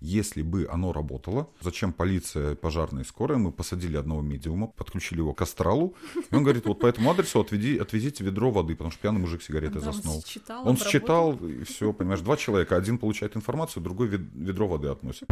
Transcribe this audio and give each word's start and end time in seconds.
если 0.00 0.42
бы 0.42 0.66
оно 0.70 0.92
работало, 0.92 1.48
зачем 1.60 1.92
полиция, 1.92 2.54
пожарная 2.56 3.02
и 3.02 3.06
скорая, 3.06 3.38
мы 3.38 3.52
посадили 3.52 3.96
одного 3.96 4.22
медиума, 4.22 4.66
подключили 4.68 5.18
его 5.18 5.34
к 5.34 5.42
астралу, 5.42 5.94
и 6.30 6.34
он 6.34 6.42
говорит, 6.42 6.66
вот 6.66 6.80
по 6.80 6.86
этому 6.86 7.10
адресу 7.10 7.40
отведи, 7.40 7.76
отвезите 7.78 8.24
ведро 8.24 8.50
воды, 8.50 8.74
потому 8.74 8.90
что 8.90 9.00
пьяный 9.00 9.20
мужик 9.20 9.42
сигареты 9.42 9.80
Да, 9.80 9.92
заснул. 9.92 10.16
Он 10.16 10.22
считал, 10.22 10.68
Он 10.68 10.76
считал, 10.76 11.32
и 11.36 11.64
все, 11.64 11.92
понимаешь, 11.92 12.20
два 12.20 12.36
человека, 12.36 12.76
один 12.76 12.98
получает 12.98 13.36
информацию, 13.36 13.82
другой 13.82 14.08
вед- 14.08 14.30
ведро 14.34 14.66
воды 14.66 14.88
относит. 14.88 15.28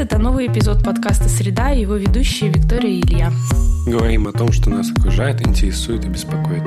Привет, 0.00 0.14
это 0.14 0.22
новый 0.22 0.46
эпизод 0.46 0.82
подкаста 0.82 1.28
«Среда» 1.28 1.74
и 1.74 1.82
его 1.82 1.94
ведущие 1.94 2.48
Виктория 2.48 2.90
и 2.90 3.00
Илья. 3.02 3.30
Говорим 3.86 4.28
о 4.28 4.32
том, 4.32 4.50
что 4.50 4.70
нас 4.70 4.90
окружает, 4.90 5.46
интересует 5.46 6.06
и 6.06 6.08
беспокоит. 6.08 6.64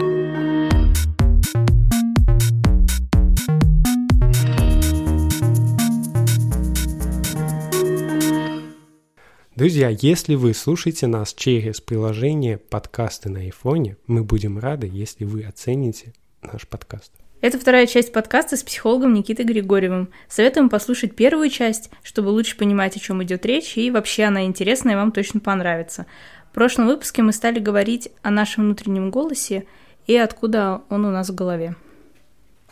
Друзья, 9.56 9.90
если 9.90 10.36
вы 10.36 10.54
слушаете 10.54 11.08
нас 11.08 11.34
через 11.34 11.82
приложение 11.82 12.60
подкасты 12.60 13.30
на 13.30 13.40
айфоне, 13.40 13.98
мы 14.06 14.24
будем 14.24 14.60
рады, 14.60 14.88
если 14.94 15.26
вы 15.26 15.42
оцените 15.42 16.14
наш 16.44 16.68
подкаст. 16.68 17.12
Это 17.44 17.60
вторая 17.60 17.88
часть 17.88 18.14
подкаста 18.14 18.56
с 18.56 18.64
психологом 18.64 19.14
Никитой 19.14 19.44
Григорьевым. 19.44 20.14
Советуем 20.30 20.70
послушать 20.70 21.14
первую 21.14 21.50
часть, 21.50 21.92
чтобы 22.02 22.30
лучше 22.30 22.56
понимать, 22.56 22.96
о 22.96 23.02
чем 23.02 23.22
идет 23.22 23.46
речь, 23.46 23.78
и 23.78 23.92
вообще 23.92 24.24
она 24.24 24.46
интересная 24.46 24.94
и 24.94 24.96
вам 24.96 25.12
точно 25.12 25.42
понравится. 25.42 26.06
В 26.52 26.54
прошлом 26.54 26.88
выпуске 26.88 27.22
мы 27.22 27.34
стали 27.34 27.60
говорить 27.60 28.08
о 28.22 28.32
нашем 28.32 28.64
внутреннем 28.64 29.12
голосе 29.12 29.66
и 30.08 30.16
откуда 30.16 30.84
он 30.88 31.04
у 31.04 31.12
нас 31.12 31.32
в 31.32 31.36
голове. 31.36 31.76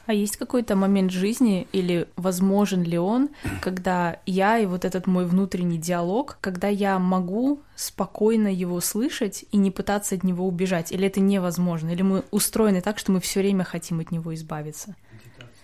А 0.05 0.13
есть 0.13 0.37
какой-то 0.37 0.75
момент 0.75 1.11
жизни 1.11 1.67
или 1.71 2.07
возможен 2.15 2.83
ли 2.83 2.97
он, 2.97 3.29
когда 3.61 4.17
я 4.25 4.57
и 4.57 4.65
вот 4.65 4.85
этот 4.85 5.07
мой 5.07 5.25
внутренний 5.25 5.77
диалог, 5.77 6.37
когда 6.41 6.67
я 6.67 6.99
могу 6.99 7.61
спокойно 7.75 8.47
его 8.47 8.79
слышать 8.81 9.45
и 9.51 9.57
не 9.57 9.71
пытаться 9.71 10.15
от 10.15 10.23
него 10.23 10.47
убежать? 10.47 10.91
Или 10.91 11.07
это 11.07 11.19
невозможно? 11.19 11.89
Или 11.89 12.01
мы 12.01 12.23
устроены 12.31 12.81
так, 12.81 12.97
что 12.97 13.11
мы 13.11 13.19
все 13.19 13.39
время 13.39 13.63
хотим 13.63 13.99
от 13.99 14.11
него 14.11 14.33
избавиться? 14.33 14.95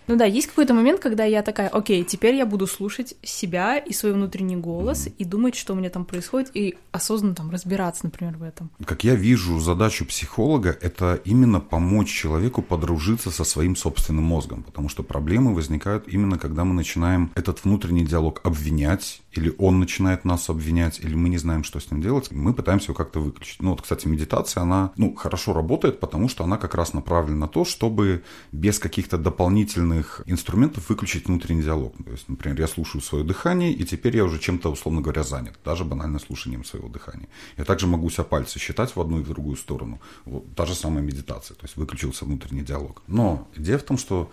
Ну 0.07 0.15
да, 0.15 0.25
есть 0.25 0.47
какой-то 0.47 0.73
момент, 0.73 1.01
когда 1.01 1.25
я 1.25 1.41
такая, 1.43 1.67
окей, 1.67 2.03
теперь 2.03 2.35
я 2.35 2.45
буду 2.45 2.65
слушать 2.65 3.15
себя 3.23 3.77
и 3.77 3.91
свой 3.91 4.13
внутренний 4.13 4.55
голос 4.55 5.07
и 5.17 5.25
думать, 5.25 5.55
что 5.55 5.73
у 5.73 5.75
меня 5.75 5.89
там 5.89 6.05
происходит, 6.05 6.51
и 6.53 6.77
осознанно 6.91 7.35
там 7.35 7.51
разбираться, 7.51 8.05
например, 8.05 8.37
в 8.37 8.43
этом. 8.43 8.71
Как 8.85 9.03
я 9.03 9.15
вижу 9.15 9.59
задачу 9.59 10.05
психолога, 10.05 10.77
это 10.81 11.19
именно 11.25 11.59
помочь 11.59 12.09
человеку 12.09 12.61
подружиться 12.61 13.31
со 13.31 13.43
своим 13.43 13.75
собственным 13.75 14.23
мозгом, 14.23 14.63
потому 14.63 14.87
что 14.87 15.03
проблемы 15.03 15.53
возникают 15.53 16.07
именно 16.07 16.37
когда 16.37 16.63
мы 16.63 16.73
начинаем 16.73 17.31
этот 17.35 17.65
внутренний 17.65 18.05
диалог 18.05 18.41
обвинять, 18.43 19.21
или 19.37 19.53
он 19.57 19.79
начинает 19.79 20.25
нас 20.25 20.49
обвинять, 20.49 20.99
или 20.99 21.15
мы 21.15 21.29
не 21.29 21.37
знаем, 21.37 21.63
что 21.63 21.79
с 21.79 21.91
ним 21.91 22.01
делать, 22.01 22.31
мы 22.31 22.53
пытаемся 22.53 22.87
его 22.87 22.95
как-то 22.95 23.19
выключить. 23.19 23.61
Ну 23.61 23.71
вот, 23.71 23.81
кстати, 23.81 24.07
медитация, 24.07 24.63
она 24.63 24.91
ну, 24.97 25.15
хорошо 25.15 25.53
работает, 25.53 25.99
потому 25.99 26.27
что 26.27 26.43
она 26.43 26.57
как 26.57 26.75
раз 26.75 26.93
направлена 26.93 27.37
на 27.37 27.47
то, 27.47 27.63
чтобы 27.63 28.23
без 28.51 28.79
каких-то 28.79 29.17
дополнительных 29.17 30.21
инструментов 30.25 30.89
выключить 30.89 31.27
внутренний 31.27 31.61
диалог. 31.61 31.93
То 32.03 32.11
есть, 32.11 32.29
например, 32.29 32.59
я 32.59 32.67
слушаю 32.67 33.01
свое 33.01 33.23
дыхание, 33.23 33.71
и 33.71 33.85
теперь 33.85 34.17
я 34.17 34.23
уже 34.25 34.39
чем-то, 34.39 34.71
условно 34.71 35.01
говоря, 35.01 35.23
занят, 35.23 35.53
даже 35.63 35.85
банально 35.85 36.19
слушанием 36.19 36.65
своего 36.65 36.89
дыхания. 36.89 37.27
Я 37.57 37.63
также 37.65 37.87
могу 37.87 38.09
себя 38.09 38.23
пальцы 38.23 38.59
считать 38.59 38.95
в 38.95 39.01
одну 39.01 39.19
и 39.19 39.23
в 39.23 39.27
другую 39.27 39.55
сторону. 39.55 40.01
Вот, 40.25 40.55
та 40.55 40.65
же 40.65 40.73
самая 40.73 41.03
медитация, 41.03 41.55
то 41.55 41.65
есть 41.65 41.77
выключился 41.77 42.25
внутренний 42.25 42.63
диалог. 42.63 43.03
Но 43.07 43.47
идея 43.55 43.77
в 43.77 43.83
том, 43.83 43.97
что 43.97 44.31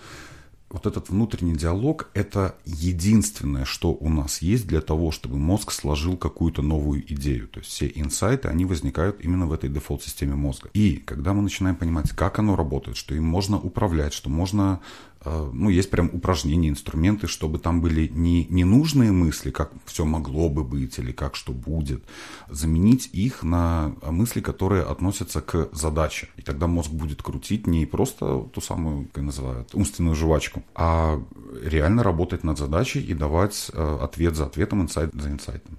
вот 0.75 0.86
этот 0.86 1.08
внутренний 1.08 1.55
диалог– 1.55 2.11
это 2.14 2.56
единственное, 2.64 3.64
что 3.64 3.92
у 3.92 4.08
нас 4.08 4.42
есть 4.42 4.67
для 4.67 4.80
того, 4.80 5.12
чтобы 5.12 5.39
мозг 5.39 5.70
сложил 5.70 6.17
какую-то 6.17 6.62
новую 6.62 7.01
идею. 7.14 7.46
То 7.46 7.61
есть 7.61 7.70
все 7.70 7.90
инсайты, 7.95 8.48
они 8.48 8.64
возникают 8.64 9.20
именно 9.20 9.46
в 9.46 9.52
этой 9.52 9.70
дефолт-системе 9.70 10.34
мозга. 10.34 10.70
И 10.74 10.96
когда 10.96 11.33
мы 11.33 11.42
начинаем 11.42 11.77
понимать, 11.77 12.11
как 12.11 12.40
оно 12.40 12.57
работает, 12.57 12.96
что 12.96 13.14
им 13.14 13.23
можно 13.23 13.57
управлять, 13.57 14.13
что 14.13 14.29
можно 14.29 14.80
ну, 15.24 15.70
есть 15.70 15.90
прям 15.90 16.11
упражнения, 16.12 16.68
инструменты, 16.68 17.27
чтобы 17.27 17.58
там 17.58 17.80
были 17.80 18.08
не 18.08 18.46
ненужные 18.46 19.12
мысли, 19.12 19.51
как 19.51 19.73
все 19.86 20.05
могло 20.05 20.48
бы 20.48 20.64
быть 20.64 20.98
или 20.98 21.12
как 21.12 21.35
что 21.36 21.52
будет, 21.52 22.05
заменить 22.48 23.08
их 23.12 23.42
на 23.42 23.95
мысли, 24.02 24.40
которые 24.40 24.83
относятся 24.83 25.40
к 25.40 25.68
задаче. 25.73 26.29
И 26.36 26.42
тогда 26.42 26.67
мозг 26.67 26.90
будет 26.90 27.23
крутить 27.23 27.67
не 27.67 27.86
просто 27.86 28.48
ту 28.52 28.61
самую, 28.61 29.08
как 29.13 29.23
называют, 29.24 29.74
умственную 29.74 30.14
жвачку, 30.14 30.63
а 30.74 31.23
реально 31.63 32.02
работать 32.02 32.45
над 32.45 32.58
задачей 32.58 33.01
и 33.01 33.14
давать 33.14 33.70
ответ 33.74 34.36
за 34.36 34.46
ответом, 34.46 34.83
инсайт 34.83 35.11
за 35.14 35.30
инсайтом. 35.30 35.79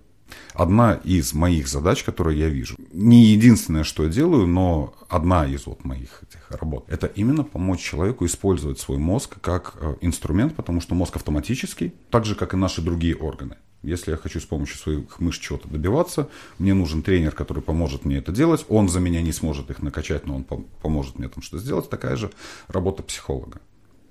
Одна 0.54 0.94
из 0.94 1.34
моих 1.34 1.68
задач, 1.68 2.04
которые 2.04 2.40
я 2.40 2.50
вижу, 2.50 2.76
не 2.92 3.26
единственное, 3.26 3.84
что 3.84 4.04
я 4.04 4.10
делаю, 4.10 4.48
но 4.48 4.94
одна 5.10 5.46
из 5.46 5.66
вот 5.66 5.84
моих 5.84 6.24
этих 6.24 6.50
работ, 6.52 6.86
это 6.88 7.08
именно 7.08 7.44
помочь 7.44 7.82
человеку 7.82 8.26
использовать 8.26 8.80
свой 8.80 8.98
мозг 8.98 9.36
как 9.42 9.76
инструмент, 10.02 10.56
потому 10.56 10.82
что 10.82 10.96
мозг 10.96 11.16
автоматический, 11.16 11.94
так 12.10 12.26
же, 12.26 12.36
как 12.36 12.54
и 12.54 12.58
наши 12.58 12.82
другие 12.82 13.16
органы. 13.16 13.58
Если 13.84 14.10
я 14.10 14.18
хочу 14.18 14.40
с 14.40 14.46
помощью 14.46 14.78
своих 14.78 15.20
мышц 15.20 15.40
чего-то 15.40 15.68
добиваться, 15.68 16.28
мне 16.58 16.74
нужен 16.74 17.04
тренер, 17.04 17.34
который 17.34 17.62
поможет 17.62 18.04
мне 18.04 18.18
это 18.18 18.32
делать. 18.32 18.66
Он 18.68 18.90
за 18.90 19.00
меня 19.00 19.22
не 19.22 19.32
сможет 19.32 19.70
их 19.70 19.84
накачать, 19.84 20.26
но 20.26 20.38
он 20.38 20.44
поможет 20.44 21.20
мне 21.20 21.30
там 21.30 21.44
что 21.44 21.60
сделать. 21.60 21.88
Такая 21.88 22.16
же 22.16 22.32
работа 22.68 23.04
психолога. 23.04 23.62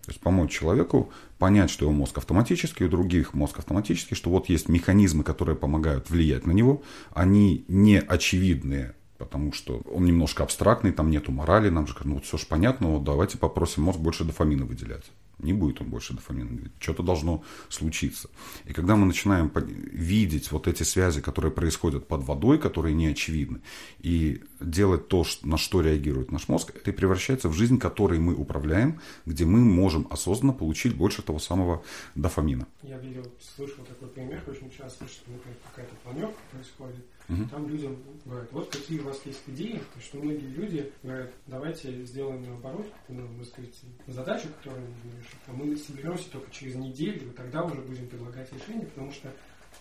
То 0.06 0.12
есть 0.12 0.20
помочь 0.20 0.52
человеку 0.52 1.10
понять, 1.38 1.70
что 1.70 1.86
его 1.86 1.94
мозг 1.94 2.18
автоматический, 2.18 2.84
у 2.84 2.88
других 2.88 3.32
мозг 3.32 3.58
автоматический, 3.58 4.14
что 4.14 4.30
вот 4.30 4.48
есть 4.50 4.68
механизмы, 4.68 5.24
которые 5.24 5.56
помогают 5.56 6.10
влиять 6.10 6.46
на 6.46 6.52
него, 6.52 6.82
они 7.14 7.64
не 7.68 8.00
очевидные, 8.00 8.94
потому 9.16 9.52
что 9.52 9.80
он 9.90 10.04
немножко 10.04 10.42
абстрактный, 10.42 10.92
там 10.92 11.10
нету 11.10 11.32
морали, 11.32 11.70
нам 11.70 11.86
же 11.86 11.94
ну 12.04 12.16
вот 12.16 12.24
все 12.26 12.36
же 12.36 12.44
понятно, 12.46 12.88
вот 12.88 13.04
давайте 13.04 13.38
попросим 13.38 13.84
мозг 13.84 13.98
больше 13.98 14.24
дофамина 14.24 14.66
выделять. 14.66 15.04
Не 15.38 15.52
будет 15.52 15.80
он 15.80 15.88
больше 15.88 16.14
дофамина 16.14 16.50
выделять. 16.50 16.72
Что-то 16.78 17.02
должно 17.02 17.42
случиться. 17.68 18.28
И 18.64 18.72
когда 18.72 18.96
мы 18.96 19.06
начинаем 19.06 19.50
видеть 19.54 20.50
вот 20.52 20.68
эти 20.68 20.82
связи, 20.82 21.20
которые 21.20 21.52
происходят 21.52 22.06
под 22.06 22.24
водой, 22.24 22.58
которые 22.58 22.94
не 22.94 23.08
очевидны, 23.08 23.60
и 24.00 24.42
делать 24.60 25.08
то, 25.08 25.24
на 25.42 25.58
что 25.58 25.80
реагирует 25.80 26.32
наш 26.32 26.48
мозг, 26.48 26.72
это 26.74 26.90
и 26.90 26.94
превращается 26.94 27.48
в 27.48 27.54
жизнь, 27.54 27.78
которой 27.78 28.18
мы 28.18 28.34
управляем, 28.34 29.00
где 29.26 29.44
мы 29.44 29.60
можем 29.60 30.06
осознанно 30.10 30.52
получить 30.52 30.94
больше 30.96 31.22
того 31.22 31.38
самого 31.38 31.82
дофамина. 32.14 32.66
Я 32.82 32.98
видел, 32.98 33.24
слышал 33.56 33.84
такой 33.84 34.08
пример, 34.08 34.42
очень 34.46 34.70
часто, 34.70 35.06
что 35.06 35.30
например, 35.30 35.56
какая-то 35.70 35.94
планерка 36.04 36.38
происходит, 36.52 37.04
Угу. 37.28 37.48
Там 37.50 37.68
людям 37.68 37.96
говорят, 38.26 38.52
вот 38.52 38.68
какие 38.70 38.98
у 39.00 39.04
вас 39.04 39.18
есть 39.24 39.42
идеи, 39.46 39.80
то 39.94 40.00
что 40.00 40.18
многие 40.18 40.46
люди 40.46 40.92
говорят, 41.02 41.30
давайте 41.46 42.04
сделаем 42.04 42.44
наоборот, 42.44 42.86
ну, 43.08 43.26
скажете, 43.44 43.86
задачу, 44.06 44.48
которую 44.58 44.86
нужно 45.04 45.23
а 45.46 45.52
мы 45.52 45.76
соберемся 45.76 46.30
только 46.30 46.50
через 46.50 46.74
неделю, 46.74 47.30
и 47.30 47.34
тогда 47.34 47.64
уже 47.64 47.80
будем 47.80 48.06
предлагать 48.06 48.52
решения, 48.52 48.86
потому 48.86 49.12
что 49.12 49.32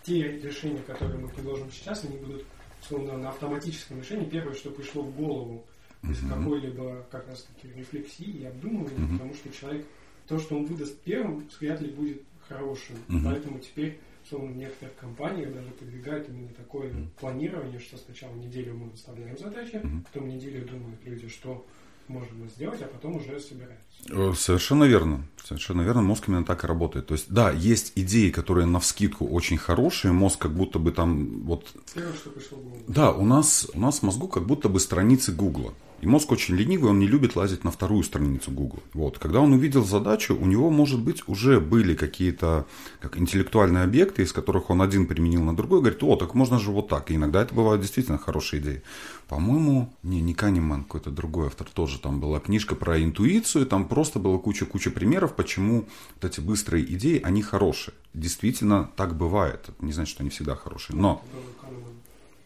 те 0.03 0.39
решения, 0.39 0.81
которые 0.81 1.19
мы 1.19 1.29
предложим 1.29 1.71
сейчас, 1.71 2.03
они 2.03 2.17
будут 2.17 2.45
условно 2.81 3.17
на 3.17 3.29
автоматическом 3.29 3.99
решении, 3.99 4.29
первое, 4.29 4.53
что 4.53 4.71
пришло 4.71 5.03
в 5.03 5.15
голову, 5.15 5.65
без 6.01 6.21
угу. 6.21 6.29
какой-либо 6.29 7.07
как 7.09 7.27
раз 7.27 7.43
таки 7.43 7.73
рефлексии 7.73 8.25
и 8.25 8.45
обдумывания, 8.45 9.05
угу. 9.05 9.13
потому 9.13 9.33
что 9.33 9.49
человек, 9.51 9.85
то, 10.27 10.39
что 10.39 10.57
он 10.57 10.65
выдаст 10.65 10.99
первым, 11.01 11.47
вряд 11.59 11.81
ли 11.81 11.91
будет 11.91 12.21
хорошим. 12.47 12.97
Угу. 13.07 13.19
Поэтому 13.23 13.59
теперь 13.59 13.99
в 14.31 14.55
некоторых 14.55 14.95
компаниях 14.95 15.53
даже 15.53 15.69
продвигают 15.71 16.29
именно 16.29 16.49
такое 16.49 16.89
mm. 16.89 17.07
планирование, 17.19 17.79
что 17.79 17.97
сначала 17.97 18.33
неделю 18.35 18.75
мы 18.75 18.89
выставляем 18.89 19.37
задачи, 19.37 19.75
mm. 19.75 20.05
потом 20.05 20.29
неделю 20.29 20.65
думают 20.65 20.99
люди, 21.05 21.27
что 21.27 21.65
можем 22.07 22.49
сделать, 22.49 22.81
а 22.81 22.85
потом 22.85 23.17
уже 23.17 23.39
собираются. 23.39 24.41
Совершенно 24.41 24.83
верно. 24.83 25.25
Совершенно 25.43 25.81
верно. 25.81 26.01
Мозг 26.01 26.27
именно 26.27 26.45
так 26.45 26.63
и 26.63 26.67
работает. 26.67 27.07
То 27.07 27.13
есть, 27.13 27.29
да, 27.29 27.51
есть 27.51 27.93
идеи, 27.95 28.29
которые 28.29 28.65
на 28.65 28.79
вскидку 28.79 29.27
очень 29.27 29.57
хорошие. 29.57 30.11
Мозг 30.11 30.39
как 30.39 30.53
будто 30.53 30.79
бы 30.79 30.91
там 30.91 31.43
вот... 31.43 31.73
Первое, 31.93 32.13
что 32.13 32.29
пришло 32.29 32.57
в 32.57 32.63
голову. 32.63 32.83
Да, 32.87 33.11
у 33.11 33.25
нас, 33.25 33.69
у 33.73 33.79
нас 33.79 33.99
в 33.99 34.03
мозгу 34.03 34.27
как 34.27 34.45
будто 34.45 34.69
бы 34.69 34.79
страницы 34.79 35.31
Гугла. 35.31 35.73
И 36.03 36.05
мозг 36.05 36.33
очень 36.33 36.55
ленивый, 36.55 36.89
он 36.89 36.99
не 36.99 37.07
любит 37.07 37.37
лазить 37.37 37.63
на 37.63 37.71
вторую 37.71 38.03
страницу 38.03 38.51
Google. 38.51 38.83
Вот. 38.93 39.19
Когда 39.19 39.39
он 39.39 39.53
увидел 39.53 39.85
задачу, 39.85 40.35
у 40.35 40.45
него, 40.45 40.69
может 40.69 40.99
быть, 40.99 41.23
уже 41.27 41.61
были 41.61 41.95
какие-то 41.95 42.67
как 42.99 43.17
интеллектуальные 43.17 43.85
объекты, 43.85 44.23
из 44.23 44.33
которых 44.33 44.69
он 44.69 44.81
один 44.81 45.07
применил 45.07 45.43
на 45.43 45.55
другой, 45.55 45.79
говорит, 45.79 46.03
о, 46.03 46.17
так 46.17 46.33
можно 46.33 46.59
же 46.59 46.71
вот 46.71 46.89
так. 46.89 47.09
И 47.09 47.15
иногда 47.15 47.41
это 47.41 47.55
бывают 47.55 47.81
действительно 47.81 48.17
хорошие 48.17 48.61
идеи. 48.61 48.83
По-моему, 49.29 49.93
не, 50.03 50.19
не 50.19 50.33
Канеман, 50.33 50.83
какой-то 50.83 51.09
другой 51.09 51.47
автор 51.47 51.69
тоже 51.73 51.97
там 51.99 52.19
была 52.19 52.41
книжка 52.41 52.75
про 52.75 53.01
интуицию, 53.01 53.65
там 53.65 53.87
просто 53.87 54.19
была 54.19 54.37
куча-куча 54.39 54.91
примеров, 54.91 55.37
почему 55.37 55.85
вот 56.15 56.29
эти 56.29 56.41
быстрые 56.41 56.83
идеи, 56.83 57.21
они 57.23 57.41
хорошие. 57.41 57.93
Действительно, 58.13 58.89
так 58.97 59.15
бывает. 59.15 59.69
Не 59.79 59.93
значит, 59.93 60.15
что 60.15 60.23
они 60.23 60.31
всегда 60.31 60.57
хорошие. 60.57 60.99
Но 60.99 61.23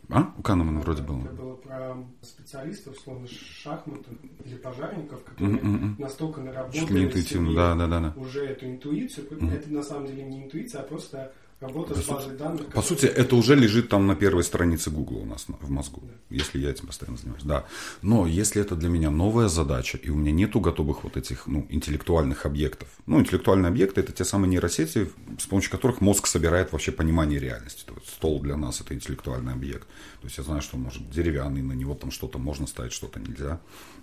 А? 0.09 0.33
У 0.37 0.41
Канемана 0.41 0.79
вроде 0.79 1.01
было. 1.01 1.19
Это 1.19 1.33
было 1.33 1.55
про 1.55 1.97
специалистов, 2.21 2.95
условно, 2.95 3.27
шахматов 3.27 4.13
или 4.45 4.55
пожарников, 4.55 5.23
которые 5.23 5.57
mm-hmm. 5.57 5.95
настолько 5.99 6.41
наработали 6.41 7.05
интуитивно, 7.05 7.53
да, 7.53 7.75
да, 7.75 7.87
да, 7.87 7.99
да. 7.99 8.13
уже 8.15 8.45
эту 8.45 8.67
интуицию. 8.67 9.27
Mm-hmm. 9.27 9.53
Это 9.53 9.73
на 9.73 9.83
самом 9.83 10.05
деле 10.07 10.23
не 10.23 10.45
интуиция, 10.45 10.81
а 10.81 10.83
просто 10.85 11.33
Работа 11.59 11.95
по 11.95 12.01
с 12.01 12.05
базой 12.05 12.23
сути, 12.23 12.37
данных. 12.37 12.67
По 12.67 12.81
сути, 12.83 13.05
это 13.07 13.35
уже 13.35 13.55
лежит 13.55 13.89
там 13.89 14.05
на 14.05 14.15
первой 14.15 14.43
странице 14.43 14.91
Google 14.91 15.21
у 15.23 15.25
нас 15.25 15.47
в 15.47 15.71
мозгу, 15.71 16.03
да. 16.03 16.13
если 16.29 16.59
я 16.59 16.69
этим 16.69 16.85
постоянно 16.85 17.17
занимаюсь. 17.17 17.43
Да. 17.43 17.65
Но 18.03 18.27
если 18.27 18.61
это 18.61 18.75
для 18.75 18.89
меня 18.89 19.09
новая 19.09 19.47
задача, 19.47 19.97
и 19.97 20.11
у 20.11 20.15
меня 20.15 20.31
нету 20.31 20.59
готовых 20.59 21.03
вот 21.03 21.17
этих 21.17 21.47
ну, 21.47 21.65
интеллектуальных 21.69 22.45
объектов. 22.45 22.87
Ну, 23.07 23.19
интеллектуальные 23.19 23.69
объекты 23.69 24.01
это 24.01 24.11
те 24.11 24.23
самые 24.23 24.51
нейросети, 24.51 25.09
с 25.39 25.47
помощью 25.47 25.71
которых 25.71 25.99
мозг 25.99 26.27
собирает 26.27 26.71
вообще 26.71 26.91
понимание 26.91 27.39
реальности. 27.39 27.83
То 27.87 27.95
есть 27.95 28.07
стол 28.09 28.39
для 28.39 28.55
нас 28.55 28.79
это 28.79 28.93
интеллектуальный 28.93 29.53
объект. 29.53 29.87
То 30.21 30.27
есть 30.27 30.37
я 30.37 30.43
знаю, 30.43 30.61
что 30.61 30.77
он 30.77 30.83
может 30.83 31.09
деревянный, 31.09 31.63
на 31.63 31.73
него 31.73 31.95
там 31.95 32.11
что-то 32.11 32.37
можно 32.37 32.67
ставить, 32.67 32.93
что-то 32.93 33.19
нельзя. 33.19 33.59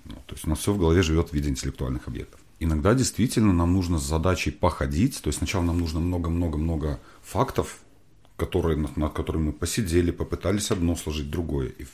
Ну, 0.06 0.16
то 0.26 0.34
есть 0.34 0.44
у 0.44 0.50
нас 0.50 0.58
все 0.58 0.72
в 0.72 0.78
голове 0.78 1.02
живет 1.02 1.28
в 1.28 1.32
виде 1.32 1.50
интеллектуальных 1.50 2.08
объектов. 2.08 2.40
Иногда 2.60 2.94
действительно 2.94 3.52
нам 3.52 3.72
нужно 3.72 3.98
с 3.98 4.04
задачей 4.04 4.50
походить, 4.50 5.20
то 5.22 5.28
есть 5.28 5.38
сначала 5.38 5.62
нам 5.62 5.78
нужно 5.78 6.00
много-много-много 6.00 7.00
фактов, 7.22 7.78
которые, 8.36 8.76
над, 8.76 8.96
над 8.96 9.12
которыми 9.12 9.46
мы 9.46 9.52
посидели, 9.52 10.10
попытались 10.10 10.70
одно 10.70 10.96
сложить 10.96 11.30
другое. 11.30 11.68
И 11.68 11.84
в, 11.84 11.90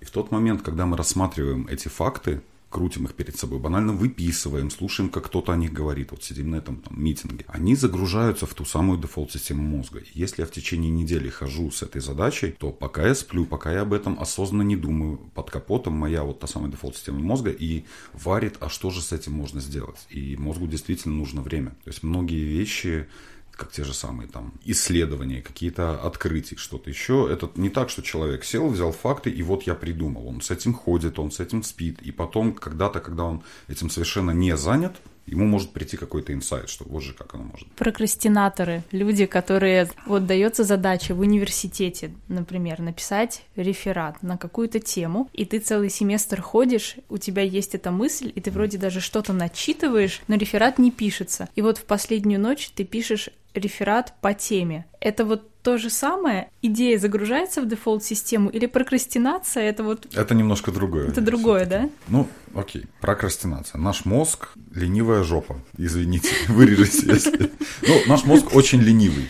и 0.00 0.04
в 0.04 0.10
тот 0.10 0.30
момент, 0.30 0.62
когда 0.62 0.86
мы 0.86 0.96
рассматриваем 0.96 1.66
эти 1.68 1.88
факты, 1.88 2.42
крутим 2.70 3.04
их 3.04 3.14
перед 3.14 3.36
собой, 3.36 3.58
банально 3.58 3.92
выписываем, 3.92 4.70
слушаем, 4.70 5.08
как 5.08 5.26
кто-то 5.26 5.52
о 5.52 5.56
них 5.56 5.72
говорит, 5.72 6.10
вот 6.10 6.22
сидим 6.24 6.50
на 6.50 6.56
этом 6.56 6.76
там, 6.76 7.02
митинге, 7.02 7.44
они 7.48 7.74
загружаются 7.74 8.46
в 8.46 8.54
ту 8.54 8.64
самую 8.64 8.98
дефолт-систему 8.98 9.62
мозга. 9.62 10.02
Если 10.14 10.42
я 10.42 10.46
в 10.46 10.50
течение 10.50 10.90
недели 10.90 11.28
хожу 11.28 11.70
с 11.70 11.82
этой 11.82 12.00
задачей, 12.00 12.54
то 12.58 12.72
пока 12.72 13.06
я 13.06 13.14
сплю, 13.14 13.46
пока 13.46 13.72
я 13.72 13.82
об 13.82 13.92
этом 13.92 14.18
осознанно 14.20 14.62
не 14.62 14.76
думаю, 14.76 15.18
под 15.34 15.50
капотом 15.50 15.94
моя 15.94 16.24
вот 16.24 16.40
та 16.40 16.46
самая 16.46 16.70
дефолт-система 16.70 17.20
мозга 17.20 17.50
и 17.50 17.84
варит, 18.12 18.56
а 18.60 18.68
что 18.68 18.90
же 18.90 19.00
с 19.00 19.12
этим 19.12 19.32
можно 19.32 19.60
сделать. 19.60 20.06
И 20.10 20.36
мозгу 20.36 20.66
действительно 20.66 21.14
нужно 21.14 21.42
время. 21.42 21.70
То 21.84 21.90
есть 21.90 22.02
многие 22.02 22.44
вещи 22.44 23.06
как 23.56 23.72
те 23.72 23.84
же 23.84 23.94
самые 23.94 24.28
там 24.28 24.52
исследования, 24.64 25.42
какие-то 25.42 26.00
открытия, 26.00 26.56
что-то 26.56 26.90
еще. 26.90 27.28
Это 27.30 27.50
не 27.56 27.70
так, 27.70 27.90
что 27.90 28.02
человек 28.02 28.44
сел, 28.44 28.68
взял 28.68 28.92
факты, 28.92 29.30
и 29.30 29.42
вот 29.42 29.62
я 29.64 29.74
придумал. 29.74 30.28
Он 30.28 30.40
с 30.40 30.50
этим 30.50 30.74
ходит, 30.74 31.18
он 31.18 31.30
с 31.30 31.40
этим 31.40 31.62
спит. 31.62 32.00
И 32.02 32.12
потом, 32.12 32.52
когда-то, 32.52 33.00
когда 33.00 33.24
он 33.24 33.42
этим 33.68 33.88
совершенно 33.90 34.30
не 34.30 34.56
занят, 34.56 34.96
ему 35.26 35.44
может 35.44 35.72
прийти 35.72 35.96
какой-то 35.96 36.32
инсайт, 36.32 36.68
что 36.68 36.84
вот 36.84 37.02
же 37.02 37.12
как 37.12 37.34
оно 37.34 37.44
может. 37.44 37.68
Прокрастинаторы, 37.72 38.84
люди, 38.92 39.26
которые, 39.26 39.90
вот 40.06 40.26
дается 40.26 40.64
задача 40.64 41.14
в 41.14 41.20
университете, 41.20 42.14
например, 42.28 42.80
написать 42.80 43.42
реферат 43.56 44.22
на 44.22 44.38
какую-то 44.38 44.80
тему, 44.80 45.28
и 45.32 45.44
ты 45.44 45.58
целый 45.58 45.90
семестр 45.90 46.40
ходишь, 46.40 46.96
у 47.08 47.18
тебя 47.18 47.42
есть 47.42 47.74
эта 47.74 47.90
мысль, 47.90 48.32
и 48.34 48.40
ты 48.40 48.50
вроде 48.50 48.78
даже 48.78 49.00
что-то 49.00 49.32
начитываешь, 49.32 50.22
но 50.28 50.36
реферат 50.36 50.78
не 50.78 50.90
пишется. 50.90 51.48
И 51.56 51.62
вот 51.62 51.78
в 51.78 51.84
последнюю 51.84 52.40
ночь 52.40 52.70
ты 52.74 52.84
пишешь 52.84 53.30
реферат 53.56 54.14
по 54.20 54.34
теме. 54.34 54.86
Это 55.00 55.24
вот 55.24 55.50
то 55.62 55.78
же 55.78 55.90
самое? 55.90 56.50
Идея 56.62 56.98
загружается 56.98 57.60
в 57.60 57.66
дефолт-систему 57.66 58.50
или 58.50 58.66
прокрастинация 58.66 59.64
это 59.64 59.82
вот... 59.82 60.06
Это 60.14 60.34
немножко 60.34 60.70
другое. 60.70 61.08
Это 61.08 61.20
другое, 61.20 61.66
да? 61.66 61.90
Ну, 62.06 62.28
окей. 62.54 62.84
Прокрастинация. 63.00 63.80
Наш 63.80 64.04
мозг– 64.04 64.50
ленивая 64.74 65.24
жопа. 65.24 65.56
Извините, 65.76 66.28
вырежите, 66.48 67.06
если... 67.06 67.50
Ну, 67.82 68.00
наш 68.06 68.24
мозг 68.24 68.54
очень 68.54 68.80
ленивый. 68.80 69.28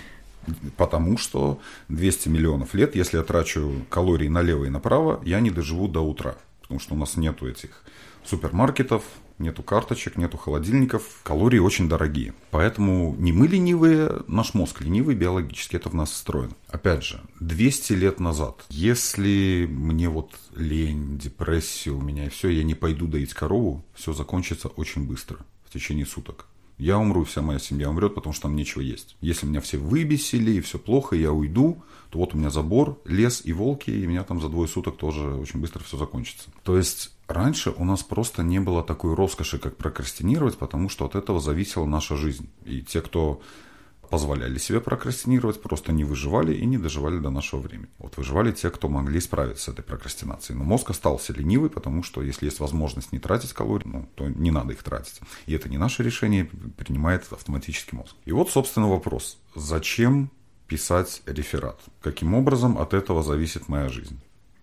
Потому 0.76 1.16
что 1.16 1.58
200 1.88 2.28
миллионов 2.28 2.74
лет, 2.74 2.94
если 2.94 3.16
я 3.16 3.22
трачу 3.22 3.86
калории 3.88 4.28
налево 4.28 4.66
и 4.66 4.68
направо, 4.68 5.22
я 5.24 5.40
не 5.40 5.50
доживу 5.50 5.88
до 5.88 6.00
утра. 6.00 6.36
Потому 6.60 6.80
что 6.80 6.94
у 6.94 6.98
нас 6.98 7.16
нету 7.16 7.48
этих 7.48 7.82
супермаркетов, 8.24 9.04
нету 9.38 9.62
карточек, 9.62 10.16
нету 10.16 10.36
холодильников, 10.36 11.20
калории 11.22 11.58
очень 11.58 11.88
дорогие. 11.88 12.34
Поэтому 12.50 13.14
не 13.18 13.32
мы 13.32 13.48
ленивые, 13.48 14.22
наш 14.26 14.54
мозг 14.54 14.80
ленивый 14.80 15.14
биологически, 15.14 15.76
это 15.76 15.88
в 15.88 15.94
нас 15.94 16.10
встроено. 16.10 16.54
Опять 16.68 17.04
же, 17.04 17.20
200 17.40 17.92
лет 17.92 18.20
назад, 18.20 18.64
если 18.68 19.66
мне 19.70 20.08
вот 20.08 20.32
лень, 20.54 21.18
депрессия 21.18 21.90
у 21.90 22.00
меня 22.00 22.26
и 22.26 22.30
все, 22.30 22.48
я 22.48 22.64
не 22.64 22.74
пойду 22.74 23.06
доить 23.06 23.34
корову, 23.34 23.84
все 23.94 24.12
закончится 24.12 24.68
очень 24.68 25.06
быстро, 25.06 25.38
в 25.64 25.72
течение 25.72 26.06
суток. 26.06 26.46
Я 26.78 26.98
умру, 26.98 27.24
вся 27.24 27.40
моя 27.40 27.58
семья 27.58 27.88
умрет, 27.88 28.14
потому 28.14 28.34
что 28.34 28.42
там 28.42 28.56
нечего 28.56 28.82
есть. 28.82 29.16
Если 29.22 29.46
меня 29.46 29.62
все 29.62 29.78
выбесили 29.78 30.52
и 30.52 30.60
все 30.60 30.78
плохо, 30.78 31.16
я 31.16 31.32
уйду, 31.32 31.82
то 32.10 32.18
вот 32.18 32.34
у 32.34 32.38
меня 32.38 32.50
забор, 32.50 33.00
лес 33.06 33.40
и 33.44 33.52
волки, 33.54 33.90
и 33.90 34.06
меня 34.06 34.24
там 34.24 34.42
за 34.42 34.50
двое 34.50 34.68
суток 34.68 34.98
тоже 34.98 35.22
очень 35.22 35.60
быстро 35.60 35.82
все 35.82 35.96
закончится. 35.96 36.50
То 36.64 36.76
есть 36.76 37.15
раньше 37.28 37.70
у 37.70 37.84
нас 37.84 38.02
просто 38.02 38.42
не 38.42 38.60
было 38.60 38.82
такой 38.82 39.14
роскоши, 39.14 39.58
как 39.58 39.76
прокрастинировать, 39.76 40.58
потому 40.58 40.88
что 40.88 41.04
от 41.04 41.14
этого 41.14 41.40
зависела 41.40 41.84
наша 41.86 42.16
жизнь. 42.16 42.48
И 42.64 42.82
те, 42.82 43.00
кто 43.00 43.40
позволяли 44.08 44.58
себе 44.58 44.80
прокрастинировать, 44.80 45.60
просто 45.60 45.92
не 45.92 46.04
выживали 46.04 46.54
и 46.54 46.64
не 46.64 46.78
доживали 46.78 47.18
до 47.18 47.30
нашего 47.30 47.60
времени. 47.60 47.88
Вот 47.98 48.16
выживали 48.16 48.52
те, 48.52 48.70
кто 48.70 48.88
могли 48.88 49.20
справиться 49.20 49.64
с 49.64 49.68
этой 49.68 49.82
прокрастинацией. 49.82 50.58
Но 50.58 50.64
мозг 50.64 50.90
остался 50.90 51.32
ленивый, 51.32 51.70
потому 51.70 52.02
что 52.02 52.22
если 52.22 52.46
есть 52.46 52.60
возможность 52.60 53.12
не 53.12 53.18
тратить 53.18 53.52
калории, 53.52 53.86
ну, 53.86 54.08
то 54.14 54.28
не 54.28 54.50
надо 54.50 54.72
их 54.72 54.82
тратить. 54.82 55.20
И 55.46 55.54
это 55.54 55.68
не 55.68 55.78
наше 55.78 56.02
решение, 56.02 56.44
принимает 56.76 57.26
автоматически 57.30 57.94
мозг. 57.94 58.14
И 58.24 58.32
вот, 58.32 58.50
собственно, 58.50 58.88
вопрос. 58.88 59.38
Зачем 59.54 60.30
писать 60.66 61.22
реферат? 61.26 61.80
Каким 62.00 62.34
образом 62.34 62.78
от 62.78 62.94
этого 62.94 63.22
зависит 63.22 63.68
моя 63.68 63.88
жизнь? 63.88 64.20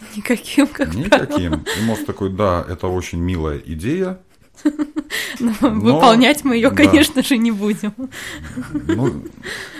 Никаким, 0.15 0.67
как 0.67 0.93
Никаким. 0.93 1.51
Правило. 1.51 1.63
И 1.79 1.85
мозг 1.85 2.05
такой, 2.05 2.29
да, 2.31 2.65
это 2.67 2.87
очень 2.87 3.19
милая 3.19 3.57
идея, 3.57 4.19
но, 5.39 5.53
Но 5.61 5.69
выполнять 5.69 6.43
мы 6.43 6.55
ее, 6.55 6.69
да. 6.69 6.75
конечно 6.75 7.23
же, 7.23 7.37
не 7.37 7.51
будем. 7.51 7.93
Ну, 7.97 8.09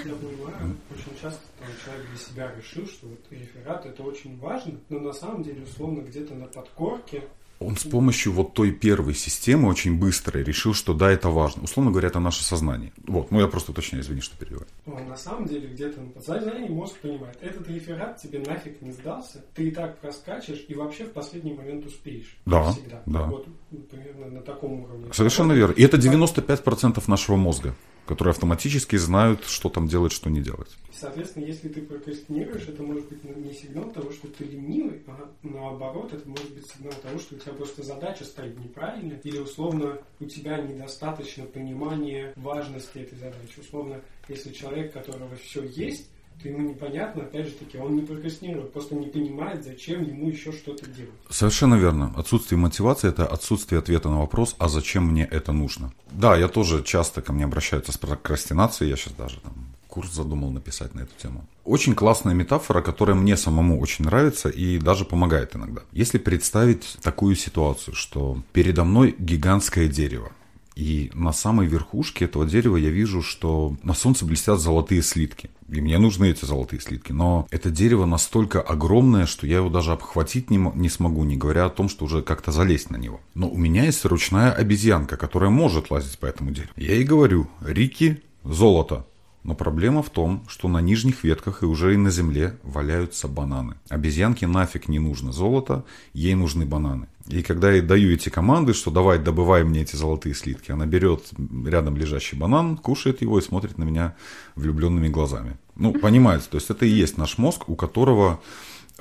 я 0.06 0.14
понимаю, 0.14 0.78
очень 0.92 1.22
часто 1.22 1.42
там 1.60 1.70
человек 1.84 2.08
для 2.10 2.20
себя 2.20 2.52
решил, 2.58 2.88
что 2.88 3.08
вот 3.08 3.20
реферат 3.32 3.86
это 3.86 4.04
очень 4.04 4.38
важно, 4.40 4.74
но 4.90 5.00
на 5.00 5.14
самом 5.14 5.44
деле, 5.44 5.64
условно, 5.64 6.02
где-то 6.02 6.34
на 6.34 6.48
подкорке 6.48 7.24
он 7.60 7.78
с 7.78 7.84
помощью 7.84 8.34
вот 8.34 8.54
той 8.54 8.72
первой 8.72 9.14
системы 9.14 9.70
очень 9.70 9.98
быстро 9.98 10.40
решил, 10.40 10.74
что 10.74 10.94
да, 10.94 11.12
это 11.12 11.30
важно. 11.30 11.64
Условно 11.64 11.92
говоря, 11.92 12.10
это 12.10 12.20
наше 12.20 12.44
сознание. 12.44 12.92
Вот, 13.08 13.32
ну 13.32 13.40
я 13.40 13.48
просто 13.48 13.72
уточняю, 13.72 14.04
извини, 14.04 14.22
что 14.22 14.36
перебиваю. 14.38 14.63
Ну, 15.00 15.10
на 15.10 15.16
самом 15.16 15.46
деле, 15.46 15.68
где-то 15.68 16.02
на 16.02 16.10
подсознании 16.12 16.70
мозг 16.70 16.98
понимает, 17.00 17.38
этот 17.42 17.68
реферат 17.68 18.22
тебе 18.22 18.40
нафиг 18.40 18.82
не 18.82 18.92
сдался, 18.92 19.44
ты 19.54 19.70
и 19.70 19.72
так 19.72 20.00
проскачешь 20.00 20.66
и 20.68 20.76
вообще 20.76 21.06
в 21.06 21.14
последний 21.14 21.54
момент 21.54 21.86
успеешь. 21.86 22.38
Да, 22.46 22.72
всегда. 22.72 23.02
да. 23.06 23.24
Вот 23.24 23.48
примерно 23.90 24.28
на 24.28 24.42
таком 24.42 24.84
уровне. 24.84 25.12
Совершенно 25.14 25.54
верно. 25.54 25.74
И 25.74 25.84
это 25.84 25.98
95% 25.98 27.04
нашего 27.08 27.36
мозга 27.36 27.76
которые 28.06 28.32
автоматически 28.32 28.96
знают, 28.96 29.46
что 29.46 29.70
там 29.70 29.88
делать, 29.88 30.12
что 30.12 30.30
не 30.30 30.42
делать. 30.42 30.70
Соответственно, 30.92 31.46
если 31.46 31.70
ты 31.70 31.82
прокрастинируешь, 31.82 32.68
это 32.68 32.84
может 32.84 33.08
быть 33.10 33.24
не 33.24 33.54
сигнал 33.54 33.92
того, 33.92 34.12
что 34.12 34.28
ты 34.28 34.46
ленивый, 34.46 35.02
а 35.08 35.30
наоборот, 35.44 36.14
это 36.14 36.28
может 36.28 36.54
быть 36.54 36.70
сигнал 36.70 36.94
того, 37.02 37.20
что 37.20 37.36
у 37.36 37.40
тебя 37.40 37.54
просто 37.54 37.84
задача 37.84 38.24
стоит 38.24 38.58
неправильно, 38.60 39.20
или 39.24 39.38
условно 39.38 39.98
у 40.20 40.26
тебя 40.26 40.58
недостаточно 40.58 41.46
понимания 41.46 42.34
важности 42.36 43.00
этой 43.00 43.18
задачи. 43.18 43.60
Условно, 43.60 44.02
если 44.28 44.54
человек, 44.54 44.94
которого 44.94 45.36
все 45.36 45.64
есть, 45.64 46.10
то 46.42 46.50
ему 46.50 46.70
непонятно, 46.70 47.24
опять 47.24 47.48
же 47.48 47.52
таки, 47.54 47.78
он 47.78 47.96
не 47.96 48.02
прокрастинирует, 48.02 48.74
просто 48.74 48.96
не 48.96 49.08
понимает, 49.08 49.64
зачем 49.64 50.04
ему 50.04 50.30
еще 50.30 50.52
что-то 50.52 50.86
делать. 50.88 51.12
Совершенно 51.30 51.76
верно. 51.76 52.14
Отсутствие 52.16 52.60
мотивации– 52.60 53.10
это 53.10 53.26
отсутствие 53.26 53.80
ответа 53.80 54.10
на 54.10 54.20
вопрос, 54.20 54.56
а 54.58 54.68
зачем 54.68 55.06
мне 55.06 55.26
это 55.26 55.52
нужно. 55.52 55.92
Да, 56.12 56.36
я 56.36 56.48
тоже 56.48 56.84
часто 56.84 57.22
ко 57.22 57.34
мне 57.34 57.46
обращаются 57.46 57.92
с 57.92 57.98
прокрастинацией, 57.98 58.90
я 58.90 58.98
сейчас 58.98 59.14
даже 59.14 59.40
там 59.40 59.54
курс 59.94 60.12
задумал 60.12 60.50
написать 60.50 60.96
на 60.96 61.02
эту 61.02 61.12
тему. 61.22 61.46
Очень 61.66 61.94
классная 61.94 62.34
метафора, 62.34 62.82
которая 62.82 63.16
мне 63.16 63.38
самому 63.38 63.80
очень 63.80 64.06
нравится 64.06 64.50
и 64.50 64.80
даже 64.80 65.06
помогает 65.06 65.56
иногда. 65.56 65.82
Если 65.92 66.18
представить 66.18 66.98
такую 67.04 67.36
ситуацию, 67.36 67.94
что 67.94 68.42
передо 68.54 68.86
мной 68.86 69.16
гигантское 69.20 69.88
дерево, 69.88 70.32
и 70.76 71.12
на 71.14 71.32
самой 71.34 71.68
верхушке 71.68 72.26
этого 72.26 72.46
дерева 72.46 72.78
я 72.78 72.90
вижу, 72.90 73.22
что 73.22 73.76
на 73.84 73.94
солнце 73.94 74.26
блестят 74.26 74.60
золотые 74.60 75.02
слитки. 75.02 75.50
И 75.70 75.82
мне 75.82 75.98
нужны 75.98 76.30
эти 76.30 76.46
золотые 76.46 76.80
слитки. 76.80 77.12
Но 77.12 77.48
это 77.52 77.70
дерево 77.70 78.06
настолько 78.06 78.62
огромное, 78.62 79.26
что 79.26 79.48
я 79.48 79.58
его 79.58 79.70
даже 79.70 79.92
обхватить 79.92 80.50
не, 80.50 80.58
не 80.58 80.90
смогу, 80.90 81.24
не 81.24 81.38
говоря 81.38 81.66
о 81.66 81.70
том, 81.70 81.90
что 81.90 82.06
уже 82.06 82.22
как-то 82.22 82.52
залезть 82.52 82.90
на 82.90 82.98
него. 82.98 83.22
Но 83.34 83.50
у 83.50 83.58
меня 83.58 83.86
есть 83.86 84.04
ручная 84.06 84.52
обезьянка, 84.52 85.18
которая 85.18 85.50
может 85.50 85.92
лазить 85.92 86.18
по 86.18 86.26
этому 86.26 86.52
дереву. 86.52 86.72
Я 86.76 86.96
ей 86.96 87.04
говорю, 87.04 87.48
Рики, 87.62 88.22
золото. 88.44 89.06
Но 89.44 89.56
проблема 89.56 90.02
в 90.02 90.10
том, 90.10 90.44
что 90.48 90.68
на 90.70 90.80
нижних 90.80 91.24
ветках 91.24 91.64
и 91.64 91.66
уже 91.66 91.94
и 91.94 91.98
на 91.98 92.10
земле 92.10 92.58
валяются 92.64 93.28
бананы. 93.28 93.76
Обезьянке 93.90 94.48
нафиг 94.48 94.88
не 94.88 95.00
нужно 95.00 95.34
золото, 95.34 95.84
ей 96.14 96.34
нужны 96.36 96.66
бананы. 96.66 97.08
И 97.28 97.42
когда 97.42 97.72
я 97.72 97.82
даю 97.82 98.12
эти 98.12 98.30
команды, 98.30 98.74
что 98.74 98.92
давай 98.92 99.20
добывай 99.20 99.64
мне 99.64 99.82
эти 99.82 99.96
золотые 99.96 100.36
слитки, 100.36 100.72
она 100.72 100.86
берет 100.86 101.30
рядом 101.66 101.96
лежащий 101.98 102.36
банан, 102.36 102.78
кушает 102.78 103.22
его 103.22 103.40
и 103.40 103.42
смотрит 103.42 103.78
на 103.78 103.84
меня 103.84 104.16
влюбленными 104.56 105.08
глазами. 105.08 105.58
Ну, 105.76 105.94
понимаете, 105.94 106.46
то 106.50 106.58
есть 106.58 106.70
это 106.70 106.86
и 106.86 106.90
есть 106.90 107.18
наш 107.18 107.38
мозг, 107.38 107.70
у 107.70 107.76
которого 107.76 108.42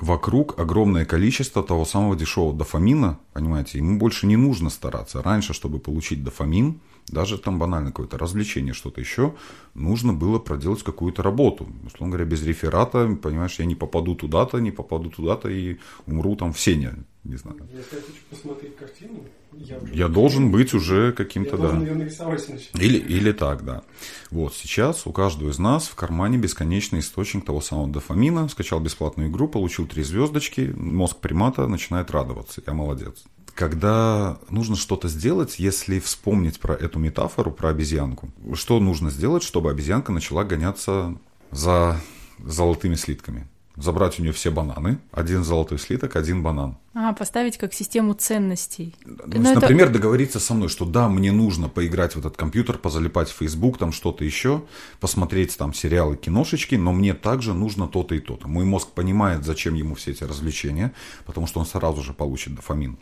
вокруг 0.03 0.59
огромное 0.59 1.05
количество 1.05 1.63
того 1.63 1.85
самого 1.85 2.15
дешевого 2.15 2.53
дофамина, 2.53 3.19
понимаете, 3.33 3.77
ему 3.77 3.97
больше 3.97 4.27
не 4.27 4.35
нужно 4.35 4.69
стараться. 4.69 5.21
Раньше, 5.21 5.53
чтобы 5.53 5.79
получить 5.79 6.23
дофамин, 6.23 6.81
даже 7.07 7.37
там 7.37 7.59
банально 7.59 7.89
какое-то 7.91 8.17
развлечение, 8.17 8.73
что-то 8.73 9.01
еще, 9.01 9.33
нужно 9.73 10.13
было 10.13 10.39
проделать 10.39 10.83
какую-то 10.83 11.23
работу. 11.23 11.67
Условно 11.85 12.15
говоря, 12.15 12.29
без 12.29 12.43
реферата, 12.43 13.17
понимаешь, 13.21 13.59
я 13.59 13.65
не 13.65 13.75
попаду 13.75 14.15
туда-то, 14.15 14.59
не 14.59 14.71
попаду 14.71 15.09
туда-то 15.09 15.49
и 15.49 15.77
умру 16.05 16.35
там 16.35 16.51
в 16.53 16.59
сене, 16.59 16.93
не 17.23 17.37
знаю. 17.37 17.57
Если 17.71 17.95
я 17.95 18.01
хочу 18.01 18.21
посмотреть 18.29 18.75
картину, 18.75 19.23
я, 19.53 19.77
уже 19.77 19.93
я 19.93 20.07
должен 20.07 20.51
быть 20.51 20.73
уже 20.73 21.13
каким-то, 21.13 21.57
да. 21.57 21.77
Ее 21.77 21.95
нарисовать 21.95 22.47
или, 22.73 22.97
или 22.97 23.31
так, 23.31 23.63
да. 23.63 23.83
Вот, 24.29 24.53
сейчас 24.53 25.07
у 25.07 25.11
каждого 25.11 25.49
из 25.49 25.59
нас 25.59 25.87
в 25.87 25.95
кармане 25.95 26.37
бесконечный 26.37 26.99
источник 26.99 27.45
того 27.45 27.61
самого 27.61 27.87
дофамина. 27.87 28.49
Скачал 28.49 28.79
бесплатную 28.79 29.29
игру, 29.29 29.47
получил 29.47 29.87
три 29.87 30.03
звездочки, 30.03 30.73
мозг 30.75 31.17
примата 31.17 31.67
начинает 31.67 32.11
радоваться. 32.11 32.61
Я 32.65 32.73
молодец 32.73 33.23
когда 33.55 34.39
нужно 34.49 34.75
что-то 34.75 35.07
сделать, 35.07 35.59
если 35.59 35.99
вспомнить 35.99 36.59
про 36.59 36.73
эту 36.73 36.97
метафору, 36.97 37.51
про 37.51 37.69
обезьянку, 37.69 38.29
что 38.55 38.79
нужно 38.79 39.11
сделать, 39.11 39.43
чтобы 39.43 39.69
обезьянка 39.69 40.11
начала 40.11 40.43
гоняться 40.43 41.15
за 41.51 42.01
золотыми 42.39 42.95
слитками? 42.95 43.47
Забрать 43.75 44.19
у 44.19 44.21
нее 44.21 44.33
все 44.33 44.51
бананы, 44.51 44.99
один 45.11 45.43
золотой 45.43 45.79
слиток, 45.79 46.15
один 46.15 46.43
банан. 46.43 46.77
А, 46.93 47.11
поставить 47.13 47.57
как 47.57 47.73
систему 47.73 48.13
ценностей. 48.13 48.93
Ну, 49.03 49.15
то 49.17 49.35
есть, 49.35 49.49
это... 49.49 49.61
например, 49.61 49.89
договориться 49.89 50.39
со 50.39 50.53
мной, 50.53 50.69
что 50.69 50.85
да, 50.85 51.09
мне 51.09 51.31
нужно 51.31 51.69
поиграть 51.69 52.15
в 52.15 52.19
этот 52.19 52.37
компьютер, 52.37 52.77
позалипать 52.77 53.29
в 53.29 53.35
Facebook, 53.35 53.79
там 53.79 53.91
что-то 53.91 54.23
еще, 54.23 54.63
посмотреть 54.99 55.57
там 55.57 55.73
сериалы, 55.73 56.17
киношечки, 56.17 56.75
но 56.75 56.93
мне 56.93 57.15
также 57.15 57.55
нужно 57.55 57.87
то-то 57.87 58.13
и 58.13 58.19
то-то. 58.19 58.47
Мой 58.47 58.63
мозг 58.63 58.89
понимает, 58.89 59.43
зачем 59.43 59.73
ему 59.73 59.95
все 59.95 60.11
эти 60.11 60.23
развлечения, 60.23 60.93
потому 61.25 61.47
что 61.47 61.59
он 61.59 61.65
сразу 61.65 62.03
же 62.03 62.13
получит 62.13 62.53
дофамин. 62.53 62.99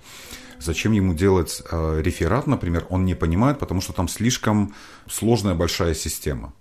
Зачем 0.58 0.94
ему 0.94 1.14
делать 1.14 1.62
э, 1.70 2.02
реферат, 2.02 2.48
например, 2.48 2.86
он 2.90 3.04
не 3.04 3.16
понимает, 3.16 3.60
потому 3.60 3.82
что 3.82 3.92
там 3.92 4.08
слишком 4.08 4.74
сложная 5.10 5.56
большая 5.56 5.96
система 5.96 6.54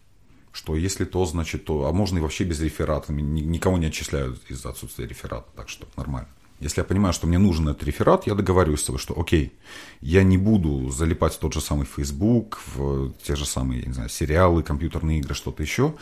что 0.52 0.76
если 0.76 1.04
то, 1.04 1.24
значит 1.24 1.64
то, 1.64 1.86
а 1.86 1.92
можно 1.92 2.18
и 2.18 2.20
вообще 2.20 2.44
без 2.44 2.60
реферата, 2.60 3.12
никого 3.12 3.78
не 3.78 3.86
отчисляют 3.86 4.40
из-за 4.48 4.70
отсутствия 4.70 5.06
реферата, 5.06 5.48
так 5.54 5.68
что 5.68 5.86
нормально. 5.96 6.28
Если 6.60 6.80
я 6.80 6.84
понимаю, 6.84 7.14
что 7.14 7.26
мне 7.26 7.38
нужен 7.38 7.68
этот 7.68 7.84
реферат, 7.84 8.26
я 8.26 8.34
договариваюсь 8.34 8.80
с 8.80 8.84
тобой, 8.84 8.98
что 8.98 9.18
окей, 9.18 9.54
я 10.02 10.22
не 10.22 10.36
буду 10.36 10.90
залипать 10.90 11.34
в 11.34 11.38
тот 11.38 11.54
же 11.54 11.60
самый 11.62 11.86
Facebook, 11.86 12.60
в 12.74 13.12
те 13.22 13.34
же 13.34 13.46
самые, 13.46 13.82
не 13.82 13.94
знаю, 13.94 14.10
сериалы, 14.10 14.62
компьютерные 14.62 15.20
игры, 15.20 15.34
что-то 15.34 15.62
еще, 15.62 15.94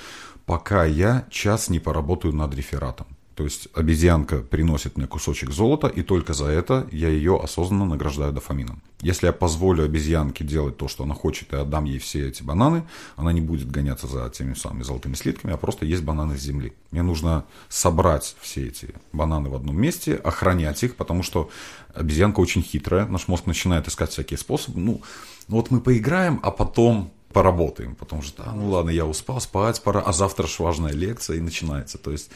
пока 0.46 0.84
я 0.84 1.26
час 1.30 1.68
не 1.68 1.78
поработаю 1.78 2.34
над 2.34 2.54
рефератом. 2.54 3.06
То 3.38 3.44
есть 3.44 3.68
обезьянка 3.72 4.38
приносит 4.38 4.96
мне 4.96 5.06
кусочек 5.06 5.52
золота, 5.52 5.86
и 5.86 6.02
только 6.02 6.34
за 6.34 6.46
это 6.46 6.88
я 6.90 7.08
ее 7.08 7.38
осознанно 7.40 7.84
награждаю 7.84 8.32
дофамином. 8.32 8.82
Если 9.00 9.26
я 9.26 9.32
позволю 9.32 9.84
обезьянке 9.84 10.42
делать 10.42 10.76
то, 10.76 10.88
что 10.88 11.04
она 11.04 11.14
хочет, 11.14 11.52
и 11.52 11.56
отдам 11.56 11.84
ей 11.84 12.00
все 12.00 12.26
эти 12.26 12.42
бананы, 12.42 12.82
она 13.14 13.32
не 13.32 13.40
будет 13.40 13.70
гоняться 13.70 14.08
за 14.08 14.28
теми 14.30 14.54
самыми 14.54 14.82
золотыми 14.82 15.14
слитками, 15.14 15.54
а 15.54 15.56
просто 15.56 15.86
есть 15.86 16.02
бананы 16.02 16.36
с 16.36 16.40
земли. 16.40 16.72
Мне 16.90 17.02
нужно 17.02 17.44
собрать 17.68 18.34
все 18.40 18.66
эти 18.66 18.88
бананы 19.12 19.50
в 19.50 19.54
одном 19.54 19.80
месте, 19.80 20.16
охранять 20.16 20.82
их, 20.82 20.96
потому 20.96 21.22
что 21.22 21.48
обезьянка 21.94 22.40
очень 22.40 22.64
хитрая, 22.64 23.06
наш 23.06 23.28
мозг 23.28 23.46
начинает 23.46 23.86
искать 23.86 24.10
всякие 24.10 24.38
способы. 24.38 24.80
Ну, 24.80 25.00
вот 25.46 25.70
мы 25.70 25.80
поиграем, 25.80 26.40
а 26.42 26.50
потом 26.50 27.12
поработаем, 27.32 27.94
потому 27.94 28.22
что, 28.22 28.42
да, 28.42 28.52
ну 28.52 28.70
ладно, 28.70 28.90
я 28.90 29.06
успал, 29.06 29.40
спать 29.40 29.80
пора, 29.80 30.00
а 30.00 30.12
завтра 30.12 30.48
же 30.48 30.60
важная 30.60 30.92
лекция, 30.92 31.36
и 31.36 31.40
начинается. 31.40 31.98
То 31.98 32.10
есть 32.10 32.30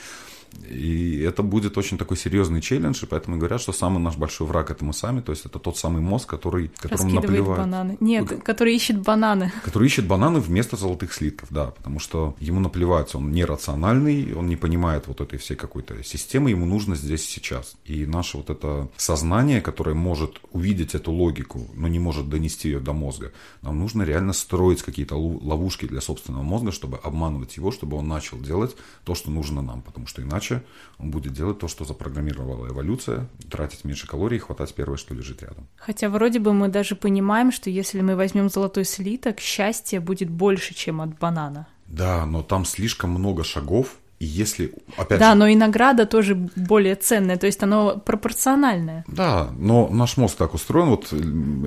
и 0.69 1.21
это 1.21 1.43
будет 1.43 1.79
очень 1.79 1.99
такой 1.99 2.17
серьезный 2.17 2.61
челлендж, 2.61 3.03
и 3.03 3.07
поэтому 3.07 3.37
говорят, 3.39 3.61
что 3.61 3.73
самый 3.73 3.99
наш 3.99 4.17
большой 4.17 4.47
враг 4.47 4.71
это 4.71 4.85
мы 4.85 4.93
сами, 4.93 5.21
то 5.21 5.33
есть 5.33 5.47
это 5.47 5.59
тот 5.59 5.77
самый 5.77 6.03
мозг, 6.03 6.29
который, 6.29 6.71
которому 6.77 7.11
наплевать. 7.11 7.59
бананы. 7.59 7.97
Нет, 8.01 8.43
который 8.43 8.75
ищет 8.75 9.01
бананы. 9.01 9.53
Который 9.65 9.87
ищет 9.87 10.07
бананы 10.07 10.41
вместо 10.41 10.77
золотых 10.77 11.13
слитков, 11.13 11.49
да, 11.51 11.67
потому 11.67 11.99
что 11.99 12.35
ему 12.41 12.61
наплевать, 12.61 13.15
он 13.15 13.33
нерациональный, 13.33 14.35
он 14.35 14.47
не 14.47 14.57
понимает 14.57 15.07
вот 15.07 15.21
этой 15.21 15.39
всей 15.39 15.57
какой-то 15.57 16.03
системы, 16.05 16.51
ему 16.51 16.67
нужно 16.67 16.95
здесь 16.95 17.25
сейчас. 17.25 17.75
И 17.85 18.07
наше 18.07 18.37
вот 18.37 18.51
это 18.51 18.89
сознание, 18.97 19.61
которое 19.61 19.95
может 19.95 20.41
увидеть 20.53 20.95
эту 20.95 21.13
логику, 21.13 21.67
но 21.75 21.89
не 21.89 21.99
может 21.99 22.29
донести 22.29 22.69
ее 22.69 22.81
до 22.81 22.93
мозга, 22.93 23.33
нам 23.63 23.79
нужно 23.79 24.03
реально 24.03 24.33
строить 24.33 24.83
какие-то 24.83 25.17
ловушки 25.17 25.87
для 25.87 26.01
собственного 26.01 26.43
мозга, 26.43 26.73
чтобы 26.73 26.99
обманывать 26.99 27.57
его, 27.57 27.73
чтобы 27.73 27.97
он 27.97 28.09
начал 28.09 28.39
делать 28.39 28.77
то, 29.05 29.15
что 29.15 29.31
нужно 29.31 29.63
нам, 29.63 29.83
потому 29.83 30.07
что 30.07 30.23
иначе 30.23 30.42
иначе 30.43 30.63
он 30.99 31.11
будет 31.11 31.33
делать 31.33 31.59
то, 31.59 31.69
что 31.69 31.85
запрограммировала 31.85 32.69
эволюция, 32.69 33.29
тратить 33.51 33.85
меньше 33.85 34.07
калорий 34.07 34.37
и 34.37 34.41
хватать 34.41 34.75
первое, 34.75 34.97
что 34.97 35.15
лежит 35.15 35.43
рядом. 35.43 35.69
Хотя 35.77 36.09
вроде 36.09 36.39
бы 36.39 36.53
мы 36.53 36.69
даже 36.69 36.97
понимаем, 36.97 37.53
что 37.53 37.71
если 37.71 38.01
мы 38.01 38.17
возьмем 38.17 38.49
золотой 38.49 38.85
слиток, 38.85 39.41
счастье 39.41 40.01
будет 40.01 40.31
больше, 40.31 40.75
чем 40.75 41.01
от 41.01 41.19
банана. 41.19 41.67
Да, 41.87 42.27
но 42.27 42.43
там 42.43 42.65
слишком 42.65 43.11
много 43.11 43.45
шагов, 43.45 43.99
и 44.23 44.25
если, 44.25 44.73
опять 44.97 45.19
Да, 45.19 45.33
же, 45.33 45.39
но 45.39 45.47
и 45.49 45.57
награда 45.57 46.07
тоже 46.07 46.37
более 46.55 46.95
ценная, 46.95 47.37
то 47.37 47.47
есть 47.47 47.61
оно 47.61 47.99
пропорциональное. 47.99 49.05
Да, 49.09 49.51
но 49.59 49.89
наш 49.89 50.17
мозг 50.17 50.37
так 50.37 50.55
устроен, 50.55 50.91
вот 50.91 51.13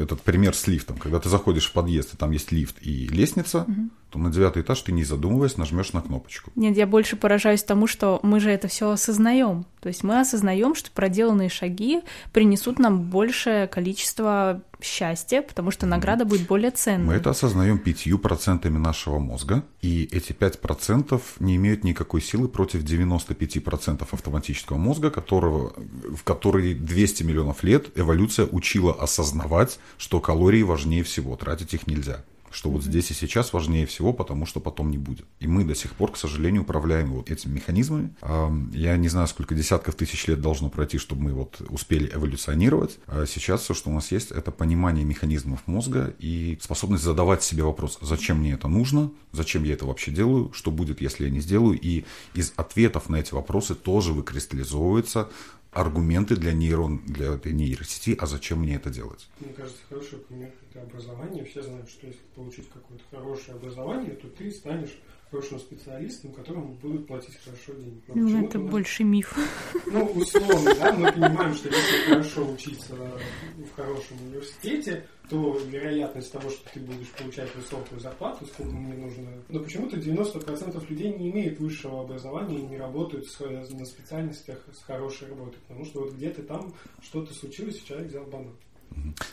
этот 0.02 0.22
пример 0.22 0.56
с 0.56 0.66
лифтом, 0.66 0.96
когда 0.98 1.20
ты 1.20 1.28
заходишь 1.28 1.66
в 1.66 1.74
подъезд, 1.74 2.14
и 2.14 2.18
там 2.18 2.32
есть 2.32 2.54
лифт 2.54 2.78
и 2.82 3.08
лестница, 3.08 3.64
угу 3.68 3.90
то 4.16 4.20
на 4.20 4.32
девятый 4.32 4.62
этаж 4.62 4.82
ты, 4.82 4.94
не 4.94 5.04
задумываясь, 5.04 5.58
нажмешь 5.58 5.92
на 5.92 6.02
кнопочку. 6.02 6.50
Нет, 6.56 6.78
я 6.78 6.88
больше 6.88 7.18
поражаюсь 7.18 7.64
тому, 7.64 7.86
что 7.86 8.22
мы 8.24 8.40
же 8.40 8.50
это 8.50 8.70
все 8.70 8.90
осознаем. 8.90 9.66
То 9.82 9.90
есть 9.90 10.04
мы 10.04 10.22
осознаем, 10.22 10.74
что 10.74 10.90
проделанные 10.92 11.50
шаги 11.50 12.00
принесут 12.32 12.80
нам 12.80 13.02
большее 13.02 13.68
количество 13.68 14.62
счастья, 14.82 15.42
потому 15.42 15.72
что 15.72 15.86
награда 15.86 16.26
будет 16.26 16.48
более 16.48 16.72
ценной. 16.72 17.06
Мы 17.06 17.14
это 17.14 17.30
осознаем 17.30 17.80
пятью 17.80 18.20
процентами 18.20 18.78
нашего 18.78 19.20
мозга, 19.20 19.64
и 19.82 20.08
эти 20.12 20.34
пять 20.34 20.60
процентов 20.60 21.36
не 21.40 21.56
имеют 21.56 21.84
никакой 21.84 22.22
силы 22.22 22.48
против 22.48 22.84
95% 22.84 24.08
автоматического 24.12 24.78
мозга, 24.78 25.12
которого, 25.12 25.74
в 26.16 26.24
который 26.24 26.74
200 26.74 27.24
миллионов 27.24 27.64
лет 27.64 27.88
эволюция 27.96 28.48
учила 28.48 28.94
осознавать, 28.94 29.80
что 29.98 30.20
калории 30.20 30.64
важнее 30.64 31.04
всего, 31.04 31.36
тратить 31.36 31.74
их 31.74 31.88
нельзя 31.88 32.24
что 32.56 32.70
вот 32.70 32.84
здесь 32.84 33.12
и 33.12 33.14
сейчас 33.14 33.52
важнее 33.52 33.86
всего, 33.86 34.14
потому 34.14 34.46
что 34.46 34.62
потом 34.62 34.90
не 34.90 34.98
будет. 34.98 35.26
И 35.42 35.48
мы 35.48 35.66
до 35.66 35.76
сих 35.76 35.94
пор, 35.94 36.14
к 36.14 36.18
сожалению, 36.18 36.62
управляем 36.62 37.12
вот 37.12 37.30
этими 37.30 37.56
механизмами. 37.56 38.16
Я 38.74 38.96
не 38.96 39.10
знаю, 39.10 39.28
сколько 39.28 39.54
десятков 39.54 39.96
тысяч 39.96 40.26
лет 40.28 40.40
должно 40.40 40.70
пройти, 40.70 40.98
чтобы 40.98 41.24
мы 41.24 41.34
вот 41.34 41.62
успели 41.68 42.10
эволюционировать. 42.14 42.98
А 43.08 43.26
сейчас 43.26 43.62
все, 43.62 43.74
что 43.74 43.90
у 43.90 43.94
нас 43.94 44.10
есть, 44.12 44.32
это 44.32 44.52
понимание 44.52 45.04
механизмов 45.04 45.68
мозга 45.68 46.16
и 46.18 46.58
способность 46.62 47.04
задавать 47.04 47.44
себе 47.44 47.64
вопрос, 47.64 47.98
зачем 48.02 48.40
мне 48.40 48.54
это 48.54 48.70
нужно, 48.70 49.12
зачем 49.34 49.64
я 49.66 49.74
это 49.74 49.86
вообще 49.86 50.12
делаю, 50.12 50.54
что 50.54 50.72
будет, 50.72 51.02
если 51.02 51.26
я 51.26 51.30
не 51.30 51.42
сделаю. 51.42 51.78
И 51.78 52.06
из 52.36 52.54
ответов 52.56 53.10
на 53.10 53.18
эти 53.18 53.34
вопросы 53.34 53.76
тоже 53.76 54.14
выкристаллизовывается 54.14 55.28
аргументы 55.76 56.38
для 56.38 56.54
нейрон, 56.54 57.00
для 57.06 57.34
этой 57.34 57.52
нейросети, 57.52 58.18
а 58.20 58.26
зачем 58.26 58.60
мне 58.60 58.76
это 58.76 58.90
делать? 58.90 59.28
Мне 59.42 59.54
кажется, 59.54 59.80
хороший 59.90 60.20
пример 60.20 60.52
это 60.72 60.82
образование. 60.82 61.44
Все 61.44 61.62
знают, 61.62 61.90
что 61.90 62.08
если 62.08 62.22
получить 62.34 62.70
какое-то 62.70 63.04
хорошее 63.12 63.58
образование, 63.58 64.12
то 64.12 64.28
ты 64.30 64.50
станешь 64.52 64.98
хорошим 65.30 65.60
специалистом, 65.60 66.32
которому 66.34 66.74
будут 66.82 67.08
платить 67.08 67.38
хорошо 67.44 67.74
денег. 67.74 68.04
Но 68.08 68.16
ну, 68.16 68.46
это 68.46 68.60
больше 68.60 69.04
миф. 69.04 69.38
Ну, 69.88 70.06
условно, 70.06 70.74
да, 70.76 70.94
мы 70.94 71.12
понимаем, 71.12 71.54
что 71.54 71.70
если 71.70 72.10
хорошо 72.10 72.52
учиться 72.52 72.96
в 72.96 73.76
хорошем 73.76 74.18
университете, 74.28 75.08
то 75.30 75.58
вероятность 75.68 76.32
того, 76.32 76.50
что 76.50 76.70
ты 76.74 76.80
будешь 76.80 77.10
получать 77.12 77.54
высокую 77.56 78.00
зарплату, 78.00 78.46
сколько 78.46 78.72
мне 78.72 78.94
нужно... 78.96 79.28
Но 79.50 79.60
почему-то 79.60 79.98
90% 79.98 80.90
людей 80.90 81.14
не 81.14 81.32
имеют 81.32 81.60
высшего 81.60 82.02
образования 82.02 82.60
и 82.60 82.68
не 82.68 82.78
работают 82.78 83.28
с, 83.28 83.40
на 83.40 83.86
специальностях 83.86 84.60
с 84.72 84.84
хорошей 84.84 85.30
работой, 85.30 85.58
потому 85.68 85.86
что 85.86 86.02
вот 86.02 86.14
где-то 86.14 86.44
там 86.44 86.74
что-то 87.02 87.34
случилось, 87.34 87.78
и 87.78 87.86
человек 87.86 88.10
взял 88.10 88.26
банан. 88.26 88.56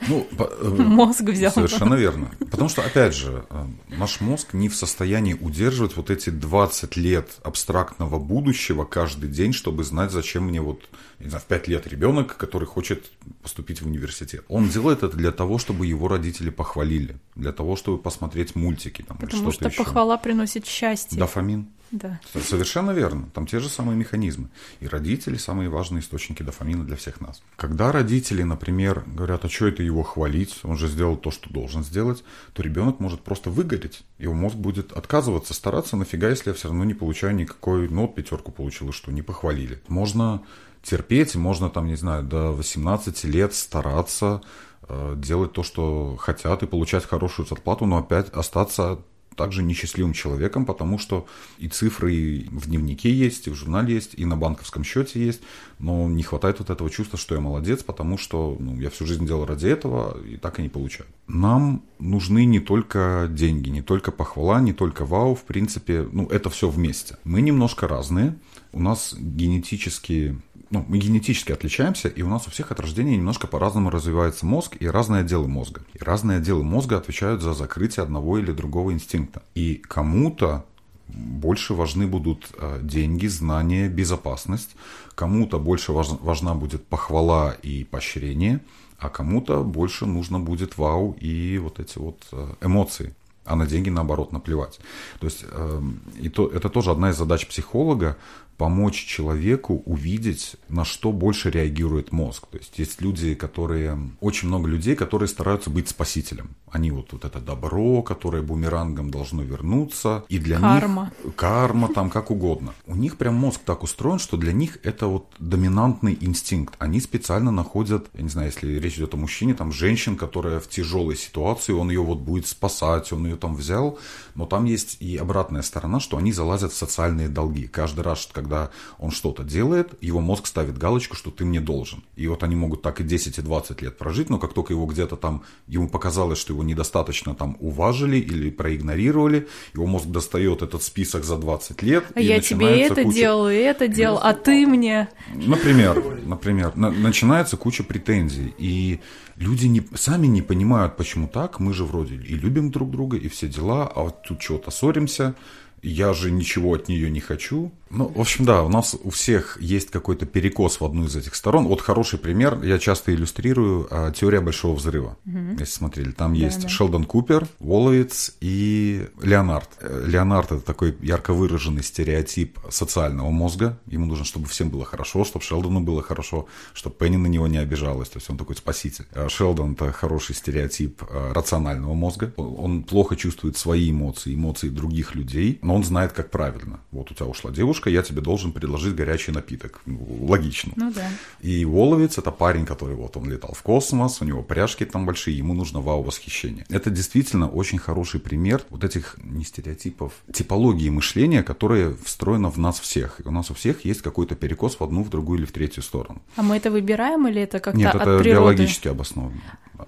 Ну, 0.09 0.26
э, 0.38 0.69
мозг 0.69 1.23
взял. 1.23 1.52
Совершенно 1.52 1.95
верно. 1.95 2.31
Потому 2.38 2.69
что, 2.69 2.83
опять 2.83 3.14
же, 3.14 3.45
э, 3.50 3.66
наш 3.88 4.21
мозг 4.21 4.52
не 4.52 4.69
в 4.69 4.76
состоянии 4.76 5.35
удерживать 5.35 5.97
вот 5.97 6.11
эти 6.11 6.31
20 6.31 6.97
лет 6.97 7.31
абстрактного 7.42 8.19
будущего 8.19 8.85
каждый 8.85 9.28
день, 9.28 9.52
чтобы 9.52 9.85
знать, 9.85 10.11
зачем 10.11 10.45
мне 10.45 10.61
вот, 10.61 10.88
не 11.19 11.28
знаю, 11.28 11.42
в 11.42 11.47
5 11.47 11.69
лет 11.69 11.87
ребенок, 11.87 12.37
который 12.37 12.66
хочет 12.66 13.11
поступить 13.42 13.83
в 13.83 13.87
университет. 13.87 14.45
Он 14.49 14.69
делает 14.69 15.02
это 15.02 15.16
для 15.16 15.33
того, 15.33 15.59
чтобы 15.59 15.87
его 15.87 16.09
родители 16.09 16.50
похвалили, 16.50 17.16
для 17.35 17.52
того, 17.52 17.76
чтобы 17.76 17.99
посмотреть 17.99 18.54
мультики. 18.54 19.02
Там, 19.02 19.16
Потому 19.19 19.50
что, 19.50 19.52
что 19.52 19.69
еще. 19.69 19.85
похвала 19.85 20.16
приносит 20.16 20.66
счастье. 20.66 21.19
Дофамин. 21.19 21.69
Да. 21.92 22.19
Совершенно 22.33 22.90
верно. 22.92 23.28
Там 23.35 23.47
те 23.47 23.61
же 23.61 23.69
самые 23.69 23.97
механизмы. 23.97 24.49
И 24.81 24.88
родители 24.88 25.37
самые 25.37 25.69
важные 25.69 26.00
источники 26.00 26.42
дофамина 26.42 26.85
для 26.85 26.97
всех 26.97 27.21
нас. 27.21 27.42
Когда 27.57 27.92
родители, 27.92 28.42
например, 28.42 29.04
говорят, 29.07 29.45
а 29.45 29.49
что 29.52 29.68
это 29.68 29.82
его 29.82 30.02
хвалить, 30.02 30.61
он 30.62 30.76
же 30.76 30.88
сделал 30.88 31.16
то, 31.16 31.30
что 31.30 31.52
должен 31.52 31.85
сделать, 31.85 32.25
то 32.52 32.62
ребенок 32.62 33.00
может 33.00 33.21
просто 33.23 33.50
выгореть. 33.50 34.02
Его 34.18 34.35
мозг 34.35 34.56
будет 34.56 34.92
отказываться, 34.92 35.54
стараться, 35.54 35.97
нафига, 35.97 36.28
если 36.30 36.50
я 36.50 36.54
все 36.54 36.68
равно 36.68 36.85
не 36.85 36.94
получаю 36.94 37.35
никакой, 37.35 37.88
ну 37.88 38.02
вот 38.02 38.14
пятерку 38.14 38.50
получил, 38.50 38.92
что, 38.92 39.12
не 39.12 39.23
похвалили. 39.23 39.80
Можно 39.88 40.42
терпеть, 40.82 41.35
можно 41.35 41.71
там, 41.71 41.87
не 41.87 41.97
знаю, 41.97 42.25
до 42.25 42.52
18 42.52 43.25
лет 43.25 43.54
стараться, 43.54 44.42
э, 44.88 45.14
делать 45.16 45.52
то, 45.52 45.62
что 45.62 46.16
хотят, 46.16 46.62
и 46.62 46.66
получать 46.66 47.04
хорошую 47.04 47.47
зарплату, 47.47 47.87
но 47.87 47.99
опять 47.99 48.30
остаться 48.30 48.99
также 49.36 49.62
несчастливым 49.62 50.12
человеком, 50.12 50.64
потому 50.66 50.98
что 50.98 51.26
и 51.58 51.68
цифры 51.68 52.46
в 52.50 52.68
дневнике 52.68 53.12
есть, 53.12 53.46
и 53.46 53.50
в 53.50 53.54
журнале 53.54 53.94
есть, 53.94 54.14
и 54.16 54.24
на 54.24 54.36
банковском 54.36 54.84
счете 54.84 55.24
есть, 55.24 55.42
но 55.78 56.08
не 56.08 56.22
хватает 56.22 56.58
вот 56.58 56.70
этого 56.70 56.90
чувства, 56.90 57.18
что 57.18 57.34
я 57.34 57.40
молодец, 57.40 57.82
потому 57.82 58.18
что 58.18 58.56
ну, 58.58 58.78
я 58.80 58.90
всю 58.90 59.06
жизнь 59.06 59.26
делал 59.26 59.46
ради 59.46 59.66
этого 59.66 60.18
и 60.24 60.36
так 60.36 60.58
и 60.58 60.62
не 60.62 60.68
получаю. 60.68 61.08
Нам 61.26 61.82
нужны 61.98 62.44
не 62.44 62.60
только 62.60 63.28
деньги, 63.30 63.70
не 63.70 63.82
только 63.82 64.12
похвала, 64.12 64.60
не 64.60 64.72
только 64.72 65.04
вау, 65.04 65.34
в 65.34 65.42
принципе, 65.42 66.08
ну 66.12 66.26
это 66.26 66.50
все 66.50 66.68
вместе. 66.68 67.16
Мы 67.24 67.40
немножко 67.42 67.88
разные, 67.88 68.36
у 68.72 68.80
нас 68.80 69.14
генетические 69.18 70.40
ну, 70.72 70.84
мы 70.88 70.96
генетически 70.96 71.52
отличаемся, 71.52 72.08
и 72.08 72.22
у 72.22 72.28
нас 72.28 72.46
у 72.46 72.50
всех 72.50 72.72
от 72.72 72.80
рождения 72.80 73.16
немножко 73.16 73.46
по-разному 73.46 73.90
развивается 73.90 74.46
мозг 74.46 74.76
и 74.80 74.86
разные 74.86 75.20
отделы 75.20 75.46
мозга. 75.46 75.82
И 75.92 75.98
разные 76.02 76.38
отделы 76.38 76.64
мозга 76.64 76.96
отвечают 76.96 77.42
за 77.42 77.52
закрытие 77.52 78.02
одного 78.02 78.38
или 78.38 78.52
другого 78.52 78.90
инстинкта. 78.90 79.42
И 79.54 79.74
кому-то 79.74 80.64
больше 81.08 81.74
важны 81.74 82.06
будут 82.06 82.50
э, 82.56 82.80
деньги, 82.82 83.26
знания, 83.26 83.88
безопасность, 83.88 84.74
кому-то 85.14 85.58
больше 85.58 85.92
важна 85.92 86.54
будет 86.54 86.86
похвала 86.86 87.52
и 87.62 87.84
поощрение, 87.84 88.60
а 88.98 89.10
кому-то 89.10 89.62
больше 89.62 90.06
нужно 90.06 90.40
будет 90.40 90.78
вау 90.78 91.14
и 91.20 91.58
вот 91.58 91.80
эти 91.80 91.98
вот 91.98 92.24
э, 92.32 92.54
эмоции 92.62 93.14
а 93.44 93.56
на 93.56 93.66
деньги, 93.66 93.90
наоборот, 93.90 94.32
наплевать. 94.32 94.78
То 95.18 95.26
есть 95.26 95.44
э, 95.50 95.82
и 96.20 96.28
то, 96.28 96.46
это 96.46 96.68
тоже 96.68 96.92
одна 96.92 97.10
из 97.10 97.16
задач 97.16 97.46
психолога 97.46 98.16
помочь 98.62 99.07
человеку 99.07 99.83
увидеть, 99.87 100.54
на 100.69 100.85
что 100.85 101.11
больше 101.11 101.50
реагирует 101.50 102.12
мозг. 102.12 102.47
То 102.47 102.59
есть 102.59 102.78
есть 102.78 103.00
люди, 103.02 103.35
которые... 103.35 103.99
Очень 104.21 104.47
много 104.47 104.69
людей, 104.69 104.95
которые 104.95 105.28
стараются 105.28 105.69
быть 105.69 105.88
спасителем. 105.88 106.54
Они 106.71 106.92
вот, 106.92 107.12
вот 107.12 107.25
это 107.25 107.40
добро, 107.40 108.02
которое 108.02 108.40
бумерангом 108.40 109.11
должно 109.11 109.42
вернуться. 109.42 110.25
И 110.28 110.38
для 110.38 110.61
карма. 110.61 111.11
них... 111.25 111.35
Карма. 111.35 111.88
там 111.92 112.09
как 112.16 112.31
угодно. 112.31 112.73
У 112.87 112.95
них 112.95 113.16
прям 113.16 113.35
мозг 113.35 113.61
так 113.64 113.83
устроен, 113.83 114.21
что 114.21 114.37
для 114.37 114.52
них 114.52 114.78
это 114.85 115.09
вот 115.09 115.26
доминантный 115.40 116.16
инстинкт. 116.21 116.76
Они 116.78 117.00
специально 117.00 117.50
находят, 117.50 118.11
я 118.14 118.23
не 118.23 118.28
знаю, 118.28 118.47
если 118.47 118.78
речь 118.78 118.97
идет 118.97 119.14
о 119.14 119.16
мужчине, 119.16 119.54
там 119.54 119.73
женщин, 119.73 120.16
которая 120.16 120.61
в 120.61 120.69
тяжелой 120.69 121.16
ситуации, 121.16 121.73
он 121.73 121.90
ее 121.90 122.02
вот 122.02 122.19
будет 122.19 122.47
спасать, 122.47 123.12
он 123.12 123.26
ее 123.26 123.35
там 123.35 123.57
взял. 123.57 123.99
Но 124.37 124.47
там 124.47 124.66
есть 124.66 124.99
и 125.00 125.16
обратная 125.16 125.62
сторона, 125.62 125.99
что 125.99 126.16
они 126.16 126.33
залазят 126.33 126.71
в 126.71 126.76
социальные 126.76 127.28
долги. 127.28 127.66
Каждый 127.66 128.04
раз, 128.04 128.28
когда 128.33 128.51
когда 128.52 128.71
он 128.99 129.11
что-то 129.11 129.44
делает, 129.44 129.94
его 130.02 130.21
мозг 130.21 130.47
ставит 130.47 130.78
галочку, 130.78 131.16
что 131.16 131.30
ты 131.30 131.44
мне 131.44 131.61
должен. 131.61 132.02
И 132.16 132.26
вот 132.28 132.42
они 132.42 132.54
могут 132.54 132.82
так 132.82 133.00
и 133.00 133.04
10, 133.04 133.38
и 133.38 133.42
20 133.42 133.82
лет 133.82 133.99
прожить, 133.99 134.30
но 134.30 134.38
как 134.38 134.52
только 134.52 134.75
его 134.75 134.87
где-то 134.87 135.16
там, 135.16 135.42
ему 135.68 135.88
показалось, 135.88 136.38
что 136.38 136.52
его 136.52 136.62
недостаточно 136.62 137.35
там 137.35 137.56
уважили 137.61 138.16
или 138.16 138.50
проигнорировали, 138.50 139.49
его 139.75 139.87
мозг 139.87 140.06
достает 140.06 140.62
этот 140.62 140.82
список 140.82 141.25
за 141.25 141.37
20 141.37 141.82
лет. 141.82 142.04
А 142.14 142.21
я 142.21 142.40
тебе 142.40 142.82
это 142.82 143.02
куча... 143.02 143.16
делал, 143.16 143.49
и 143.49 143.54
это 143.54 143.88
делал, 143.88 144.18
а 144.23 144.35
ты 144.35 144.66
мне... 144.66 145.09
Например, 145.35 146.02
например, 146.25 146.76
на, 146.76 146.90
начинается 146.90 147.56
куча 147.56 147.85
претензий, 147.85 148.54
и 148.59 149.00
люди 149.37 149.66
не, 149.66 149.82
сами 149.94 150.26
не 150.26 150.42
понимают, 150.42 150.97
почему 150.97 151.26
так, 151.26 151.59
мы 151.59 151.73
же 151.73 151.85
вроде 151.85 152.16
и 152.16 152.35
любим 152.35 152.71
друг 152.71 152.90
друга, 152.90 153.16
и 153.16 153.28
все 153.28 153.49
дела, 153.49 153.90
а 153.94 154.02
вот 154.02 154.23
тут 154.23 154.42
что-то 154.42 154.71
ссоримся, 154.71 155.35
я 155.82 156.12
же 156.14 156.30
ничего 156.30 156.74
от 156.74 156.88
нее 156.88 157.10
не 157.10 157.20
хочу. 157.20 157.72
Ну, 157.90 158.08
в 158.08 158.20
общем, 158.20 158.46
да, 158.46 158.62
у 158.62 158.68
нас 158.68 158.96
у 159.02 159.10
всех 159.10 159.58
есть 159.60 159.90
какой-то 159.90 160.24
перекос 160.24 160.80
в 160.80 160.84
одну 160.84 161.04
из 161.04 161.14
этих 161.14 161.34
сторон. 161.34 161.66
Вот 161.66 161.82
хороший 161.82 162.18
пример, 162.18 162.62
я 162.62 162.78
часто 162.78 163.12
иллюстрирую 163.14 163.86
а, 163.90 164.10
теория 164.12 164.40
большого 164.40 164.74
взрыва. 164.76 165.18
Угу. 165.26 165.58
Если 165.58 165.74
смотрели, 165.74 166.12
там 166.12 166.32
да, 166.32 166.40
есть 166.40 166.62
да. 166.62 166.68
Шелдон 166.68 167.04
Купер, 167.04 167.46
Воловиц 167.58 168.34
и 168.40 169.08
Леонард. 169.20 169.68
Э, 169.80 170.04
Леонард 170.06 170.52
это 170.52 170.62
такой 170.62 170.96
ярко 171.02 171.35
выраженный 171.35 171.83
стереотип 171.83 172.59
социального 172.70 173.30
мозга. 173.30 173.78
Ему 173.87 174.07
нужно, 174.07 174.24
чтобы 174.24 174.46
всем 174.46 174.70
было 174.70 174.87
хорошо, 174.87 175.24
чтобы 175.24 175.44
Шелдону 175.44 175.80
было 175.80 176.02
хорошо, 176.02 176.46
чтобы 176.72 176.96
Пенни 176.96 177.16
на 177.16 177.26
него 177.26 177.46
не 177.46 177.59
обижалась. 177.59 178.09
То 178.09 178.18
есть 178.18 178.30
он 178.30 178.38
такой 178.38 178.57
спаситель. 178.57 179.04
А 179.12 179.28
Шелдон 179.28 179.72
это 179.72 179.92
хороший 179.92 180.35
стереотип 180.35 181.02
а, 181.11 181.35
рационального 181.35 181.92
мозга. 181.92 182.33
Он 182.37 182.85
плохо 182.85 183.16
чувствует 183.16 183.59
свои 183.59 183.90
эмоции, 183.90 184.35
эмоции 184.35 184.70
других 184.70 185.14
людей, 185.14 185.59
но 185.61 185.71
он 185.72 185.85
знает, 185.85 186.12
как 186.12 186.30
правильно. 186.30 186.80
Вот 186.90 187.11
у 187.11 187.14
тебя 187.14 187.26
ушла 187.26 187.50
девушка 187.50 187.90
я 187.90 188.02
тебе 188.02 188.20
должен 188.20 188.52
предложить 188.52 188.94
горячий 188.94 189.32
напиток. 189.32 189.80
Ну, 189.87 190.26
логично. 190.28 190.72
Ну 190.76 190.92
да. 190.92 191.08
И 191.40 191.64
Воловец 191.64 192.18
это 192.18 192.30
парень, 192.30 192.66
который 192.66 192.96
вот 192.96 193.16
он 193.16 193.30
летал 193.30 193.54
в 193.54 193.62
космос, 193.62 194.20
у 194.20 194.24
него 194.24 194.42
пряжки 194.42 194.85
там 194.85 195.06
большие, 195.06 195.37
ему 195.37 195.54
нужно 195.54 195.80
вау-восхищение. 195.80 196.64
Это 196.68 196.90
действительно 196.90 197.48
очень 197.48 197.78
хороший 197.78 198.20
пример 198.20 198.62
вот 198.70 198.85
этих 198.85 199.16
не 199.22 199.44
стереотипов, 199.44 200.12
типологии 200.32 200.88
мышления, 200.90 201.42
которые 201.42 201.94
встроена 202.04 202.50
в 202.50 202.58
нас 202.58 202.80
всех. 202.80 203.20
И 203.24 203.28
у 203.28 203.30
нас 203.30 203.50
у 203.50 203.54
всех 203.54 203.85
есть 203.85 204.02
какой-то 204.02 204.35
перекос 204.35 204.78
в 204.80 204.85
одну, 204.85 205.02
в 205.02 205.11
другую 205.11 205.40
или 205.40 205.46
в 205.46 205.52
третью 205.52 205.82
сторону. 205.82 206.22
А 206.37 206.42
мы 206.42 206.56
это 206.56 206.70
выбираем 206.70 207.26
или 207.28 207.42
это 207.42 207.61
как-то 207.61 207.78
Нет, 207.78 207.94
от 207.94 208.02
это 208.02 208.18
природы? 208.18 208.30
биологически 208.30 208.88
обосновано 208.88 209.40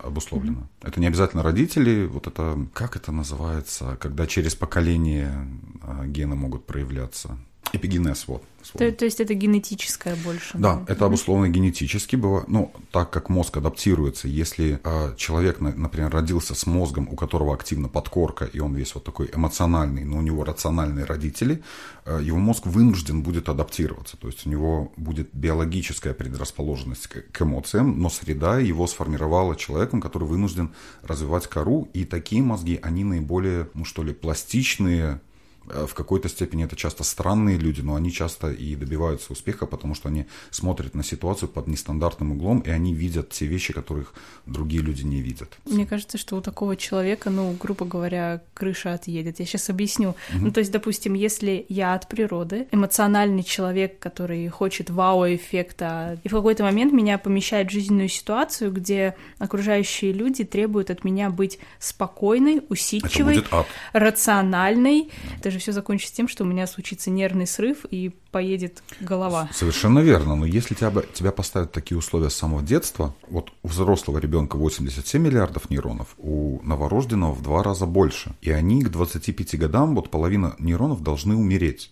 обусловлено. 0.03 0.61
Mm-hmm. 0.61 0.89
Это 0.89 1.01
не 1.01 1.07
обязательно 1.07 1.43
родители, 1.43 2.07
вот 2.07 2.27
это, 2.27 2.67
как 2.73 2.97
это 2.97 3.13
называется, 3.13 3.97
когда 4.01 4.27
через 4.27 4.55
поколение 4.55 5.49
а, 5.83 6.07
гены 6.07 6.35
могут 6.35 6.67
проявляться. 6.67 7.39
Эпигенез, 7.75 8.25
вот. 8.27 8.43
То, 8.73 8.91
то 8.91 9.05
есть 9.05 9.21
это 9.21 9.35
генетическое 9.35 10.17
больше? 10.17 10.57
Да, 10.57 10.77
да? 10.77 10.93
это 10.93 11.05
обусловлено 11.05 11.49
генетически 11.49 12.17
было. 12.17 12.45
Ну, 12.49 12.73
так 12.91 13.11
как 13.11 13.29
мозг 13.29 13.57
адаптируется, 13.57 14.27
если 14.27 14.81
э, 14.83 15.15
человек, 15.17 15.61
например, 15.61 16.11
родился 16.11 16.55
с 16.55 16.67
мозгом, 16.67 17.09
у 17.11 17.17
которого 17.17 17.55
активна 17.55 17.89
подкорка, 17.89 18.47
и 18.47 18.61
он 18.61 18.75
весь 18.75 18.95
вот 18.95 19.05
такой 19.05 19.31
эмоциональный, 19.35 20.05
но 20.05 20.19
у 20.19 20.23
него 20.23 20.45
рациональные 20.45 21.05
родители, 21.05 21.63
э, 22.05 22.21
его 22.23 22.39
мозг 22.39 22.67
вынужден 22.67 23.23
будет 23.23 23.49
адаптироваться. 23.49 24.17
То 24.17 24.29
есть 24.29 24.47
у 24.47 24.51
него 24.51 24.93
будет 24.97 25.29
биологическая 25.33 26.15
предрасположенность 26.15 27.07
к, 27.07 27.31
к 27.31 27.43
эмоциям, 27.43 28.01
но 28.01 28.09
среда 28.09 28.59
его 28.59 28.87
сформировала 28.87 29.57
человеком, 29.57 30.01
который 30.01 30.27
вынужден 30.27 30.73
развивать 31.03 31.47
кору, 31.47 31.89
и 31.93 32.05
такие 32.05 32.43
мозги, 32.43 32.79
они 32.83 33.05
наиболее, 33.05 33.69
ну 33.75 33.85
что 33.85 34.03
ли, 34.03 34.15
пластичные, 34.15 35.21
в 35.67 35.95
какой-то 35.95 36.29
степени 36.29 36.65
это 36.65 36.77
часто 36.77 37.05
странные 37.05 37.59
люди, 37.59 37.81
но 37.81 37.95
они 37.95 38.13
часто 38.13 38.51
и 38.51 38.77
добиваются 38.77 39.33
успеха, 39.33 39.67
потому 39.67 39.95
что 39.95 40.09
они 40.09 40.27
смотрят 40.51 40.95
на 40.95 41.03
ситуацию 41.03 41.49
под 41.49 41.67
нестандартным 41.67 42.33
углом, 42.33 42.61
и 42.61 42.71
они 42.71 42.95
видят 42.95 43.31
те 43.31 43.47
вещи, 43.47 43.73
которых 43.73 44.15
другие 44.47 44.83
люди 44.83 45.03
не 45.03 45.21
видят. 45.21 45.59
Мне 45.65 45.87
кажется, 45.87 46.19
что 46.19 46.37
у 46.37 46.41
такого 46.41 46.77
человека, 46.77 47.31
ну, 47.31 47.57
грубо 47.61 47.85
говоря, 47.85 48.43
крыша 48.55 48.95
отъедет. 48.95 49.41
Я 49.41 49.47
сейчас 49.47 49.71
объясню. 49.71 50.11
Угу. 50.31 50.39
Ну, 50.41 50.51
то 50.51 50.61
есть, 50.61 50.73
допустим, 50.73 51.15
если 51.15 51.65
я 51.69 51.95
от 51.95 52.09
природы, 52.09 52.67
эмоциональный 52.71 53.43
человек, 53.43 53.99
который 53.99 54.49
хочет 54.49 54.91
вау-эффекта, 54.91 56.21
и 56.23 56.29
в 56.29 56.33
какой-то 56.33 56.63
момент 56.63 56.93
меня 56.93 57.19
помещает 57.19 57.69
в 57.69 57.73
жизненную 57.73 58.09
ситуацию, 58.09 58.73
где 58.73 59.17
окружающие 59.39 60.13
люди 60.13 60.45
требуют 60.45 60.91
от 60.91 61.05
меня 61.05 61.31
быть 61.31 61.59
спокойной, 61.79 62.63
усидчивой, 62.69 63.45
рациональной. 63.93 65.11
Это 65.39 65.51
же 65.55 65.61
все 65.61 65.73
закончится 65.73 66.15
тем, 66.15 66.29
что 66.29 66.45
у 66.45 66.47
меня 66.47 66.67
случится 66.67 67.11
нервный 67.11 67.47
срыв 67.47 67.85
и 67.91 68.11
поедет 68.31 68.83
голова. 69.01 69.49
Совершенно 69.53 70.01
верно. 70.01 70.37
Но 70.37 70.45
если 70.45 70.75
тебя, 70.75 70.93
тебя 71.13 71.33
поставят 71.33 71.73
такие 71.73 71.97
условия 71.97 72.31
с 72.31 72.35
самого 72.35 72.63
детства, 72.63 73.15
вот 73.29 73.51
у 73.63 73.69
взрослого 73.69 74.19
ребенка 74.19 74.57
87 74.57 75.23
миллиардов 75.23 75.71
нейронов, 75.71 76.15
у 76.19 76.61
новорожденного 76.63 77.33
в 77.33 77.43
два 77.43 77.63
раза 77.63 77.87
больше. 77.87 78.35
И 78.43 78.51
они 78.51 78.83
к 78.83 78.91
25 78.91 79.59
годам, 79.59 79.95
вот 79.95 80.11
половина 80.11 80.55
нейронов 80.59 81.03
должны 81.03 81.37
умереть 81.37 81.91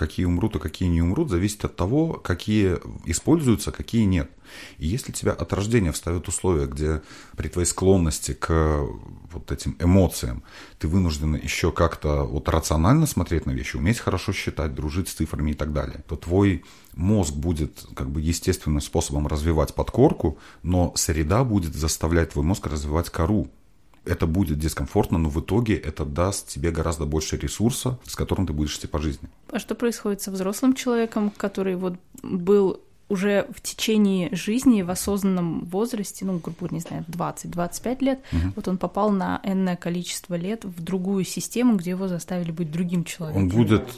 какие 0.00 0.24
умрут, 0.24 0.56
а 0.56 0.58
какие 0.58 0.88
не 0.88 1.02
умрут, 1.02 1.28
зависит 1.28 1.62
от 1.64 1.76
того, 1.76 2.14
какие 2.14 2.78
используются, 3.04 3.70
какие 3.70 4.04
нет. 4.04 4.30
И 4.78 4.86
если 4.86 5.12
тебя 5.12 5.32
от 5.32 5.52
рождения 5.52 5.92
вставят 5.92 6.26
условия, 6.26 6.66
где 6.66 7.02
при 7.36 7.48
твоей 7.48 7.66
склонности 7.66 8.32
к 8.32 8.80
вот 9.30 9.52
этим 9.52 9.76
эмоциям 9.78 10.42
ты 10.78 10.88
вынужден 10.88 11.34
еще 11.34 11.70
как-то 11.70 12.24
вот 12.24 12.48
рационально 12.48 13.06
смотреть 13.06 13.44
на 13.44 13.50
вещи, 13.50 13.76
уметь 13.76 13.98
хорошо 13.98 14.32
считать, 14.32 14.74
дружить 14.74 15.08
с 15.08 15.12
цифрами 15.12 15.50
и 15.50 15.54
так 15.54 15.74
далее, 15.74 16.02
то 16.08 16.16
твой 16.16 16.64
мозг 16.94 17.34
будет 17.34 17.84
как 17.94 18.10
бы 18.10 18.22
естественным 18.22 18.80
способом 18.80 19.26
развивать 19.26 19.74
подкорку, 19.74 20.38
но 20.62 20.92
среда 20.96 21.44
будет 21.44 21.74
заставлять 21.74 22.30
твой 22.30 22.44
мозг 22.44 22.66
развивать 22.66 23.10
кору 23.10 23.50
это 24.10 24.26
будет 24.26 24.58
дискомфортно, 24.58 25.18
но 25.18 25.28
в 25.28 25.40
итоге 25.40 25.76
это 25.76 26.04
даст 26.04 26.48
тебе 26.48 26.70
гораздо 26.70 27.06
больше 27.06 27.36
ресурса, 27.36 27.98
с 28.04 28.16
которым 28.16 28.46
ты 28.46 28.52
будешь 28.52 28.76
идти 28.76 28.86
по 28.86 29.00
жизни. 29.00 29.28
А 29.50 29.58
что 29.58 29.74
происходит 29.74 30.20
со 30.20 30.30
взрослым 30.30 30.74
человеком, 30.74 31.30
который 31.36 31.76
вот 31.76 31.94
был 32.22 32.80
уже 33.08 33.46
в 33.54 33.60
течение 33.60 34.34
жизни 34.34 34.82
в 34.82 34.90
осознанном 34.90 35.64
возрасте, 35.64 36.24
ну, 36.24 36.38
грубо 36.38 36.58
говоря, 36.60 36.74
не 36.76 36.80
знаю, 36.80 37.04
20-25 37.08 38.04
лет, 38.04 38.20
угу. 38.32 38.52
вот 38.56 38.68
он 38.68 38.78
попал 38.78 39.10
на 39.10 39.40
энное 39.44 39.76
количество 39.76 40.36
лет 40.36 40.64
в 40.64 40.82
другую 40.82 41.24
систему, 41.24 41.76
где 41.76 41.90
его 41.90 42.08
заставили 42.08 42.52
быть 42.52 42.70
другим 42.70 43.04
человеком. 43.04 43.42
Он 43.42 43.48
будет... 43.48 43.88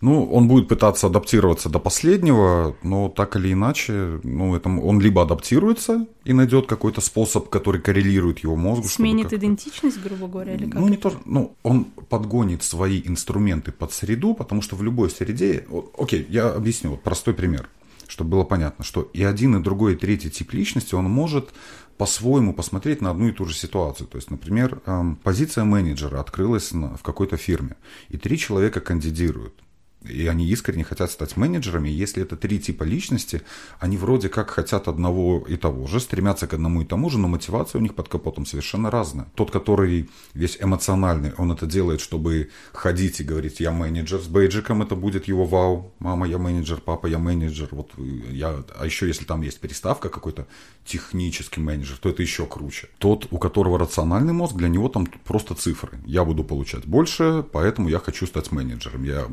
Ну, 0.00 0.24
он 0.24 0.46
будет 0.46 0.68
пытаться 0.68 1.08
адаптироваться 1.08 1.68
до 1.68 1.80
последнего, 1.80 2.76
но 2.82 3.08
так 3.08 3.34
или 3.34 3.52
иначе, 3.52 4.20
ну, 4.22 4.54
это, 4.54 4.68
он 4.68 5.00
либо 5.00 5.22
адаптируется 5.22 6.06
и 6.24 6.32
найдет 6.32 6.66
какой-то 6.66 7.00
способ, 7.00 7.48
который 7.48 7.80
коррелирует 7.80 8.38
его 8.40 8.54
мозгу. 8.54 8.86
Сменит 8.86 9.32
идентичность, 9.32 10.00
грубо 10.00 10.28
говоря, 10.28 10.54
или 10.54 10.70
как? 10.70 10.80
Ну, 10.80 10.88
не 10.88 10.96
то, 10.96 11.12
ну, 11.24 11.56
он 11.64 11.84
подгонит 11.84 12.62
свои 12.62 13.02
инструменты 13.04 13.72
под 13.72 13.92
среду, 13.92 14.34
потому 14.34 14.62
что 14.62 14.76
в 14.76 14.82
любой 14.84 15.10
среде... 15.10 15.66
Окей, 15.98 16.24
я 16.28 16.50
объясню, 16.50 16.90
вот 16.90 17.02
простой 17.02 17.34
пример 17.34 17.68
чтобы 18.10 18.30
было 18.30 18.44
понятно, 18.44 18.84
что 18.84 19.02
и 19.12 19.22
один, 19.22 19.56
и 19.56 19.62
другой, 19.62 19.92
и 19.92 19.96
третий 19.96 20.30
тип 20.30 20.54
личности, 20.54 20.94
он 20.94 21.04
может 21.04 21.50
по-своему 21.98 22.54
посмотреть 22.54 23.02
на 23.02 23.10
одну 23.10 23.28
и 23.28 23.32
ту 23.32 23.44
же 23.44 23.54
ситуацию. 23.54 24.06
То 24.08 24.16
есть, 24.16 24.30
например, 24.30 24.80
эм, 24.86 25.16
позиция 25.16 25.64
менеджера 25.64 26.18
открылась 26.18 26.72
в 26.72 27.02
какой-то 27.02 27.36
фирме, 27.36 27.76
и 28.08 28.16
три 28.16 28.38
человека 28.38 28.80
кандидируют 28.80 29.62
и 30.02 30.26
они 30.26 30.46
искренне 30.46 30.84
хотят 30.84 31.10
стать 31.10 31.36
менеджерами. 31.36 31.88
Если 31.88 32.22
это 32.22 32.36
три 32.36 32.58
типа 32.60 32.84
личности, 32.84 33.42
они 33.80 33.96
вроде 33.96 34.28
как 34.28 34.50
хотят 34.50 34.88
одного 34.88 35.44
и 35.48 35.56
того 35.56 35.86
же, 35.86 36.00
стремятся 36.00 36.46
к 36.46 36.54
одному 36.54 36.82
и 36.82 36.84
тому 36.84 37.10
же, 37.10 37.18
но 37.18 37.28
мотивация 37.28 37.78
у 37.80 37.82
них 37.82 37.94
под 37.94 38.08
капотом 38.08 38.46
совершенно 38.46 38.90
разная. 38.90 39.26
Тот, 39.34 39.50
который 39.50 40.08
весь 40.34 40.56
эмоциональный, 40.60 41.32
он 41.36 41.52
это 41.52 41.66
делает, 41.66 42.00
чтобы 42.00 42.50
ходить 42.72 43.20
и 43.20 43.24
говорить, 43.24 43.60
я 43.60 43.72
менеджер 43.72 44.20
с 44.20 44.26
бейджиком, 44.26 44.82
это 44.82 44.94
будет 44.94 45.26
его 45.26 45.44
вау, 45.44 45.92
мама, 45.98 46.28
я 46.28 46.38
менеджер, 46.38 46.80
папа, 46.84 47.06
я 47.06 47.18
менеджер, 47.18 47.68
вот 47.72 47.90
я, 48.30 48.62
а 48.78 48.86
еще 48.86 49.08
если 49.08 49.24
там 49.24 49.42
есть 49.42 49.60
переставка 49.60 50.08
какой-то 50.08 50.46
технический 50.84 51.60
менеджер, 51.60 51.98
то 51.98 52.08
это 52.08 52.22
еще 52.22 52.46
круче. 52.46 52.88
Тот, 52.98 53.26
у 53.30 53.38
которого 53.38 53.78
рациональный 53.78 54.32
мозг, 54.32 54.54
для 54.54 54.68
него 54.68 54.88
там 54.88 55.06
просто 55.24 55.54
цифры. 55.54 55.98
Я 56.06 56.24
буду 56.24 56.44
получать 56.44 56.86
больше, 56.86 57.44
поэтому 57.52 57.88
я 57.88 57.98
хочу 57.98 58.26
стать 58.26 58.52
менеджером. 58.52 59.04
Я 59.04 59.26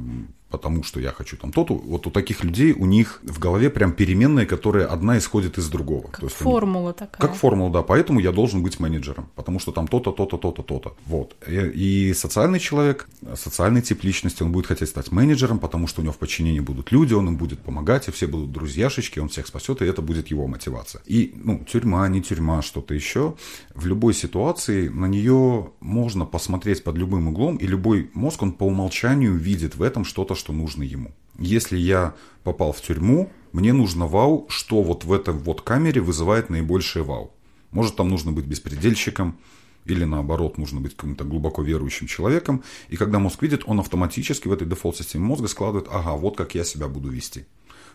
потому 0.50 0.84
что 0.84 1.00
я 1.00 1.12
хочу 1.12 1.38
там 1.38 1.52
то-то. 1.52 1.74
Вот 1.74 2.08
у 2.08 2.12
таких 2.12 2.44
людей 2.44 2.74
у 2.74 2.86
них 2.86 3.20
в 3.24 3.40
голове 3.40 3.70
прям 3.70 3.94
переменные, 3.94 4.46
которые 4.46 4.86
одна 4.86 5.18
исходит 5.18 5.58
из 5.58 5.68
другого. 5.70 6.08
Как 6.08 6.20
то 6.20 6.26
есть 6.28 6.38
формула 6.38 6.90
они, 6.90 6.98
такая. 6.98 7.22
Как 7.22 7.36
формула, 7.36 7.72
да. 7.72 7.82
Поэтому 7.82 8.20
я 8.20 8.32
должен 8.32 8.64
быть 8.64 8.80
менеджером, 8.80 9.30
потому 9.36 9.60
что 9.60 9.72
там 9.72 9.88
то-то, 9.88 10.12
то-то, 10.12 10.38
то-то, 10.38 10.64
то-то. 10.64 10.96
Вот. 11.06 11.36
И, 11.48 12.10
и 12.10 12.14
социальный 12.14 12.60
человек, 12.60 13.08
социальный 13.36 13.82
тип 13.82 14.04
личности, 14.04 14.44
он 14.44 14.52
будет 14.52 14.68
хотеть 14.68 14.90
стать 14.90 15.12
менеджером, 15.12 15.60
потому 15.60 15.88
что 15.88 16.02
у 16.02 16.04
него 16.04 16.14
в 16.14 16.18
подчинении 16.18 16.60
будут 16.60 16.92
люди, 16.92 17.14
он 17.14 17.28
им 17.28 17.38
будет 17.38 17.60
помогать, 17.60 18.08
и 18.08 18.12
все 18.12 18.28
будут 18.28 18.52
друзьяшечки, 18.52 19.20
он 19.20 19.30
всех 19.30 19.48
спасет, 19.48 19.82
и 19.82 19.86
это 19.86 20.02
будет 20.02 20.28
его 20.28 20.48
мотивация. 20.48 21.02
И, 21.06 21.34
ну, 21.36 21.66
тюрьма, 21.66 22.08
не 22.08 22.22
тюрьма, 22.22 22.62
что-то 22.62 22.94
еще. 22.94 23.36
В 23.74 23.88
любой 23.88 24.14
ситуации 24.14 24.88
на 24.88 25.08
нее 25.08 25.72
можно 25.80 26.26
посмотреть 26.26 26.84
под 26.84 26.98
любым 26.98 27.28
углом, 27.28 27.58
и 27.58 27.68
любой 27.68 28.10
мозг, 28.14 28.44
он 28.44 28.52
по 28.54 28.64
умолчанию 28.64 29.36
видит 29.36 29.76
в 29.76 29.82
этом 29.82 30.06
что-то, 30.06 30.36
что 30.46 30.54
нужно 30.54 30.84
ему. 30.84 31.12
Если 31.40 31.76
я 31.76 32.14
попал 32.44 32.72
в 32.72 32.80
тюрьму, 32.80 33.32
мне 33.52 33.74
нужно 33.74 34.06
вау, 34.06 34.46
что 34.48 34.84
вот 34.84 35.04
в 35.04 35.12
этой 35.12 35.34
вот 35.34 35.62
камере 35.62 36.02
вызывает 36.02 36.52
наибольшее 36.52 37.04
вау. 37.04 37.34
Может, 37.72 37.96
там 37.96 38.10
нужно 38.10 38.32
быть 38.32 38.46
беспредельщиком, 38.46 39.40
или 39.86 40.04
наоборот, 40.04 40.60
нужно 40.60 40.82
быть 40.82 40.96
каким-то 40.96 41.24
глубоко 41.24 41.64
верующим 41.64 42.06
человеком. 42.06 42.64
И 42.90 42.96
когда 42.96 43.18
мозг 43.18 43.42
видит, 43.42 43.64
он 43.66 43.80
автоматически 43.80 44.48
в 44.48 44.54
этой 44.54 44.68
дефолт-системе 44.68 45.26
мозга 45.26 45.48
складывает, 45.48 45.88
ага, 45.92 46.12
вот 46.12 46.38
как 46.38 46.54
я 46.54 46.64
себя 46.64 46.88
буду 46.88 47.10
вести. 47.10 47.46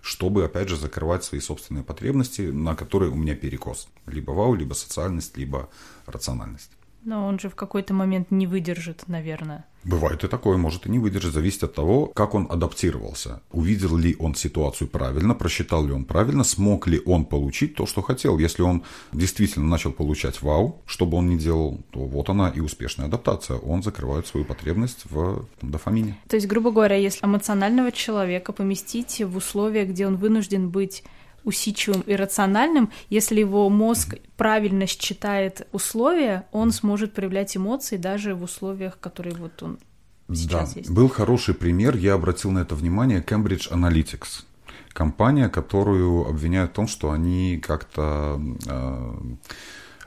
Чтобы, 0.02 0.44
опять 0.44 0.68
же, 0.68 0.76
закрывать 0.76 1.22
свои 1.22 1.40
собственные 1.40 1.84
потребности, 1.84 2.42
на 2.42 2.74
которые 2.74 3.12
у 3.12 3.16
меня 3.16 3.36
перекос. 3.36 3.86
Либо 4.06 4.32
вау, 4.32 4.54
либо 4.54 4.74
социальность, 4.74 5.36
либо 5.36 5.68
рациональность. 6.06 6.70
Но 7.04 7.26
он 7.26 7.38
же 7.38 7.48
в 7.48 7.54
какой-то 7.54 7.94
момент 7.94 8.30
не 8.30 8.46
выдержит, 8.46 9.04
наверное. 9.08 9.64
Бывает 9.84 10.24
и 10.24 10.28
такое, 10.28 10.58
может 10.58 10.86
и 10.86 10.90
не 10.90 10.98
выдержать, 10.98 11.32
зависит 11.32 11.64
от 11.64 11.74
того, 11.74 12.06
как 12.06 12.34
он 12.34 12.46
адаптировался. 12.50 13.40
Увидел 13.50 13.96
ли 13.96 14.14
он 14.18 14.34
ситуацию 14.34 14.88
правильно, 14.88 15.34
просчитал 15.34 15.86
ли 15.86 15.92
он 15.92 16.04
правильно, 16.04 16.44
смог 16.44 16.86
ли 16.86 17.00
он 17.06 17.24
получить 17.24 17.76
то, 17.76 17.86
что 17.86 18.02
хотел. 18.02 18.38
Если 18.38 18.60
он 18.62 18.82
действительно 19.12 19.66
начал 19.66 19.92
получать 19.92 20.42
вау, 20.42 20.82
что 20.84 21.06
бы 21.06 21.16
он 21.16 21.30
ни 21.30 21.38
делал, 21.38 21.80
то 21.92 22.00
вот 22.00 22.28
она 22.28 22.50
и 22.50 22.60
успешная 22.60 23.06
адаптация. 23.06 23.56
Он 23.56 23.82
закрывает 23.82 24.26
свою 24.26 24.44
потребность 24.44 25.04
в 25.04 25.46
там, 25.60 25.70
дофамине. 25.70 26.18
То 26.28 26.36
есть, 26.36 26.46
грубо 26.46 26.70
говоря, 26.70 26.96
если 26.96 27.24
эмоционального 27.24 27.90
человека 27.90 28.52
поместить 28.52 29.22
в 29.22 29.36
условия, 29.36 29.86
где 29.86 30.06
он 30.06 30.16
вынужден 30.16 30.68
быть 30.68 31.04
усидчивым 31.44 32.02
и 32.02 32.14
рациональным, 32.14 32.90
если 33.08 33.40
его 33.40 33.68
мозг 33.68 34.16
правильно 34.36 34.86
считает 34.86 35.66
условия, 35.72 36.46
он 36.52 36.72
сможет 36.72 37.12
проявлять 37.12 37.56
эмоции 37.56 37.96
даже 37.96 38.34
в 38.34 38.42
условиях, 38.42 38.98
которые 38.98 39.36
вот 39.36 39.62
он 39.62 39.78
сейчас 40.34 40.74
да. 40.74 40.80
есть. 40.80 40.90
Был 40.90 41.08
хороший 41.08 41.54
пример, 41.54 41.96
я 41.96 42.14
обратил 42.14 42.50
на 42.50 42.60
это 42.60 42.74
внимание, 42.74 43.24
Cambridge 43.26 43.70
Analytics. 43.70 44.44
Компания, 44.92 45.48
которую 45.48 46.26
обвиняют 46.26 46.72
в 46.72 46.74
том, 46.74 46.88
что 46.88 47.12
они 47.12 47.58
как-то 47.58 48.40
э, 48.66 49.14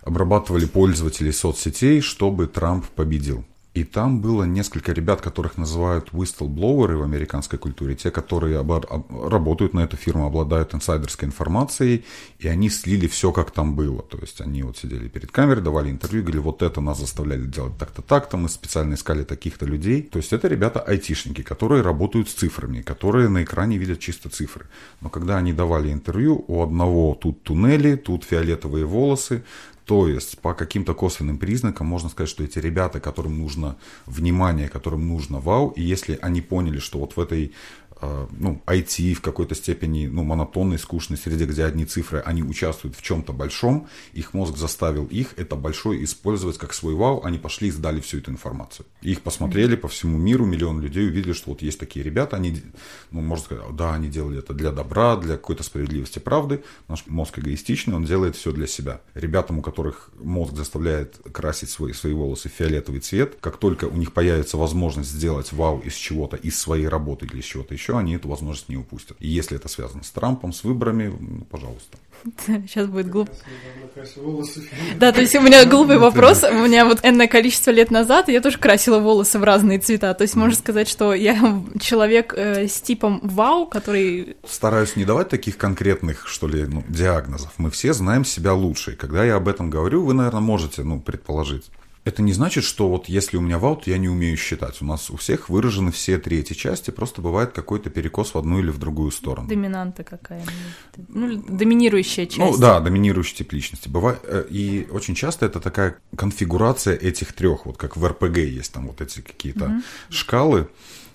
обрабатывали 0.01 0.65
пользователей 0.65 1.31
соцсетей, 1.31 2.01
чтобы 2.01 2.47
Трамп 2.47 2.85
победил. 2.87 3.45
И 3.73 3.83
там 3.83 4.21
было 4.21 4.43
несколько 4.43 4.91
ребят, 4.91 5.21
которых 5.21 5.57
называют 5.57 6.09
whistleblowers 6.09 6.95
в 6.95 7.01
американской 7.01 7.57
культуре, 7.57 7.95
те, 7.95 8.11
которые 8.11 8.63
работают 9.09 9.73
на 9.73 9.79
эту 9.79 9.97
фирму, 9.97 10.27
обладают 10.27 10.75
инсайдерской 10.75 11.27
информацией, 11.27 12.05
и 12.37 12.47
они 12.47 12.69
слили 12.69 13.07
все, 13.07 13.31
как 13.31 13.49
там 13.49 13.75
было. 13.75 14.03
То 14.03 14.19
есть 14.19 14.41
они 14.41 14.61
вот 14.61 14.77
сидели 14.77 15.07
перед 15.07 15.31
камерой, 15.31 15.63
давали 15.63 15.89
интервью, 15.89 16.21
говорили, 16.21 16.41
вот 16.41 16.61
это 16.61 16.81
нас 16.81 16.99
заставляли 16.99 17.47
делать 17.47 17.75
так-то, 17.79 18.03
так-то, 18.03 18.37
мы 18.37 18.47
специально 18.47 18.93
искали 18.93 19.23
таких-то 19.23 19.65
людей. 19.65 20.03
То 20.03 20.17
есть 20.17 20.33
это 20.33 20.47
ребята 20.47 20.79
айтишники, 20.79 21.41
которые 21.41 21.81
работают 21.81 22.29
с 22.29 22.33
цифрами, 22.33 22.81
которые 22.81 23.27
на 23.27 23.43
экране 23.43 23.77
видят 23.77 23.99
чисто 23.99 24.29
цифры. 24.29 24.67
Но 25.01 25.09
когда 25.09 25.37
они 25.37 25.51
давали 25.51 25.91
интервью, 25.91 26.45
у 26.47 26.61
одного 26.61 27.17
тут 27.19 27.41
туннели, 27.41 27.95
тут 27.95 28.23
фиолетовые 28.23 28.85
волосы, 28.85 29.43
то 29.85 30.07
есть 30.07 30.39
по 30.39 30.53
каким-то 30.53 30.93
косвенным 30.93 31.37
признакам 31.37 31.87
можно 31.87 32.09
сказать, 32.09 32.29
что 32.29 32.43
эти 32.43 32.59
ребята, 32.59 32.99
которым 32.99 33.39
нужно 33.39 33.77
внимание, 34.05 34.69
которым 34.69 35.07
нужно 35.07 35.39
вау, 35.39 35.69
и 35.69 35.81
если 35.81 36.17
они 36.21 36.41
поняли, 36.41 36.79
что 36.79 36.99
вот 36.99 37.17
в 37.17 37.19
этой 37.19 37.53
ну, 38.31 38.61
IT 38.65 39.13
в 39.13 39.21
какой-то 39.21 39.55
степени, 39.55 40.07
ну, 40.07 40.23
монотонной, 40.23 40.79
скучной 40.79 41.17
среде, 41.17 41.45
где 41.45 41.65
одни 41.65 41.85
цифры, 41.85 42.19
они 42.25 42.43
участвуют 42.43 42.95
в 42.95 43.01
чем-то 43.01 43.33
большом, 43.33 43.87
их 44.13 44.33
мозг 44.33 44.57
заставил 44.57 45.05
их 45.05 45.33
это 45.37 45.55
большое 45.55 46.03
использовать 46.03 46.57
как 46.57 46.73
свой 46.73 46.95
вау, 46.95 47.23
они 47.23 47.37
пошли 47.37 47.67
и 47.67 47.71
сдали 47.71 47.99
всю 48.01 48.19
эту 48.19 48.31
информацию. 48.31 48.85
их 49.01 49.21
посмотрели 49.21 49.75
по 49.75 49.87
всему 49.87 50.17
миру, 50.17 50.45
миллион 50.45 50.81
людей 50.81 51.07
увидели, 51.07 51.33
что 51.33 51.51
вот 51.51 51.61
есть 51.61 51.79
такие 51.79 52.03
ребята, 52.03 52.37
они, 52.37 52.61
ну, 53.11 53.21
можно 53.21 53.45
сказать, 53.45 53.75
да, 53.75 53.93
они 53.93 54.07
делали 54.07 54.39
это 54.39 54.53
для 54.53 54.71
добра, 54.71 55.17
для 55.17 55.35
какой-то 55.35 55.63
справедливости, 55.63 56.19
правды. 56.19 56.63
Наш 56.87 57.05
мозг 57.07 57.39
эгоистичный, 57.39 57.95
он 57.95 58.05
делает 58.05 58.35
все 58.35 58.51
для 58.51 58.67
себя. 58.67 59.01
Ребятам, 59.13 59.59
у 59.59 59.61
которых 59.61 60.09
мозг 60.21 60.53
заставляет 60.53 61.17
красить 61.31 61.69
свои, 61.69 61.93
свои 61.93 62.13
волосы 62.13 62.49
в 62.49 62.51
фиолетовый 62.51 63.01
цвет, 63.01 63.37
как 63.39 63.57
только 63.57 63.85
у 63.85 63.95
них 63.95 64.13
появится 64.13 64.57
возможность 64.57 65.09
сделать 65.09 65.51
вау 65.51 65.79
из 65.79 65.93
чего-то, 65.93 66.37
из 66.37 66.59
своей 66.59 66.87
работы 66.87 67.25
или 67.25 67.39
из 67.39 67.45
чего-то 67.45 67.73
еще, 67.73 67.92
они 67.97 68.15
эту 68.15 68.27
возможность 68.27 68.69
не 68.69 68.77
упустят. 68.77 69.17
И 69.19 69.27
если 69.27 69.57
это 69.57 69.67
связано 69.67 70.03
с 70.03 70.11
Трампом, 70.11 70.53
с 70.53 70.63
выборами, 70.63 71.13
ну, 71.19 71.45
пожалуйста. 71.49 71.97
Сейчас 72.45 72.87
будет 72.87 73.09
глупо. 73.09 73.31
Да, 74.97 75.11
то 75.11 75.21
есть 75.21 75.35
у 75.35 75.41
меня 75.41 75.65
глупый 75.65 75.97
вопрос. 75.97 76.43
У 76.43 76.53
меня 76.53 76.85
вот 76.85 76.99
энное 77.03 77.27
количество 77.27 77.71
лет 77.71 77.91
назад 77.91 78.29
я 78.29 78.41
тоже 78.41 78.57
красила 78.57 78.99
волосы 78.99 79.39
в 79.39 79.43
разные 79.43 79.79
цвета. 79.79 80.13
То 80.13 80.23
есть 80.23 80.35
можно 80.35 80.55
сказать, 80.55 80.87
что 80.87 81.13
я 81.13 81.61
человек 81.79 82.33
э, 82.35 82.67
с 82.67 82.81
типом 82.81 83.19
вау, 83.23 83.65
который... 83.65 84.37
Стараюсь 84.47 84.95
не 84.95 85.05
давать 85.05 85.29
таких 85.29 85.57
конкретных, 85.57 86.27
что 86.27 86.47
ли, 86.47 86.65
ну, 86.65 86.83
диагнозов. 86.87 87.51
Мы 87.57 87.69
все 87.71 87.93
знаем 87.93 88.25
себя 88.25 88.53
лучше. 88.53 88.93
И 88.93 88.95
когда 88.95 89.23
я 89.25 89.35
об 89.35 89.47
этом 89.47 89.69
говорю, 89.69 90.03
вы, 90.03 90.13
наверное, 90.13 90.41
можете 90.41 90.83
ну, 90.83 90.99
предположить. 90.99 91.65
Это 92.05 92.21
не 92.21 92.33
значит, 92.33 92.65
что 92.65 92.89
вот 92.89 93.07
если 93.07 93.37
у 93.37 93.41
меня 93.41 93.57
вау, 93.57 93.77
то 93.77 93.89
я 93.89 93.97
не 93.97 94.09
умею 94.09 94.35
считать. 94.35 94.81
У 94.81 94.85
нас 94.85 95.09
у 95.09 95.15
всех 95.15 95.47
выражены 95.49 95.91
все 95.91 96.17
три 96.17 96.39
эти 96.39 96.53
части, 96.53 96.91
просто 96.91 97.21
бывает 97.21 97.53
какой-то 97.53 97.89
перекос 97.89 98.33
в 98.33 98.37
одну 98.37 98.59
или 98.59 98.69
в 98.71 98.77
другую 98.77 99.11
сторону. 99.11 99.47
Доминанта 99.47 100.03
какая 100.03 100.43
Ну, 101.07 101.41
доминирующая 101.47 102.25
часть. 102.25 102.37
Ну, 102.37 102.57
да, 102.57 102.81
доминирующий 102.81 103.37
тип 103.37 103.53
личности. 103.53 103.87
Бывает, 103.87 104.19
э, 104.23 104.45
и 104.49 104.87
очень 104.91 105.15
часто 105.15 105.45
это 105.45 105.61
такая 105.61 105.97
конфигурация 106.17 106.95
этих 106.95 107.31
трех, 107.31 107.65
вот 107.65 107.77
как 107.77 107.95
в 107.95 108.05
РПГ 108.05 108.37
есть 108.37 108.73
там 108.73 108.87
вот 108.87 108.99
эти 108.99 109.21
какие-то 109.21 109.65
угу. 109.65 109.81
шкалы. 110.09 110.67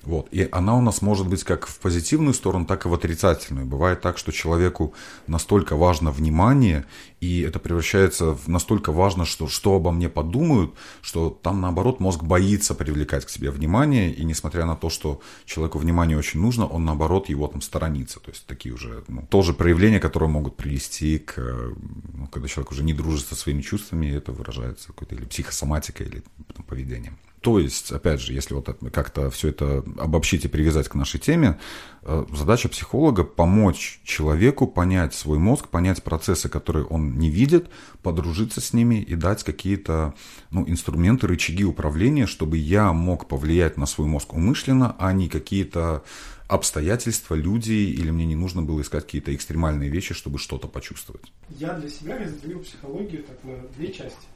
Вот. 0.09 0.29
И 0.31 0.49
она 0.53 0.75
у 0.75 0.81
нас 0.81 1.03
может 1.03 1.29
быть 1.29 1.45
как 1.45 1.67
в 1.67 1.81
позитивную 1.81 2.33
сторону, 2.33 2.65
так 2.65 2.87
и 2.87 2.89
в 2.89 2.95
отрицательную. 2.95 3.67
Бывает 3.67 4.01
так, 4.01 4.17
что 4.17 4.33
человеку 4.33 4.95
настолько 5.27 5.77
важно 5.77 6.11
внимание, 6.11 6.87
и 7.21 7.43
это 7.43 7.59
превращается 7.59 8.33
в 8.33 8.49
настолько 8.49 8.91
важно, 8.91 9.27
что, 9.27 9.49
что 9.49 9.75
обо 9.75 9.91
мне 9.91 10.09
подумают, 10.09 10.73
что 11.03 11.29
там, 11.43 11.61
наоборот, 11.61 12.01
мозг 12.01 12.23
боится 12.23 12.75
привлекать 12.75 13.27
к 13.27 13.29
себе 13.29 13.51
внимание, 13.51 14.11
и 14.11 14.25
несмотря 14.25 14.65
на 14.65 14.77
то, 14.77 14.89
что 14.89 15.21
человеку 15.45 15.79
внимание 15.79 16.17
очень 16.17 16.41
нужно, 16.41 16.67
он, 16.67 16.87
наоборот, 16.87 17.29
его 17.29 17.47
там 17.47 17.61
сторонится. 17.61 18.19
То 18.19 18.31
есть 18.31 18.47
такие 18.47 18.75
уже 18.75 19.05
ну, 19.09 19.27
тоже 19.29 19.53
проявления, 19.53 20.01
которые 20.01 20.31
могут 20.31 20.57
привести 20.57 21.19
к, 21.19 21.37
ну, 21.37 22.29
когда 22.29 22.49
человек 22.49 22.71
уже 22.71 22.83
не 22.83 22.95
дружит 22.95 23.27
со 23.27 23.35
своими 23.35 23.61
чувствами, 23.61 24.07
это 24.07 24.33
выражается 24.33 24.87
какой-то 24.87 25.17
или 25.17 25.27
психосоматикой, 25.27 26.07
или 26.07 26.23
там, 26.55 26.65
поведением. 26.65 27.19
То 27.41 27.59
есть, 27.59 27.93
опять 27.93 28.21
же, 28.21 28.33
если 28.33 28.55
вот 28.55 28.69
как-то 28.93 29.31
все 29.31 29.49
это 29.49 29.85
обобщить 29.97 30.45
и 30.45 30.49
привязать 30.49 30.89
к 30.89 30.95
нашей 30.95 31.21
теме, 31.21 31.59
э, 32.03 32.25
задача 32.35 32.69
психолога 32.69 33.23
помочь 33.23 34.01
человеку 34.05 34.67
понять 34.67 35.15
свой 35.15 35.39
мозг, 35.39 35.69
понять 35.69 36.03
процессы, 36.03 36.49
которые 36.49 36.85
он 36.87 37.19
не 37.19 37.31
видит, 37.31 37.69
подружиться 38.03 38.61
с 38.61 38.73
ними 38.73 38.97
и 38.97 39.15
дать 39.15 39.45
какие-то 39.45 40.15
ну, 40.51 40.69
инструменты, 40.69 41.29
рычаги 41.29 41.65
управления, 41.65 42.27
чтобы 42.27 42.57
я 42.57 42.93
мог 42.93 43.29
повлиять 43.29 43.77
на 43.77 43.87
свой 43.87 44.09
мозг 44.09 44.35
умышленно, 44.35 44.97
а 44.99 45.13
не 45.13 45.29
какие-то 45.29 46.03
обстоятельства, 46.49 47.35
люди, 47.35 47.73
или 47.73 48.11
мне 48.11 48.25
не 48.25 48.35
нужно 48.35 48.63
было 48.63 48.81
искать 48.81 49.05
какие-то 49.05 49.35
экстремальные 49.35 49.91
вещи, 49.91 50.15
чтобы 50.15 50.39
что-то 50.39 50.67
почувствовать. 50.67 51.31
Я 51.51 51.75
для 51.75 51.89
себя 51.91 52.19
разделил 52.19 52.61
психологию 52.61 53.23
так 53.23 53.45
на 53.45 53.69
две 53.77 53.93
части. 53.93 54.27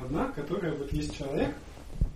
Одна, 0.00 0.26
которая 0.28 0.74
вот 0.74 0.92
есть 0.92 1.16
человек, 1.16 1.54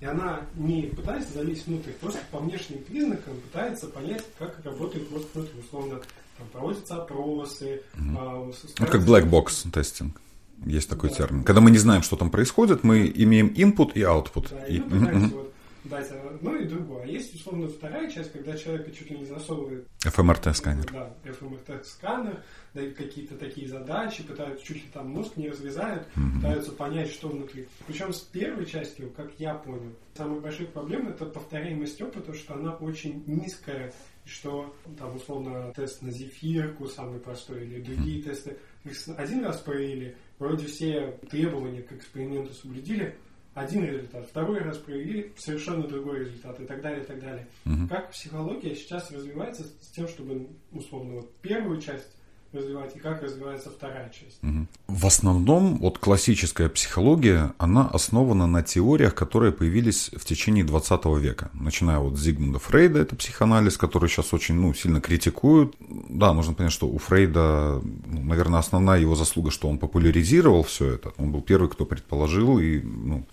и 0.00 0.04
она 0.04 0.40
не 0.54 0.82
пытается 0.82 1.32
залезть 1.34 1.66
внутрь, 1.66 1.90
просто 2.00 2.20
по 2.30 2.38
внешним 2.38 2.78
признакам 2.78 3.34
пытается 3.40 3.86
понять, 3.86 4.24
как 4.38 4.60
работает 4.64 5.10
мозг 5.10 5.26
внутри. 5.34 5.60
Условно, 5.60 6.00
там 6.38 6.46
проводятся 6.52 6.96
опросы. 6.96 7.82
Угу. 7.94 8.18
А, 8.18 8.52
ну, 8.78 8.86
как 8.86 9.02
black 9.02 9.28
box 9.28 9.70
testing. 9.70 10.20
Есть 10.64 10.88
такой 10.88 11.10
да. 11.10 11.16
термин. 11.16 11.44
Когда 11.44 11.60
мы 11.60 11.70
не 11.70 11.78
знаем, 11.78 12.02
что 12.02 12.16
там 12.16 12.30
происходит, 12.30 12.82
мы 12.82 13.12
имеем 13.14 13.48
input 13.48 13.92
и 13.94 14.00
output. 14.00 14.48
Да, 14.50 14.64
и, 14.66 14.76
и 14.76 14.80
мы 14.80 15.28
вот 15.28 15.52
дать 15.88 16.10
одно 16.10 16.56
и 16.56 16.66
другое. 16.66 17.04
А 17.04 17.06
есть, 17.06 17.34
условно, 17.34 17.68
вторая 17.68 18.10
часть, 18.10 18.32
когда 18.32 18.56
человека 18.56 18.90
чуть 18.90 19.10
ли 19.10 19.18
не 19.18 19.24
засовывает... 19.24 19.86
ФМРТ-сканер. 20.00 20.92
Да, 20.92 21.12
ФМРТ-сканер, 21.32 22.42
дают 22.74 22.96
какие-то 22.96 23.36
такие 23.36 23.68
задачи, 23.68 24.22
пытаются 24.22 24.64
чуть 24.64 24.76
ли 24.76 24.90
там 24.92 25.10
мозг 25.10 25.36
не 25.36 25.48
разрезают, 25.48 26.06
mm-hmm. 26.16 26.36
пытаются 26.36 26.72
понять, 26.72 27.10
что 27.10 27.28
внутри. 27.28 27.68
Причем 27.86 28.12
с 28.12 28.20
первой 28.20 28.66
частью, 28.66 29.10
как 29.10 29.30
я 29.38 29.54
понял, 29.54 29.92
самая 30.14 30.40
большая 30.40 30.68
проблема 30.68 31.10
это 31.10 31.26
повторяемость 31.26 32.00
опыта, 32.02 32.34
что 32.34 32.54
она 32.54 32.74
очень 32.74 33.22
низкая, 33.26 33.92
что 34.24 34.74
там 34.98 35.16
условно 35.16 35.72
тест 35.74 36.02
на 36.02 36.10
зефирку 36.10 36.88
самый 36.88 37.20
простой 37.20 37.64
или 37.64 37.80
другие 37.80 38.20
mm-hmm. 38.20 38.24
тесты 38.24 38.56
их 38.86 39.18
один 39.18 39.44
раз 39.44 39.60
провели, 39.60 40.14
вроде 40.38 40.66
все 40.66 41.18
требования 41.30 41.82
к 41.82 41.92
эксперименту 41.92 42.54
соблюдили, 42.54 43.16
один 43.56 43.84
результат, 43.86 44.26
второй 44.28 44.60
раз 44.60 44.76
провели 44.76 45.32
совершенно 45.38 45.88
другой 45.88 46.20
результат 46.20 46.60
и 46.60 46.66
так 46.66 46.82
далее, 46.82 47.02
и 47.02 47.06
так 47.06 47.18
далее. 47.18 47.46
Угу. 47.64 47.88
Как 47.88 48.10
психология 48.10 48.76
сейчас 48.76 49.10
развивается 49.10 49.62
с 49.80 49.88
тем, 49.88 50.06
чтобы, 50.08 50.46
условно, 50.72 51.14
вот 51.14 51.34
первую 51.40 51.80
часть 51.80 52.16
развивать 52.52 52.94
и 52.96 52.98
как 52.98 53.22
развивается 53.22 53.70
вторая 53.70 54.10
часть. 54.10 54.38
Угу. 54.42 54.66
В 54.88 55.06
основном 55.06 55.78
вот 55.78 55.98
классическая 55.98 56.68
психология, 56.68 57.54
она 57.58 57.88
основана 57.88 58.46
на 58.46 58.62
теориях, 58.62 59.14
которые 59.14 59.52
появились 59.52 60.10
в 60.14 60.24
течение 60.24 60.64
20 60.64 61.04
века. 61.18 61.50
Начиная 61.54 61.98
вот 61.98 62.16
с 62.16 62.20
Зигмунда 62.20 62.58
Фрейда, 62.58 63.00
это 63.00 63.16
психоанализ, 63.16 63.76
который 63.76 64.08
сейчас 64.08 64.32
очень 64.32 64.54
ну, 64.56 64.74
сильно 64.74 65.00
критикуют. 65.00 65.74
Да, 65.80 66.32
нужно 66.32 66.54
понять, 66.54 66.72
что 66.72 66.88
у 66.88 66.98
Фрейда, 66.98 67.80
ну, 67.82 68.22
наверное, 68.22 68.60
основная 68.60 69.00
его 69.00 69.14
заслуга, 69.14 69.50
что 69.50 69.68
он 69.68 69.78
популяризировал 69.78 70.62
все 70.62 70.92
это. 70.92 71.12
Он 71.18 71.32
был 71.32 71.42
первый, 71.42 71.68
кто 71.68 71.84
предположил 71.84 72.58
и 72.58 72.80
ну, 72.80 73.24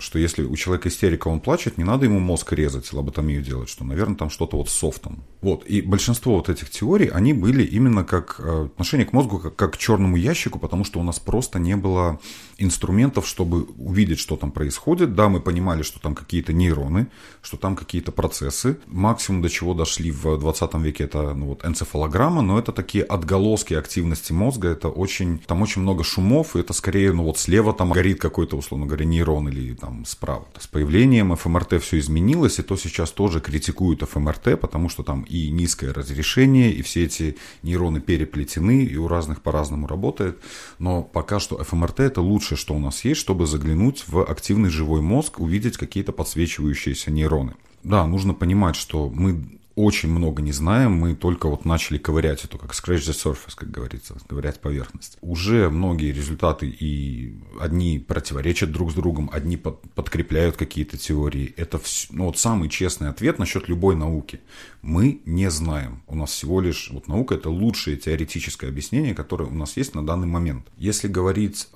что 0.00 0.18
если 0.18 0.42
у 0.44 0.56
человека 0.56 0.88
истерика, 0.88 1.28
он 1.28 1.40
плачет, 1.40 1.78
не 1.78 1.84
надо 1.84 2.06
ему 2.06 2.18
мозг 2.18 2.52
резать, 2.52 2.92
лоботомию 2.92 3.42
делать, 3.42 3.68
что, 3.68 3.84
наверное, 3.84 4.16
там 4.16 4.30
что-то 4.30 4.56
вот 4.56 4.68
с 4.68 4.72
софтом. 4.72 5.22
Вот. 5.40 5.64
И 5.64 5.80
большинство 5.80 6.36
вот 6.36 6.48
этих 6.48 6.70
теорий, 6.70 7.08
они 7.08 7.32
были 7.32 7.62
именно 7.62 8.04
как 8.04 8.36
э, 8.38 8.66
отношение 8.66 9.06
к 9.06 9.12
мозгу, 9.12 9.38
как, 9.38 9.56
как 9.56 9.74
к 9.74 9.76
черному 9.78 10.16
ящику, 10.16 10.58
потому 10.58 10.84
что 10.84 11.00
у 11.00 11.02
нас 11.02 11.18
просто 11.18 11.58
не 11.58 11.76
было 11.76 12.18
инструментов, 12.58 13.26
чтобы 13.26 13.64
увидеть, 13.78 14.18
что 14.18 14.36
там 14.36 14.50
происходит. 14.52 15.14
Да, 15.14 15.28
мы 15.28 15.40
понимали, 15.40 15.82
что 15.82 16.00
там 16.00 16.14
какие-то 16.14 16.52
нейроны, 16.52 17.08
что 17.42 17.56
там 17.56 17.76
какие-то 17.76 18.12
процессы. 18.12 18.78
Максимум, 18.86 19.42
до 19.42 19.48
чего 19.48 19.74
дошли 19.74 20.10
в 20.10 20.38
20 20.38 20.74
веке, 20.74 21.04
это 21.04 21.34
ну, 21.34 21.46
вот, 21.46 21.64
энцефалограмма, 21.64 22.42
но 22.42 22.58
это 22.58 22.72
такие 22.72 23.04
отголоски 23.04 23.74
активности 23.74 24.32
мозга, 24.32 24.68
это 24.68 24.88
очень, 24.88 25.38
там 25.38 25.62
очень 25.62 25.82
много 25.82 26.04
шумов, 26.04 26.54
и 26.54 26.60
это 26.60 26.72
скорее, 26.72 27.12
ну 27.12 27.24
вот 27.24 27.38
слева 27.38 27.72
там 27.72 27.90
горит 27.90 28.20
какой-то, 28.20 28.56
условно 28.56 28.86
говоря, 28.86 29.06
нейрон 29.06 29.48
или 29.48 29.74
там 29.74 29.89
там 29.90 30.04
справа. 30.04 30.46
С 30.58 30.66
появлением 30.66 31.34
ФМРТ 31.34 31.82
все 31.82 31.98
изменилось, 31.98 32.58
и 32.58 32.62
то 32.62 32.76
сейчас 32.76 33.10
тоже 33.10 33.40
критикуют 33.40 34.02
ФМРТ, 34.02 34.60
потому 34.60 34.88
что 34.88 35.02
там 35.02 35.22
и 35.22 35.50
низкое 35.50 35.92
разрешение, 35.92 36.72
и 36.72 36.82
все 36.82 37.04
эти 37.04 37.36
нейроны 37.62 38.00
переплетены, 38.00 38.84
и 38.84 38.96
у 38.96 39.08
разных 39.08 39.42
по-разному 39.42 39.86
работает. 39.86 40.38
Но 40.78 41.02
пока 41.02 41.40
что 41.40 41.62
ФМРТ 41.62 42.00
это 42.00 42.20
лучшее, 42.20 42.56
что 42.56 42.74
у 42.74 42.78
нас 42.78 43.04
есть, 43.04 43.20
чтобы 43.20 43.46
заглянуть 43.46 44.04
в 44.06 44.22
активный 44.22 44.70
живой 44.70 45.00
мозг, 45.00 45.40
увидеть 45.40 45.76
какие-то 45.76 46.12
подсвечивающиеся 46.12 47.10
нейроны. 47.10 47.54
Да, 47.82 48.06
нужно 48.06 48.34
понимать, 48.34 48.76
что 48.76 49.10
мы 49.10 49.59
очень 49.80 50.10
много 50.10 50.42
не 50.42 50.52
знаем, 50.52 50.92
мы 50.92 51.14
только 51.14 51.48
вот 51.48 51.64
начали 51.64 51.98
ковырять 51.98 52.44
эту, 52.44 52.58
как 52.58 52.72
scratch 52.72 53.08
the 53.08 53.12
surface, 53.12 53.54
как 53.54 53.70
говорится, 53.70 54.16
ковырять 54.28 54.60
поверхность. 54.60 55.18
Уже 55.20 55.70
многие 55.70 56.12
результаты 56.12 56.68
и 56.68 57.34
одни 57.58 57.98
противоречат 57.98 58.70
друг 58.70 58.92
с 58.92 58.94
другом, 58.94 59.30
одни 59.32 59.56
под, 59.56 59.80
подкрепляют 59.94 60.56
какие-то 60.56 60.96
теории. 60.96 61.54
Это 61.56 61.78
все, 61.78 62.08
ну, 62.10 62.26
вот 62.26 62.38
самый 62.38 62.68
честный 62.68 63.08
ответ 63.08 63.38
насчет 63.38 63.68
любой 63.68 63.96
науки. 63.96 64.40
Мы 64.82 65.20
не 65.24 65.50
знаем. 65.50 66.02
У 66.06 66.14
нас 66.14 66.30
всего 66.30 66.60
лишь, 66.60 66.90
вот 66.90 67.08
наука 67.08 67.34
это 67.34 67.50
лучшее 67.50 67.96
теоретическое 67.96 68.68
объяснение, 68.68 69.14
которое 69.14 69.44
у 69.44 69.54
нас 69.54 69.76
есть 69.76 69.94
на 69.94 70.04
данный 70.04 70.26
момент. 70.26 70.66
Если 70.76 71.08
говорить... 71.08 71.68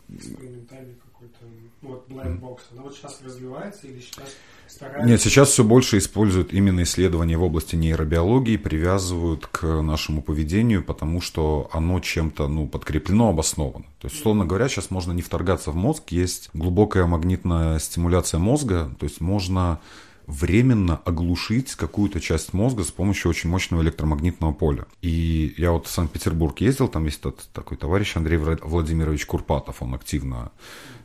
вот 1.88 2.08
black 2.08 2.40
box, 2.40 2.60
она 2.72 2.82
вот 2.82 2.94
сейчас 2.94 3.20
развивается 3.24 3.86
или 3.86 4.00
сейчас 4.00 4.24
стараются... 4.68 5.08
Нет, 5.08 5.20
сейчас 5.20 5.50
все 5.50 5.64
больше 5.64 5.98
используют 5.98 6.52
именно 6.52 6.82
исследования 6.82 7.36
в 7.36 7.42
области 7.42 7.76
нейробиологии, 7.76 8.56
привязывают 8.56 9.46
к 9.46 9.66
нашему 9.82 10.22
поведению, 10.22 10.84
потому 10.84 11.20
что 11.20 11.68
оно 11.72 12.00
чем-то 12.00 12.48
ну, 12.48 12.66
подкреплено, 12.66 13.28
обосновано. 13.28 13.84
То 14.00 14.08
есть, 14.08 14.16
условно 14.16 14.44
говоря, 14.44 14.68
сейчас 14.68 14.90
можно 14.90 15.12
не 15.12 15.22
вторгаться 15.22 15.70
в 15.70 15.76
мозг, 15.76 16.10
есть 16.10 16.50
глубокая 16.54 17.06
магнитная 17.06 17.78
стимуляция 17.78 18.38
мозга, 18.38 18.90
то 18.98 19.04
есть 19.04 19.20
можно 19.20 19.80
временно 20.26 20.96
оглушить 21.04 21.74
какую-то 21.74 22.20
часть 22.20 22.52
мозга 22.52 22.84
с 22.84 22.90
помощью 22.90 23.30
очень 23.30 23.50
мощного 23.50 23.82
электромагнитного 23.82 24.52
поля. 24.52 24.87
И 25.02 25.54
я 25.58 25.72
вот 25.72 25.87
в 25.87 25.90
Санкт-Петербург 25.90 26.60
ездил, 26.60 26.88
там 26.88 27.04
есть 27.04 27.20
тот 27.20 27.46
такой 27.52 27.76
товарищ 27.76 28.16
Андрей 28.16 28.38
Владимирович 28.38 29.26
Курпатов, 29.26 29.82
он 29.82 29.94
активно 29.94 30.50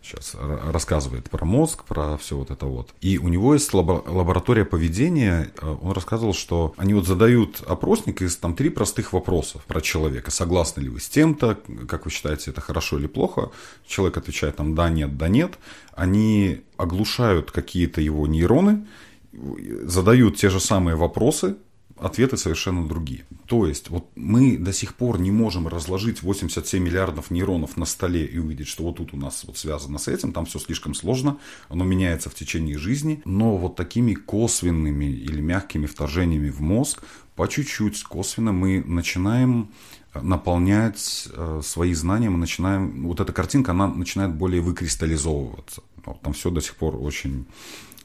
сейчас 0.02 0.36
рассказывает 0.40 1.30
про 1.30 1.46
мозг, 1.46 1.84
про 1.84 2.18
все 2.18 2.38
вот 2.38 2.52
это 2.52 2.66
вот. 2.66 2.90
И 3.02 3.18
у 3.18 3.28
него 3.28 3.54
есть 3.54 3.74
лаборатория 3.74 4.66
поведения. 4.66 5.52
Э, 5.62 5.76
он 5.82 5.92
рассказывал, 5.92 6.34
что 6.34 6.74
они 6.78 6.94
вот 6.94 7.06
задают 7.06 7.62
опросник 7.68 8.22
из 8.22 8.38
там 8.38 8.56
три 8.56 8.70
простых 8.70 9.14
вопросов 9.14 9.64
про 9.66 9.82
человека. 9.82 10.32
Согласны 10.32 10.82
ли 10.82 10.90
вы 10.90 11.00
с 11.00 11.10
тем-то? 11.10 11.60
Как 11.88 12.06
вы 12.06 12.12
считаете, 12.12 12.52
это 12.52 12.62
хорошо 12.62 12.98
или 12.98 13.08
плохо? 13.08 13.52
Человек 13.86 14.18
отвечает 14.18 14.56
там 14.56 14.76
да, 14.76 14.90
нет, 14.90 15.18
да, 15.18 15.28
нет. 15.28 15.58
Они 15.94 16.62
оглушают 16.78 17.52
какие-то 17.52 18.00
его 18.00 18.26
нейроны, 18.26 18.88
задают 19.32 20.38
те 20.38 20.50
же 20.50 20.60
самые 20.60 20.96
вопросы, 20.96 21.58
ответы 22.00 22.38
совершенно 22.38 22.88
другие. 22.88 23.26
То 23.46 23.68
есть 23.68 23.90
вот 23.90 24.10
мы 24.16 24.58
до 24.58 24.72
сих 24.74 24.96
пор 24.96 25.20
не 25.20 25.32
можем 25.32 25.68
разложить 25.68 26.22
87 26.22 26.82
миллиардов 26.82 27.32
нейронов 27.32 27.78
на 27.78 27.86
столе 27.86 28.26
и 28.26 28.38
увидеть, 28.38 28.68
что 28.68 28.84
вот 28.84 28.98
тут 28.98 29.14
у 29.14 29.18
нас 29.18 29.44
вот 29.46 29.58
связано 29.58 29.98
с 29.98 30.08
этим, 30.08 30.32
там 30.32 30.46
все 30.46 30.60
слишком 30.60 30.94
сложно, 30.94 31.38
оно 31.68 31.84
меняется 31.84 32.30
в 32.30 32.36
течение 32.36 32.78
жизни, 32.78 33.22
но 33.26 33.58
вот 33.58 33.76
такими 33.76 34.14
косвенными 34.14 35.06
или 35.06 35.42
мягкими 35.42 35.86
вторжениями 35.86 36.50
в 36.50 36.62
мозг 36.62 37.04
по 37.36 37.48
чуть-чуть 37.48 38.04
косвенно 38.04 38.52
мы 38.52 38.84
начинаем 38.86 39.72
э, 40.14 40.22
наполнять 40.22 41.28
э, 41.34 41.62
свои 41.64 41.94
знания, 41.94 42.30
мы 42.30 42.38
начинаем, 42.38 43.08
вот 43.08 43.20
эта 43.20 43.34
картинка, 43.34 43.72
она 43.72 43.88
начинает 43.88 44.34
более 44.34 44.62
выкристаллизовываться. 44.62 45.82
Там 46.24 46.34
все 46.34 46.50
до 46.50 46.62
сих 46.62 46.76
пор 46.76 46.96
очень 46.96 47.46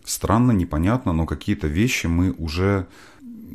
странно, 0.04 0.52
непонятно, 0.52 1.12
но 1.12 1.26
какие-то 1.26 1.66
вещи 1.66 2.06
мы 2.06 2.32
уже 2.32 2.86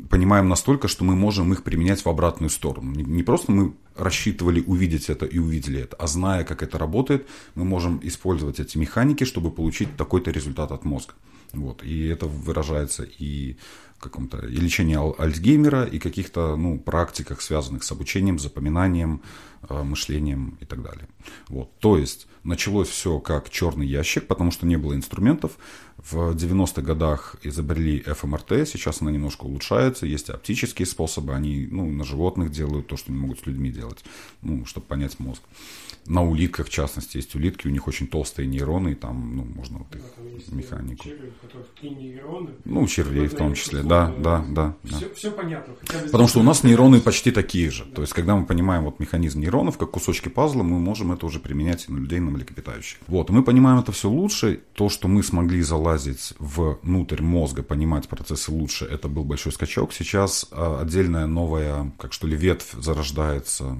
понимаем 0.08 0.48
настолько, 0.48 0.88
что 0.88 1.04
мы 1.04 1.14
можем 1.14 1.52
их 1.52 1.62
применять 1.62 2.04
в 2.04 2.08
обратную 2.08 2.50
сторону. 2.50 2.92
Не 2.92 3.22
просто 3.22 3.52
мы 3.52 3.74
рассчитывали 3.96 4.60
увидеть 4.60 5.08
это 5.08 5.26
и 5.26 5.38
увидели 5.38 5.80
это, 5.80 5.96
а 5.96 6.06
зная, 6.06 6.44
как 6.44 6.62
это 6.62 6.78
работает, 6.78 7.26
мы 7.54 7.64
можем 7.64 8.00
использовать 8.02 8.60
эти 8.60 8.78
механики, 8.78 9.24
чтобы 9.24 9.50
получить 9.50 9.96
такой-то 9.96 10.30
результат 10.30 10.72
от 10.72 10.84
мозга. 10.84 11.14
Вот. 11.52 11.82
И 11.82 12.06
это 12.06 12.26
выражается 12.26 13.04
и 13.04 13.56
каком-то 14.00 14.38
и 14.38 14.56
лечении 14.56 14.96
Альцгеймера, 15.22 15.84
и 15.84 15.98
каких-то 15.98 16.56
ну, 16.56 16.78
практиках, 16.78 17.40
связанных 17.42 17.84
с 17.84 17.92
обучением, 17.92 18.38
запоминанием, 18.38 19.22
э, 19.68 19.82
мышлением 19.82 20.56
и 20.60 20.64
так 20.64 20.82
далее. 20.82 21.06
Вот. 21.48 21.78
То 21.78 21.98
есть 21.98 22.26
началось 22.42 22.88
все 22.88 23.20
как 23.20 23.50
черный 23.50 23.86
ящик, 23.86 24.26
потому 24.26 24.50
что 24.50 24.66
не 24.66 24.76
было 24.76 24.94
инструментов. 24.94 25.58
В 26.08 26.34
90-х 26.34 26.82
годах 26.82 27.36
изобрели 27.42 28.00
ФМРТ, 28.00 28.66
сейчас 28.66 29.02
она 29.02 29.10
немножко 29.10 29.44
улучшается, 29.44 30.06
есть 30.06 30.30
оптические 30.30 30.86
способы, 30.86 31.34
они 31.34 31.68
ну, 31.70 31.90
на 31.90 32.04
животных 32.04 32.50
делают 32.50 32.86
то, 32.86 32.96
что 32.96 33.12
не 33.12 33.18
могут 33.18 33.40
с 33.40 33.46
людьми 33.46 33.70
делать, 33.70 34.02
ну, 34.40 34.64
чтобы 34.64 34.86
понять 34.86 35.18
мозг. 35.18 35.42
На 36.06 36.22
улитках, 36.22 36.66
в 36.66 36.70
частности, 36.70 37.18
есть 37.18 37.34
улитки, 37.34 37.66
у 37.66 37.70
них 37.70 37.86
очень 37.86 38.06
толстые 38.06 38.48
нейроны, 38.48 38.92
и 38.92 38.94
там 38.94 39.36
ну, 39.36 39.44
можно 39.44 39.78
вот 39.78 39.94
их 39.94 40.02
да, 40.48 40.56
механику. 40.56 41.04
Черви, 41.04 41.32
ну, 42.64 42.86
червей 42.86 43.28
в 43.28 43.36
том 43.36 43.54
числе, 43.54 43.82
да, 43.82 44.12
да, 44.18 44.44
да. 44.48 44.76
Все, 44.84 45.00
да. 45.00 45.14
все 45.14 45.30
понятно. 45.30 45.74
Потому 46.06 46.28
что 46.28 46.40
у 46.40 46.42
нас 46.42 46.64
нейроны 46.64 47.00
почти 47.00 47.30
такие 47.30 47.70
же. 47.70 47.84
Да. 47.84 47.96
То 47.96 48.02
есть, 48.02 48.14
когда 48.14 48.34
мы 48.36 48.46
понимаем 48.46 48.84
вот 48.84 48.98
механизм 48.98 49.40
нейронов, 49.40 49.76
как 49.76 49.90
кусочки 49.90 50.28
пазла, 50.28 50.62
мы 50.62 50.78
можем 50.78 51.12
это 51.12 51.26
уже 51.26 51.38
применять 51.38 51.88
и 51.88 51.92
на 51.92 51.98
людей, 51.98 52.16
и 52.16 52.20
на 52.20 52.30
млекопитающих. 52.30 52.98
Вот, 53.06 53.28
и 53.30 53.32
мы 53.32 53.42
понимаем 53.42 53.78
это 53.78 53.92
все 53.92 54.08
лучше. 54.08 54.60
То, 54.72 54.88
что 54.88 55.06
мы 55.06 55.22
смогли 55.22 55.60
залазить 55.90 56.34
внутрь 56.38 57.22
мозга, 57.22 57.62
понимать 57.62 58.08
процессы 58.08 58.50
лучше, 58.52 58.84
это 58.84 59.08
был 59.08 59.24
большой 59.24 59.52
скачок. 59.52 59.92
Сейчас 59.92 60.46
а, 60.50 60.80
отдельная 60.80 61.26
новая, 61.26 61.92
как 61.98 62.12
что 62.12 62.26
ли, 62.26 62.36
ветвь 62.36 62.72
зарождается, 62.72 63.76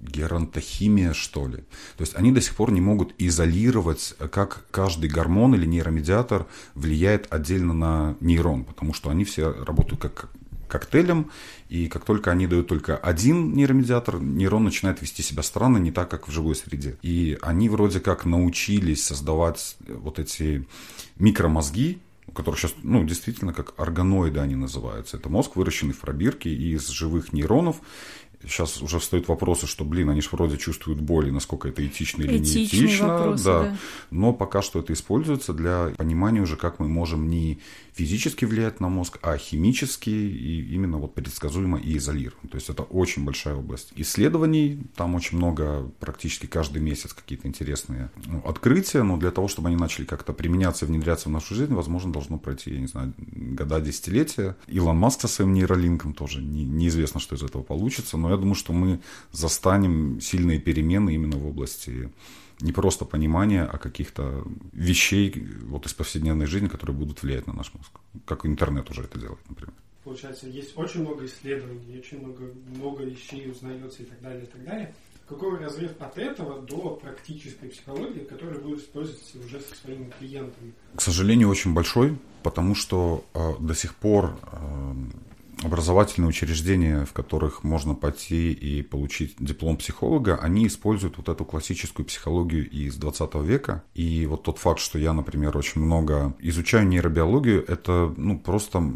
геронтохимия, 0.00 1.12
что 1.12 1.46
ли. 1.46 1.58
То 1.96 2.02
есть 2.02 2.14
они 2.14 2.32
до 2.32 2.40
сих 2.40 2.54
пор 2.54 2.70
не 2.70 2.80
могут 2.80 3.14
изолировать, 3.18 4.14
как 4.30 4.64
каждый 4.70 5.10
гормон 5.10 5.54
или 5.54 5.66
нейромедиатор 5.66 6.46
влияет 6.74 7.32
отдельно 7.32 7.74
на 7.74 8.16
нейрон, 8.20 8.64
потому 8.64 8.94
что 8.94 9.10
они 9.10 9.24
все 9.24 9.50
работают 9.50 10.00
как 10.00 10.30
коктейлем, 10.68 11.30
и 11.68 11.88
как 11.88 12.04
только 12.04 12.30
они 12.30 12.46
дают 12.46 12.68
только 12.68 12.96
один 12.96 13.54
нейромедиатор, 13.54 14.20
нейрон 14.20 14.64
начинает 14.64 15.02
вести 15.02 15.22
себя 15.22 15.42
странно, 15.42 15.78
не 15.78 15.90
так, 15.90 16.10
как 16.10 16.28
в 16.28 16.30
живой 16.30 16.54
среде. 16.54 16.96
И 17.02 17.38
они 17.42 17.68
вроде 17.68 18.00
как 18.00 18.24
научились 18.24 19.04
создавать 19.04 19.76
вот 19.88 20.18
эти 20.18 20.66
микромозги, 21.18 21.98
которые 22.34 22.60
сейчас, 22.60 22.74
ну, 22.82 23.04
действительно, 23.04 23.52
как 23.52 23.74
органоиды 23.78 24.40
они 24.40 24.54
называются. 24.54 25.16
Это 25.16 25.28
мозг, 25.28 25.56
выращенный 25.56 25.94
в 25.94 26.00
пробирке 26.00 26.50
из 26.50 26.86
живых 26.88 27.32
нейронов, 27.32 27.80
сейчас 28.42 28.80
уже 28.82 28.98
встают 28.98 29.28
вопросы, 29.28 29.66
что, 29.66 29.84
блин, 29.84 30.10
они 30.10 30.20
же 30.20 30.28
вроде 30.32 30.56
чувствуют 30.56 31.00
боль, 31.00 31.28
и 31.28 31.30
насколько 31.30 31.68
это 31.68 31.84
этично 31.84 32.22
или 32.22 32.38
Этичные 32.38 32.62
не 32.62 32.66
этично. 32.66 33.08
Вопросы, 33.08 33.44
да. 33.44 33.62
да. 33.62 33.76
Но 34.10 34.32
пока 34.32 34.62
что 34.62 34.78
это 34.78 34.92
используется 34.92 35.52
для 35.52 35.92
понимания 35.96 36.40
уже, 36.40 36.56
как 36.56 36.78
мы 36.78 36.88
можем 36.88 37.28
не 37.28 37.58
физически 37.98 38.44
влиять 38.44 38.78
на 38.78 38.88
мозг, 38.88 39.18
а 39.22 39.36
химически 39.36 40.10
и 40.10 40.72
именно 40.72 40.98
вот 40.98 41.14
предсказуемо 41.14 41.78
и 41.80 41.96
изолировано. 41.96 42.48
То 42.48 42.54
есть 42.54 42.70
это 42.70 42.84
очень 42.84 43.24
большая 43.24 43.56
область 43.56 43.92
исследований, 43.96 44.86
там 44.94 45.16
очень 45.16 45.36
много, 45.36 45.90
практически 45.98 46.46
каждый 46.46 46.80
месяц 46.80 47.12
какие-то 47.12 47.48
интересные 47.48 48.10
ну, 48.26 48.40
открытия, 48.46 49.02
но 49.02 49.16
для 49.16 49.32
того, 49.32 49.48
чтобы 49.48 49.66
они 49.66 49.76
начали 49.76 50.04
как-то 50.04 50.32
применяться 50.32 50.84
и 50.84 50.88
внедряться 50.88 51.28
в 51.28 51.32
нашу 51.32 51.56
жизнь, 51.56 51.74
возможно, 51.74 52.12
должно 52.12 52.38
пройти, 52.38 52.72
я 52.72 52.78
не 52.78 52.86
знаю, 52.86 53.14
года, 53.18 53.80
десятилетия. 53.80 54.56
Илон 54.68 54.96
Маск 54.96 55.22
со 55.22 55.28
своим 55.28 55.52
нейролинком 55.52 56.14
тоже 56.14 56.40
не, 56.40 56.64
неизвестно, 56.64 57.18
что 57.18 57.34
из 57.34 57.42
этого 57.42 57.64
получится, 57.64 58.16
но 58.16 58.30
я 58.30 58.36
думаю, 58.36 58.54
что 58.54 58.72
мы 58.72 59.00
застанем 59.32 60.20
сильные 60.20 60.60
перемены 60.60 61.16
именно 61.16 61.36
в 61.36 61.46
области 61.48 62.10
не 62.60 62.72
просто 62.72 63.04
понимания, 63.04 63.64
а 63.64 63.78
каких-то 63.78 64.44
вещей 64.72 65.48
вот 65.62 65.86
из 65.86 65.94
повседневной 65.94 66.46
жизни, 66.46 66.68
которые 66.68 66.96
будут 66.96 67.22
влиять 67.22 67.46
на 67.46 67.52
наш 67.52 67.72
мозг. 67.74 67.90
Как 68.24 68.46
интернет 68.46 68.90
уже 68.90 69.02
это 69.02 69.18
делает, 69.18 69.40
например. 69.48 69.74
Получается, 70.04 70.46
есть 70.46 70.76
очень 70.76 71.02
много 71.02 71.26
исследований, 71.26 71.98
очень 71.98 72.20
много, 72.20 72.44
много 72.74 73.04
вещей 73.04 73.50
узнается 73.50 74.02
и 74.02 74.06
так 74.06 74.20
далее, 74.20 74.44
и 74.44 74.46
так 74.46 74.64
далее. 74.64 74.94
Какой 75.28 75.58
разрыв 75.58 75.90
от 76.00 76.16
этого 76.16 76.62
до 76.62 76.98
практической 77.02 77.68
психологии, 77.68 78.20
которая 78.20 78.58
будет 78.58 78.80
использоваться 78.80 79.38
уже 79.38 79.60
со 79.60 79.74
своими 79.74 80.10
клиентами? 80.18 80.72
К 80.96 81.02
сожалению, 81.02 81.50
очень 81.50 81.74
большой, 81.74 82.16
потому 82.42 82.74
что 82.74 83.26
э, 83.34 83.52
до 83.60 83.74
сих 83.74 83.94
пор 83.94 84.38
э, 84.40 84.77
образовательные 85.62 86.28
учреждения, 86.28 87.04
в 87.04 87.12
которых 87.12 87.64
можно 87.64 87.94
пойти 87.94 88.52
и 88.52 88.82
получить 88.82 89.34
диплом 89.38 89.76
психолога, 89.76 90.36
они 90.36 90.66
используют 90.66 91.16
вот 91.16 91.28
эту 91.28 91.44
классическую 91.44 92.06
психологию 92.06 92.68
из 92.68 92.96
20 92.96 93.34
века. 93.36 93.82
И 93.94 94.26
вот 94.26 94.44
тот 94.44 94.58
факт, 94.58 94.80
что 94.80 94.98
я, 94.98 95.12
например, 95.12 95.56
очень 95.56 95.80
много 95.80 96.34
изучаю 96.38 96.86
нейробиологию, 96.86 97.64
это 97.68 98.12
ну, 98.16 98.38
просто 98.38 98.92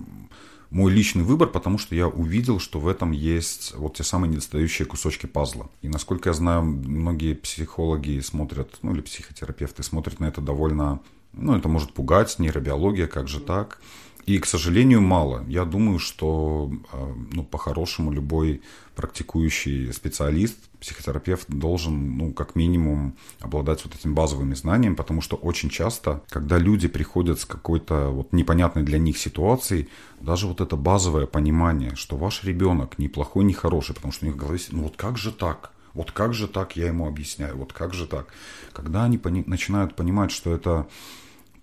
мой 0.72 0.90
личный 0.90 1.22
выбор, 1.22 1.48
потому 1.48 1.76
что 1.76 1.94
я 1.94 2.08
увидел, 2.08 2.58
что 2.58 2.80
в 2.80 2.88
этом 2.88 3.12
есть 3.12 3.74
вот 3.76 3.94
те 3.96 4.04
самые 4.04 4.30
недостающие 4.30 4.86
кусочки 4.86 5.26
пазла. 5.26 5.68
И 5.82 5.88
насколько 5.88 6.30
я 6.30 6.32
знаю, 6.32 6.62
многие 6.62 7.34
психологи 7.34 8.20
смотрят, 8.20 8.78
ну 8.80 8.94
или 8.94 9.02
психотерапевты 9.02 9.82
смотрят 9.82 10.18
на 10.18 10.26
это 10.26 10.40
довольно, 10.40 11.00
ну 11.34 11.54
это 11.54 11.68
может 11.68 11.92
пугать, 11.92 12.38
нейробиология, 12.38 13.06
как 13.06 13.28
же 13.28 13.40
так. 13.40 13.80
И, 14.26 14.38
к 14.38 14.46
сожалению, 14.46 15.00
мало. 15.00 15.44
Я 15.48 15.64
думаю, 15.64 15.98
что 15.98 16.70
а, 16.92 17.14
ну, 17.32 17.44
по-хорошему 17.44 18.12
любой 18.12 18.62
практикующий 18.94 19.92
специалист, 19.92 20.56
психотерапевт 20.80 21.48
должен, 21.48 22.16
ну, 22.16 22.32
как 22.32 22.54
минимум, 22.54 23.16
обладать 23.40 23.84
вот 23.84 23.94
этим 23.94 24.14
базовыми 24.14 24.54
знаниями, 24.54 24.94
потому 24.94 25.20
что 25.22 25.36
очень 25.36 25.70
часто, 25.70 26.22
когда 26.28 26.58
люди 26.58 26.88
приходят 26.88 27.40
с 27.40 27.44
какой-то 27.44 28.10
вот 28.10 28.32
непонятной 28.32 28.82
для 28.82 28.98
них 28.98 29.18
ситуацией, 29.18 29.88
даже 30.20 30.46
вот 30.46 30.60
это 30.60 30.76
базовое 30.76 31.26
понимание, 31.26 31.94
что 31.96 32.16
ваш 32.16 32.44
ребенок 32.44 32.98
не 32.98 33.08
плохой, 33.08 33.44
хороший, 33.52 33.94
потому 33.94 34.12
что 34.12 34.24
у 34.24 34.28
них 34.28 34.36
в 34.36 34.38
голове, 34.38 34.60
ну 34.70 34.84
вот 34.84 34.96
как 34.96 35.18
же 35.18 35.32
так? 35.32 35.72
Вот 35.94 36.10
как 36.10 36.32
же 36.32 36.48
так, 36.48 36.76
я 36.76 36.86
ему 36.86 37.06
объясняю, 37.06 37.56
вот 37.56 37.72
как 37.72 37.92
же 37.92 38.06
так? 38.06 38.26
Когда 38.72 39.04
они 39.04 39.18
пони- 39.18 39.44
начинают 39.46 39.94
понимать, 39.94 40.30
что 40.30 40.54
это 40.54 40.86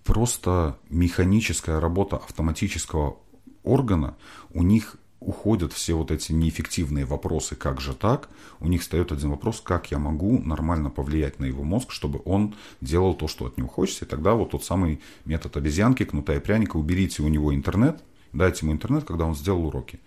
просто 0.03 0.77
механическая 0.89 1.79
работа 1.79 2.17
автоматического 2.17 3.17
органа, 3.63 4.15
у 4.53 4.63
них 4.63 4.97
уходят 5.19 5.73
все 5.73 5.95
вот 5.95 6.12
эти 6.12 6.31
неэффективные 6.31 7.05
вопросы, 7.05 7.55
как 7.55 7.81
же 7.81 7.93
так, 7.93 8.29
у 8.59 8.67
них 8.67 8.81
встает 8.81 9.12
один 9.12 9.31
вопрос, 9.31 9.59
как 9.62 9.91
я 9.91 9.99
могу 9.99 10.39
нормально 10.39 10.89
повлиять 10.89 11.39
на 11.39 11.45
его 11.45 11.63
мозг, 11.63 11.91
чтобы 11.91 12.21
он 12.25 12.55
делал 12.81 13.13
то, 13.13 13.27
что 13.27 13.45
от 13.45 13.57
него 13.57 13.67
хочется, 13.67 14.05
и 14.05 14.07
тогда 14.07 14.33
вот 14.33 14.51
тот 14.51 14.63
самый 14.63 15.01
метод 15.25 15.57
обезьянки, 15.57 16.05
кнута 16.05 16.35
и 16.35 16.39
пряника, 16.39 16.77
уберите 16.77 17.21
у 17.21 17.27
него 17.27 17.53
интернет, 17.53 18.01
дайте 18.31 18.65
ему 18.65 18.73
интернет, 18.73 19.03
когда 19.03 19.25
он 19.25 19.35
сделал 19.35 19.65
уроки. 19.65 19.99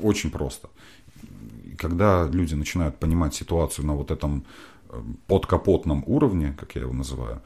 Очень 0.00 0.30
просто. 0.30 0.68
Когда 1.78 2.26
люди 2.26 2.54
начинают 2.54 2.98
понимать 2.98 3.34
ситуацию 3.34 3.86
на 3.86 3.94
вот 3.94 4.10
этом 4.10 4.44
э, 4.88 5.00
подкапотном 5.26 6.04
уровне, 6.06 6.54
как 6.58 6.74
я 6.74 6.82
его 6.82 6.92
называю, 6.92 7.40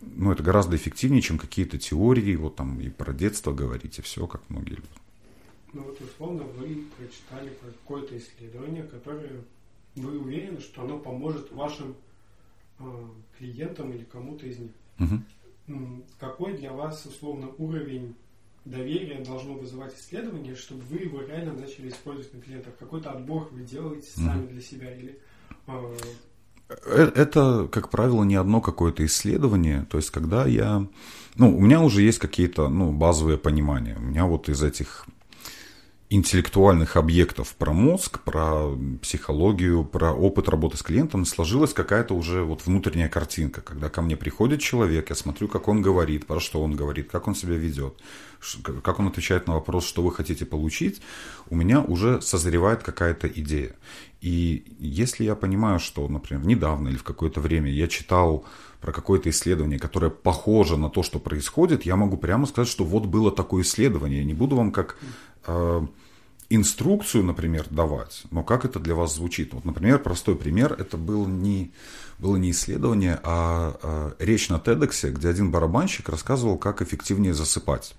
ну, 0.00 0.32
это 0.32 0.42
гораздо 0.42 0.76
эффективнее, 0.76 1.22
чем 1.22 1.38
какие-то 1.38 1.78
теории, 1.78 2.34
вот 2.36 2.56
там 2.56 2.80
и 2.80 2.88
про 2.88 3.12
детство 3.12 3.52
говорить, 3.52 3.98
и 3.98 4.02
все, 4.02 4.26
как 4.26 4.42
многие 4.48 4.76
люди. 4.76 4.88
Ну 5.72 5.82
вот 5.82 6.00
условно 6.00 6.42
вы 6.42 6.84
прочитали 6.96 7.52
какое-то 7.60 8.18
исследование, 8.18 8.82
которое 8.82 9.44
вы 9.94 10.18
уверены, 10.18 10.60
что 10.60 10.82
оно 10.82 10.98
поможет 10.98 11.52
вашим 11.52 11.94
э, 12.78 12.84
клиентам 13.38 13.92
или 13.92 14.04
кому-то 14.04 14.46
из 14.46 14.58
них. 14.58 14.72
Угу. 14.98 16.04
Какой 16.18 16.56
для 16.56 16.72
вас 16.72 17.06
условно 17.06 17.50
уровень 17.58 18.16
доверия 18.64 19.24
должно 19.24 19.54
вызывать 19.54 19.96
исследование, 19.96 20.56
чтобы 20.56 20.82
вы 20.82 20.98
его 20.98 21.22
реально 21.22 21.52
начали 21.52 21.88
использовать 21.88 22.34
на 22.34 22.40
клиентах? 22.40 22.76
Какой-то 22.76 23.12
отбор 23.12 23.48
вы 23.52 23.62
делаете 23.62 24.08
сами 24.10 24.46
для 24.46 24.60
себя 24.60 24.92
или 24.94 25.20
Э, 25.66 25.96
это, 26.86 27.68
как 27.70 27.88
правило, 27.90 28.24
не 28.24 28.36
одно 28.36 28.60
какое-то 28.60 29.04
исследование. 29.04 29.86
То 29.90 29.98
есть, 29.98 30.10
когда 30.10 30.46
я... 30.46 30.86
Ну, 31.36 31.56
у 31.56 31.60
меня 31.60 31.80
уже 31.80 32.02
есть 32.02 32.18
какие-то 32.18 32.68
ну, 32.68 32.92
базовые 32.92 33.38
понимания. 33.38 33.96
У 33.98 34.02
меня 34.02 34.26
вот 34.26 34.48
из 34.48 34.62
этих 34.62 35.06
интеллектуальных 36.12 36.96
объектов 36.96 37.54
про 37.54 37.72
мозг, 37.72 38.18
про 38.24 38.76
психологию, 39.00 39.84
про 39.84 40.12
опыт 40.12 40.48
работы 40.48 40.76
с 40.76 40.82
клиентом 40.82 41.24
сложилась 41.24 41.72
какая-то 41.72 42.14
уже 42.14 42.42
вот 42.42 42.66
внутренняя 42.66 43.08
картинка, 43.08 43.60
когда 43.60 43.88
ко 43.88 44.02
мне 44.02 44.16
приходит 44.16 44.60
человек, 44.60 45.10
я 45.10 45.14
смотрю, 45.14 45.46
как 45.46 45.68
он 45.68 45.82
говорит, 45.82 46.26
про 46.26 46.40
что 46.40 46.62
он 46.62 46.74
говорит, 46.74 47.08
как 47.08 47.28
он 47.28 47.36
себя 47.36 47.54
ведет, 47.54 47.94
как 48.82 48.98
он 48.98 49.06
отвечает 49.06 49.46
на 49.46 49.54
вопрос, 49.54 49.86
что 49.86 50.02
вы 50.02 50.12
хотите 50.12 50.44
получить, 50.44 51.00
у 51.48 51.54
меня 51.54 51.80
уже 51.80 52.20
созревает 52.20 52.82
какая-то 52.82 53.28
идея. 53.28 53.76
И 54.20 54.64
если 54.80 55.24
я 55.24 55.36
понимаю, 55.36 55.78
что, 55.78 56.06
например, 56.08 56.44
недавно 56.44 56.88
или 56.88 56.96
в 56.96 57.04
какое-то 57.04 57.40
время 57.40 57.70
я 57.70 57.86
читал 57.86 58.44
про 58.80 58.92
какое-то 58.92 59.30
исследование, 59.30 59.78
которое 59.78 60.10
похоже 60.10 60.76
на 60.76 60.90
то, 60.90 61.02
что 61.02 61.18
происходит, 61.18 61.84
я 61.84 61.96
могу 61.96 62.16
прямо 62.16 62.46
сказать, 62.46 62.68
что 62.68 62.84
вот 62.84 63.06
было 63.06 63.30
такое 63.30 63.62
исследование. 63.62 64.18
Я 64.20 64.24
не 64.24 64.34
буду 64.34 64.56
вам 64.56 64.72
как 64.72 64.98
инструкцию, 66.50 67.24
например, 67.24 67.66
давать, 67.70 68.24
но 68.30 68.42
как 68.42 68.64
это 68.64 68.80
для 68.80 68.94
вас 68.94 69.14
звучит? 69.14 69.54
Вот, 69.54 69.64
например, 69.64 70.00
простой 70.00 70.34
пример, 70.34 70.74
это 70.78 70.96
был 70.96 71.26
не, 71.26 71.70
было 72.18 72.36
не 72.36 72.50
исследование, 72.50 73.20
а, 73.22 73.78
а 73.82 74.14
речь 74.18 74.48
на 74.48 74.56
TEDx, 74.56 75.10
где 75.10 75.28
один 75.28 75.50
барабанщик 75.52 76.08
рассказывал, 76.08 76.58
как 76.58 76.82
эффективнее 76.82 77.34
засыпать. 77.34 77.94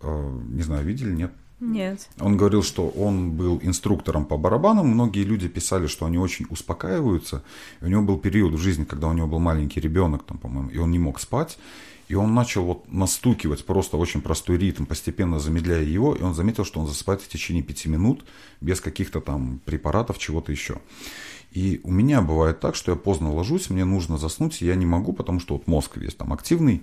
Э, 0.00 0.40
не 0.48 0.62
знаю, 0.62 0.84
видели, 0.84 1.12
нет? 1.12 1.32
Нет. 1.60 2.08
Он 2.18 2.36
говорил, 2.36 2.64
что 2.64 2.88
он 2.88 3.32
был 3.32 3.60
инструктором 3.62 4.24
по 4.24 4.36
барабанам. 4.36 4.88
Многие 4.88 5.22
люди 5.22 5.46
писали, 5.46 5.86
что 5.86 6.06
они 6.06 6.18
очень 6.18 6.44
успокаиваются. 6.50 7.44
И 7.80 7.84
у 7.84 7.88
него 7.88 8.02
был 8.02 8.18
период 8.18 8.54
в 8.54 8.58
жизни, 8.58 8.82
когда 8.82 9.06
у 9.06 9.12
него 9.12 9.28
был 9.28 9.38
маленький 9.38 9.80
ребенок, 9.80 10.24
там, 10.24 10.38
по-моему, 10.38 10.70
и 10.70 10.78
он 10.78 10.90
не 10.90 10.98
мог 10.98 11.20
спать. 11.20 11.58
И 12.12 12.14
он 12.14 12.34
начал 12.34 12.64
вот 12.64 12.92
настукивать 12.92 13.64
просто 13.64 13.96
очень 13.96 14.20
простой 14.20 14.58
ритм, 14.58 14.84
постепенно 14.84 15.40
замедляя 15.40 15.82
его, 15.82 16.14
и 16.14 16.20
он 16.20 16.34
заметил, 16.34 16.66
что 16.66 16.78
он 16.78 16.86
засыпает 16.86 17.22
в 17.22 17.28
течение 17.28 17.62
пяти 17.62 17.88
минут 17.88 18.26
без 18.60 18.82
каких-то 18.82 19.22
там 19.22 19.62
препаратов, 19.64 20.18
чего-то 20.18 20.52
еще. 20.52 20.82
И 21.52 21.80
у 21.84 21.90
меня 21.90 22.20
бывает 22.20 22.60
так, 22.60 22.74
что 22.74 22.92
я 22.92 22.98
поздно 22.98 23.32
ложусь, 23.32 23.70
мне 23.70 23.86
нужно 23.86 24.18
заснуть, 24.18 24.60
и 24.60 24.66
я 24.66 24.74
не 24.74 24.84
могу, 24.84 25.14
потому 25.14 25.40
что 25.40 25.54
вот 25.54 25.66
мозг 25.66 25.96
весь 25.96 26.14
там 26.14 26.34
активный. 26.34 26.82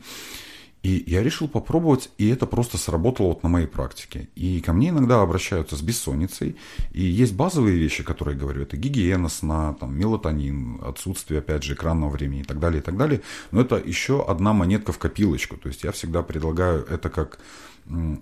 И 0.82 1.04
я 1.08 1.22
решил 1.22 1.50
попробовать, 1.50 2.10
и 2.18 2.30
это 2.30 2.46
просто 2.46 2.78
сработало 2.78 3.28
вот 3.28 3.44
на 3.44 3.50
моей 3.50 3.68
практике. 3.68 4.30
И 4.36 4.62
ко 4.62 4.72
мне 4.72 4.90
иногда 4.90 5.22
обращаются 5.22 5.76
с 5.76 5.82
бессонницей. 5.82 6.56
И 6.92 7.02
есть 7.02 7.36
базовые 7.36 7.78
вещи, 7.78 8.02
которые 8.02 8.36
я 8.36 8.42
говорю. 8.42 8.62
Это 8.62 8.78
гигиена 8.78 9.28
сна, 9.28 9.74
там, 9.74 9.98
мелатонин, 9.98 10.80
отсутствие, 10.82 11.40
опять 11.40 11.64
же, 11.64 11.74
экранного 11.74 12.12
времени 12.12 12.42
и 12.42 12.46
так 12.46 12.60
далее, 12.60 12.80
и 12.80 12.84
так 12.84 12.96
далее. 12.96 13.22
Но 13.52 13.60
это 13.60 13.76
еще 13.76 14.26
одна 14.26 14.54
монетка 14.54 14.94
в 14.94 15.00
копилочку. 15.00 15.58
То 15.58 15.68
есть 15.68 15.84
я 15.84 15.92
всегда 15.92 16.24
предлагаю 16.24 16.86
это 16.86 17.10
как 17.10 17.40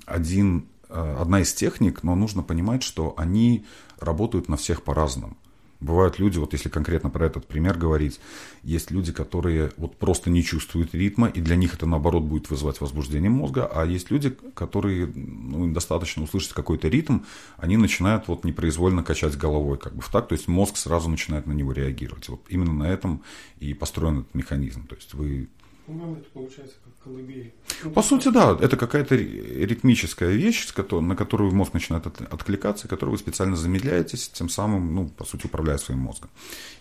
один, 0.05 0.66
э, 0.89 1.16
одна 1.20 1.41
из 1.41 1.53
техник, 1.53 2.01
но 2.01 2.16
нужно 2.16 2.41
понимать, 2.41 2.82
что 2.82 3.14
они 3.18 3.66
работают 3.99 4.49
на 4.49 4.58
всех 4.58 4.82
по-разному. 4.82 5.38
Бывают 5.80 6.17
люди, 6.17 6.39
вот 6.39 6.53
если 6.53 6.69
конкретно 6.69 7.09
про 7.09 7.25
этот 7.28 7.45
пример 7.45 7.78
говорить, 7.78 8.19
есть 8.63 8.89
люди, 8.89 9.11
которые 9.11 9.71
вот 9.78 9.95
просто 9.95 10.30
не 10.30 10.43
чувствуют 10.43 10.95
ритма, 10.95 11.28
и 11.28 11.39
для 11.39 11.55
них 11.55 11.75
это 11.75 11.86
наоборот 11.86 12.23
будет 12.23 12.49
вызывать 12.49 12.82
возбуждение 12.82 13.30
мозга, 13.30 13.69
а 13.71 13.86
есть 13.86 14.09
люди, 14.09 14.36
которые 14.55 15.05
ну, 15.05 15.71
достаточно 15.71 16.23
услышать 16.23 16.53
какой-то 16.53 16.88
ритм, 16.88 17.19
они 17.57 17.78
начинают 17.78 18.28
вот 18.28 18.43
непроизвольно 18.43 19.03
качать 19.03 19.38
головой 19.38 19.78
как 19.78 19.95
бы 19.95 20.01
в 20.01 20.09
так, 20.09 20.28
то 20.28 20.34
есть 20.34 20.47
мозг 20.47 20.78
сразу 20.78 21.09
начинает 21.09 21.45
на 21.45 21.53
него 21.53 21.71
реагировать. 21.71 22.28
Вот 22.30 22.41
именно 22.49 22.73
на 22.73 22.89
этом 22.89 23.21
и 23.59 23.73
построен 23.73 24.19
этот 24.19 24.34
механизм. 24.34 24.88
То 24.88 24.95
есть 24.95 25.13
вы 25.13 25.47
по-моему, 25.88 26.17
это 26.17 26.30
получается 26.32 26.75
колыбель. 27.08 27.53
Ну, 27.84 27.91
По 27.91 28.01
сути, 28.01 28.30
да, 28.30 28.58
это 28.60 28.78
какая-то 28.78 29.16
ритмическая 29.16 30.32
вещь, 30.32 30.68
на 30.91 31.16
которую 31.16 31.53
мозг 31.53 31.74
начинает 31.74 32.05
откликаться, 32.05 32.88
которую 32.88 33.14
вы 33.14 33.18
специально 33.18 33.55
замедляетесь, 33.55 34.30
тем 34.30 34.49
самым, 34.49 34.93
ну, 34.95 35.08
по 35.08 35.26
сути, 35.26 35.45
управляя 35.45 35.78
своим 35.78 35.99
мозгом. 35.99 36.30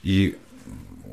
И 0.03 0.37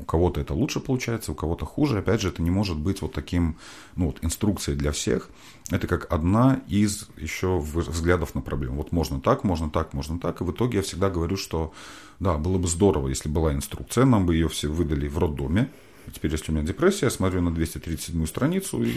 у 0.00 0.04
кого-то 0.04 0.40
это 0.40 0.54
лучше 0.54 0.80
получается, 0.80 1.32
у 1.32 1.34
кого-то 1.34 1.64
хуже. 1.64 1.98
Опять 1.98 2.20
же, 2.20 2.28
это 2.28 2.42
не 2.42 2.50
может 2.50 2.76
быть 2.76 3.02
вот 3.02 3.12
таким, 3.12 3.56
ну, 3.96 4.06
вот 4.06 4.18
инструкцией 4.22 4.76
для 4.76 4.92
всех. 4.92 5.30
Это 5.70 5.86
как 5.86 6.12
одна 6.12 6.60
из 6.68 7.08
еще 7.16 7.58
взглядов 7.58 8.34
на 8.34 8.42
проблему. 8.42 8.76
Вот 8.76 8.92
можно 8.92 9.20
так, 9.20 9.44
можно 9.44 9.70
так, 9.70 9.94
можно 9.94 10.18
так. 10.18 10.40
И 10.40 10.44
в 10.44 10.52
итоге 10.52 10.78
я 10.78 10.82
всегда 10.82 11.08
говорю, 11.08 11.36
что 11.36 11.72
да, 12.20 12.36
было 12.36 12.58
бы 12.58 12.68
здорово, 12.68 13.08
если 13.08 13.28
была 13.28 13.54
инструкция, 13.54 14.04
нам 14.04 14.26
бы 14.26 14.34
ее 14.34 14.48
все 14.48 14.68
выдали 14.68 15.08
в 15.08 15.18
роддоме, 15.18 15.70
Теперь, 16.12 16.32
если 16.32 16.50
у 16.50 16.54
меня 16.54 16.64
депрессия, 16.64 17.06
я 17.06 17.10
смотрю 17.10 17.40
на 17.42 17.54
237 17.54 18.26
страницу 18.26 18.82
и 18.82 18.96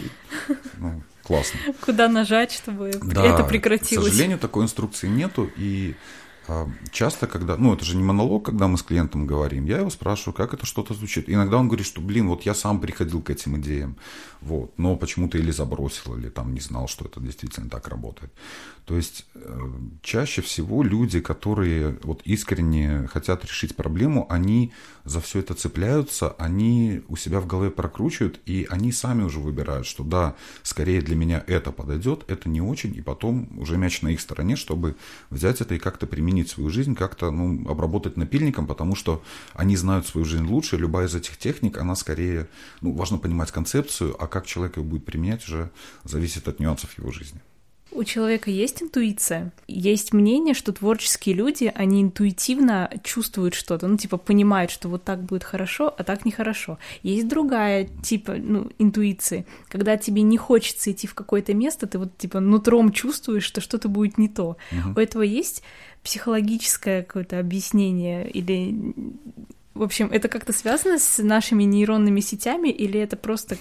ну, 0.78 1.02
классно. 1.22 1.58
Куда 1.80 2.08
нажать, 2.08 2.52
чтобы 2.52 2.92
да, 3.02 3.24
это 3.24 3.44
прекратилось? 3.44 4.06
К 4.06 4.10
сожалению, 4.10 4.38
такой 4.38 4.64
инструкции 4.64 5.08
нету. 5.08 5.50
И 5.56 5.94
а, 6.50 6.66
часто, 6.90 7.26
когда, 7.26 7.58
ну 7.58 7.74
это 7.74 7.84
же 7.84 7.94
не 7.94 8.02
монолог, 8.02 8.46
когда 8.46 8.68
мы 8.68 8.78
с 8.78 8.82
клиентом 8.82 9.26
говорим, 9.26 9.66
я 9.66 9.78
его 9.78 9.90
спрашиваю, 9.90 10.34
как 10.34 10.54
это 10.54 10.64
что-то 10.64 10.94
звучит. 10.94 11.28
Иногда 11.28 11.58
он 11.58 11.68
говорит, 11.68 11.86
что, 11.86 12.00
блин, 12.00 12.28
вот 12.28 12.42
я 12.42 12.54
сам 12.54 12.80
приходил 12.80 13.20
к 13.20 13.28
этим 13.28 13.60
идеям, 13.60 13.96
вот, 14.40 14.72
но 14.78 14.96
почему-то 14.96 15.36
или 15.36 15.50
забросил, 15.50 16.16
или 16.16 16.30
там 16.30 16.54
не 16.54 16.60
знал, 16.60 16.88
что 16.88 17.04
это 17.04 17.20
действительно 17.20 17.68
так 17.68 17.86
работает. 17.88 18.32
То 18.86 18.96
есть 18.96 19.26
э, 19.34 19.70
чаще 20.00 20.40
всего 20.40 20.82
люди, 20.82 21.20
которые 21.20 21.98
вот 22.02 22.22
искренне 22.24 23.06
хотят 23.08 23.44
решить 23.44 23.76
проблему, 23.76 24.26
они 24.30 24.72
за 25.08 25.20
все 25.20 25.40
это 25.40 25.54
цепляются, 25.54 26.30
они 26.38 27.02
у 27.08 27.16
себя 27.16 27.40
в 27.40 27.46
голове 27.46 27.70
прокручивают, 27.70 28.40
и 28.46 28.66
они 28.68 28.92
сами 28.92 29.22
уже 29.22 29.40
выбирают, 29.40 29.86
что 29.86 30.04
да, 30.04 30.36
скорее 30.62 31.00
для 31.00 31.16
меня 31.16 31.42
это 31.46 31.72
подойдет, 31.72 32.24
это 32.28 32.48
не 32.48 32.60
очень, 32.60 32.94
и 32.94 33.00
потом 33.00 33.48
уже 33.58 33.76
мяч 33.78 34.02
на 34.02 34.08
их 34.08 34.20
стороне, 34.20 34.56
чтобы 34.56 34.96
взять 35.30 35.60
это 35.60 35.74
и 35.74 35.78
как-то 35.78 36.06
применить 36.06 36.50
свою 36.50 36.70
жизнь, 36.70 36.94
как-то 36.94 37.30
ну, 37.30 37.68
обработать 37.70 38.16
напильником, 38.16 38.66
потому 38.66 38.94
что 38.94 39.22
они 39.54 39.76
знают 39.76 40.06
свою 40.06 40.24
жизнь 40.24 40.44
лучше, 40.44 40.76
любая 40.76 41.06
из 41.06 41.14
этих 41.14 41.38
техник, 41.38 41.78
она 41.78 41.94
скорее, 41.94 42.48
ну, 42.80 42.92
важно 42.92 43.18
понимать 43.18 43.50
концепцию, 43.50 44.14
а 44.22 44.26
как 44.26 44.46
человек 44.46 44.76
ее 44.76 44.82
будет 44.82 45.04
применять, 45.04 45.44
уже 45.44 45.70
зависит 46.04 46.48
от 46.48 46.60
нюансов 46.60 46.96
его 46.98 47.10
жизни. 47.10 47.40
У 47.90 48.04
человека 48.04 48.50
есть 48.50 48.82
интуиция. 48.82 49.50
Есть 49.66 50.12
мнение, 50.12 50.54
что 50.54 50.72
творческие 50.72 51.34
люди, 51.34 51.72
они 51.74 52.02
интуитивно 52.02 52.90
чувствуют 53.02 53.54
что-то, 53.54 53.88
ну, 53.88 53.96
типа, 53.96 54.18
понимают, 54.18 54.70
что 54.70 54.88
вот 54.88 55.04
так 55.04 55.22
будет 55.22 55.42
хорошо, 55.42 55.94
а 55.96 56.04
так 56.04 56.26
нехорошо. 56.26 56.78
Есть 57.02 57.28
другая, 57.28 57.88
типа, 58.02 58.34
ну, 58.34 58.70
интуиции, 58.78 59.46
когда 59.68 59.96
тебе 59.96 60.22
не 60.22 60.36
хочется 60.36 60.92
идти 60.92 61.06
в 61.06 61.14
какое-то 61.14 61.54
место, 61.54 61.86
ты 61.86 61.98
вот, 61.98 62.16
типа, 62.18 62.40
нутром 62.40 62.92
чувствуешь, 62.92 63.44
что 63.44 63.60
что-то 63.60 63.88
будет 63.88 64.18
не 64.18 64.28
то. 64.28 64.58
Угу. 64.70 64.92
У 64.96 65.00
этого 65.00 65.22
есть 65.22 65.62
психологическое 66.02 67.02
какое-то 67.02 67.38
объяснение 67.38 68.30
или... 68.30 68.94
В 69.74 69.82
общем, 69.82 70.08
это 70.10 70.28
как-то 70.28 70.52
связано 70.52 70.98
с 70.98 71.22
нашими 71.22 71.62
нейронными 71.62 72.20
сетями 72.20 72.68
или 72.68 72.98
это 72.98 73.16
просто 73.16 73.56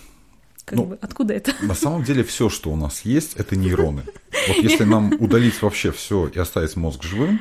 как 0.68 0.78
ну, 0.78 0.86
бы, 0.86 1.00
откуда 1.00 1.34
это? 1.34 1.56
На 1.62 1.76
самом 1.76 2.04
деле 2.04 2.26
все, 2.26 2.50
что 2.50 2.72
у 2.72 2.76
нас 2.76 3.04
есть, 3.06 3.36
это 3.38 3.56
нейроны. 3.56 4.04
Вот 4.50 4.58
если 4.58 4.84
нам 4.84 5.14
удалить 5.18 5.62
вообще 5.62 5.94
все 5.94 6.28
и 6.28 6.38
оставить 6.40 6.76
мозг 6.76 7.04
живым, 7.04 7.40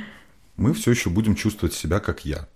мы 0.57 0.73
все 0.75 0.93
еще 0.93 1.11
будем 1.11 1.35
чувствовать 1.35 1.75
себя 1.75 1.99
как 1.99 2.25
я. 2.25 2.49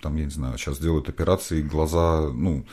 Там, 0.00 0.16
я 0.16 0.24
не 0.24 0.30
знаю, 0.30 0.56
сейчас 0.56 0.78
делают 0.78 1.10
операции 1.10 1.60
глаза, 1.60 2.30
ну, 2.32 2.64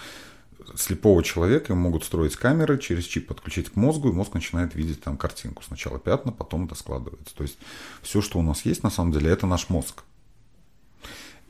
слепого 0.78 1.22
человека 1.22 1.76
могут 1.76 2.06
строить 2.06 2.38
камеры, 2.38 2.78
через 2.78 3.04
чип 3.04 3.28
подключить 3.28 3.72
к 3.72 3.76
мозгу, 3.76 4.08
и 4.08 4.14
мозг 4.14 4.34
начинает 4.34 4.74
видеть 4.74 5.04
там 5.04 5.18
картинку. 5.18 5.64
Сначала 5.64 6.00
пятна, 6.00 6.32
потом 6.32 6.66
это 6.66 6.76
складывается. 6.76 7.36
То 7.36 7.44
есть 7.44 7.58
все, 8.02 8.22
что 8.22 8.40
у 8.40 8.42
нас 8.42 8.64
есть, 8.64 8.84
на 8.84 8.90
самом 8.90 9.12
деле, 9.12 9.30
это 9.30 9.48
наш 9.48 9.68
мозг. 9.68 10.04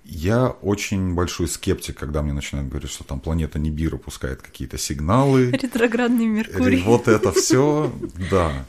Я 0.10 0.48
очень 0.62 1.16
большой 1.16 1.50
скептик, 1.50 1.98
когда 1.98 2.22
мне 2.22 2.32
начинают 2.32 2.70
говорить, 2.70 2.90
что 2.90 3.04
там 3.04 3.20
планета 3.20 3.60
Нибиру 3.60 3.98
пускает 3.98 4.42
какие-то 4.42 4.78
сигналы. 4.78 5.52
Ретроградный 5.52 6.28
Меркурий. 6.28 6.82
Вот 6.82 7.10
это 7.10 7.34
все, 7.34 7.94
да. 8.32 8.66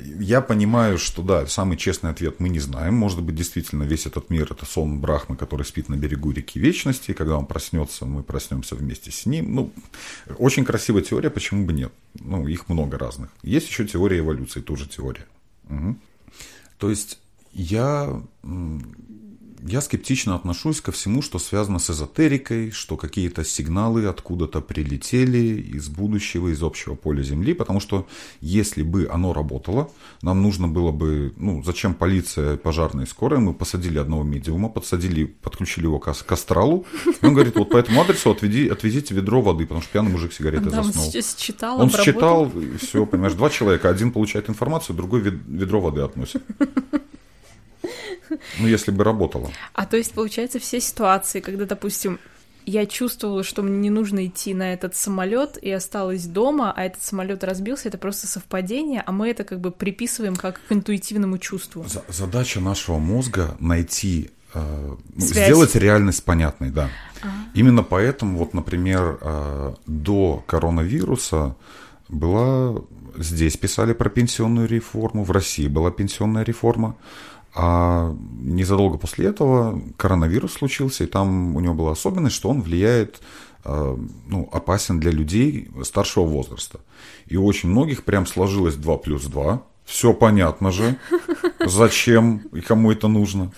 Я 0.00 0.40
понимаю, 0.40 0.98
что 0.98 1.22
да, 1.22 1.46
самый 1.46 1.76
честный 1.76 2.10
ответ 2.10 2.40
мы 2.40 2.48
не 2.48 2.58
знаем. 2.58 2.94
Может 2.94 3.22
быть, 3.22 3.36
действительно, 3.36 3.84
весь 3.84 4.06
этот 4.06 4.30
мир 4.30 4.50
это 4.50 4.66
сон 4.66 4.98
Брахмы, 4.98 5.36
который 5.36 5.62
спит 5.62 5.88
на 5.88 5.94
берегу 5.94 6.32
реки 6.32 6.58
Вечности. 6.58 7.12
И 7.12 7.14
когда 7.14 7.36
он 7.36 7.46
проснется, 7.46 8.04
мы 8.04 8.24
проснемся 8.24 8.74
вместе 8.74 9.12
с 9.12 9.26
ним. 9.26 9.54
Ну, 9.54 9.72
очень 10.38 10.64
красивая 10.64 11.02
теория, 11.02 11.30
почему 11.30 11.66
бы 11.66 11.72
нет? 11.72 11.92
Ну, 12.18 12.48
их 12.48 12.68
много 12.68 12.98
разных. 12.98 13.30
Есть 13.42 13.68
еще 13.68 13.86
теория 13.86 14.18
эволюции, 14.18 14.60
тоже 14.60 14.88
теория. 14.88 15.26
Угу. 15.68 15.96
То 16.78 16.90
есть 16.90 17.20
я 17.52 18.22
я 19.66 19.80
скептично 19.80 20.34
отношусь 20.34 20.80
ко 20.80 20.92
всему, 20.92 21.22
что 21.22 21.38
связано 21.38 21.78
с 21.78 21.90
эзотерикой, 21.90 22.70
что 22.70 22.96
какие-то 22.96 23.44
сигналы 23.44 24.06
откуда-то 24.06 24.60
прилетели 24.60 25.60
из 25.60 25.88
будущего, 25.88 26.48
из 26.48 26.62
общего 26.62 26.94
поля 26.94 27.22
Земли, 27.22 27.54
потому 27.54 27.80
что 27.80 28.06
если 28.40 28.82
бы 28.82 29.08
оно 29.10 29.32
работало, 29.32 29.90
нам 30.22 30.42
нужно 30.42 30.68
было 30.68 30.92
бы, 30.92 31.32
ну, 31.36 31.62
зачем 31.62 31.94
полиция, 31.94 32.56
пожарная 32.56 33.04
и 33.04 33.08
скорая, 33.08 33.40
мы 33.40 33.54
посадили 33.54 33.98
одного 33.98 34.22
медиума, 34.22 34.68
подсадили, 34.68 35.24
подключили 35.24 35.84
его 35.84 35.98
к, 35.98 36.12
к 36.12 36.32
астралу, 36.32 36.86
он 37.22 37.34
говорит, 37.34 37.56
вот 37.56 37.70
по 37.70 37.76
этому 37.76 38.00
адресу 38.00 38.30
отведи, 38.30 38.68
отвезите 38.68 39.14
ведро 39.14 39.42
воды, 39.42 39.64
потому 39.64 39.82
что 39.82 39.92
пьяный 39.92 40.10
мужик 40.10 40.32
сигареты 40.32 40.70
да, 40.70 40.82
заснул. 40.82 41.06
Он 41.06 41.22
считал, 41.38 41.80
Он 41.80 41.90
считал, 41.90 42.52
все, 42.80 43.06
понимаешь, 43.06 43.34
два 43.34 43.50
человека, 43.50 43.88
один 43.88 44.12
получает 44.12 44.48
информацию, 44.48 44.96
другой 44.96 45.20
ведро 45.20 45.80
воды 45.80 46.00
относит. 46.00 46.42
Ну, 48.58 48.66
если 48.66 48.90
бы 48.90 49.04
работало. 49.04 49.50
А 49.74 49.86
то 49.86 49.96
есть, 49.96 50.12
получается, 50.12 50.58
все 50.58 50.80
ситуации, 50.80 51.40
когда, 51.40 51.64
допустим, 51.64 52.18
я 52.66 52.86
чувствовала, 52.86 53.42
что 53.42 53.62
мне 53.62 53.78
не 53.78 53.90
нужно 53.90 54.26
идти 54.26 54.54
на 54.54 54.72
этот 54.72 54.94
самолет 54.94 55.58
и 55.60 55.70
осталась 55.70 56.26
дома, 56.26 56.72
а 56.76 56.84
этот 56.84 57.02
самолет 57.02 57.42
разбился, 57.42 57.88
это 57.88 57.98
просто 57.98 58.26
совпадение, 58.26 59.02
а 59.04 59.12
мы 59.12 59.30
это 59.30 59.44
как 59.44 59.60
бы 59.60 59.70
приписываем 59.70 60.36
как 60.36 60.60
к 60.66 60.72
интуитивному 60.72 61.38
чувству. 61.38 61.84
Задача 62.08 62.60
нашего 62.60 62.98
мозга 62.98 63.56
найти, 63.60 64.30
э, 64.54 64.96
ну, 65.14 65.20
сделать 65.20 65.74
реальность 65.74 66.24
понятной, 66.24 66.70
да. 66.70 66.90
А. 67.22 67.28
Именно 67.54 67.82
поэтому, 67.82 68.38
вот, 68.38 68.54
например, 68.54 69.18
э, 69.20 69.74
до 69.86 70.44
коронавируса 70.46 71.56
Была 72.08 72.74
здесь 73.16 73.56
писали 73.56 73.92
про 73.92 74.10
пенсионную 74.10 74.66
реформу, 74.66 75.22
в 75.22 75.30
России 75.30 75.68
была 75.68 75.90
пенсионная 75.90 76.44
реформа. 76.44 76.96
А 77.54 78.14
незадолго 78.40 78.96
после 78.96 79.26
этого 79.26 79.80
коронавирус 79.96 80.52
случился, 80.52 81.04
и 81.04 81.06
там 81.06 81.56
у 81.56 81.60
него 81.60 81.74
была 81.74 81.92
особенность, 81.92 82.36
что 82.36 82.48
он 82.48 82.62
влияет, 82.62 83.20
э, 83.64 83.96
ну, 84.28 84.48
опасен 84.52 85.00
для 85.00 85.10
людей 85.10 85.68
старшего 85.82 86.24
возраста. 86.24 86.80
И 87.26 87.36
у 87.36 87.44
очень 87.44 87.68
многих 87.68 88.04
прям 88.04 88.26
сложилось 88.26 88.76
2 88.76 88.96
плюс 88.98 89.24
2. 89.24 89.62
Все 89.84 90.14
понятно 90.14 90.70
же, 90.70 90.96
зачем 91.66 92.42
и 92.52 92.60
кому 92.60 92.92
это 92.92 93.08
нужно. 93.08 93.50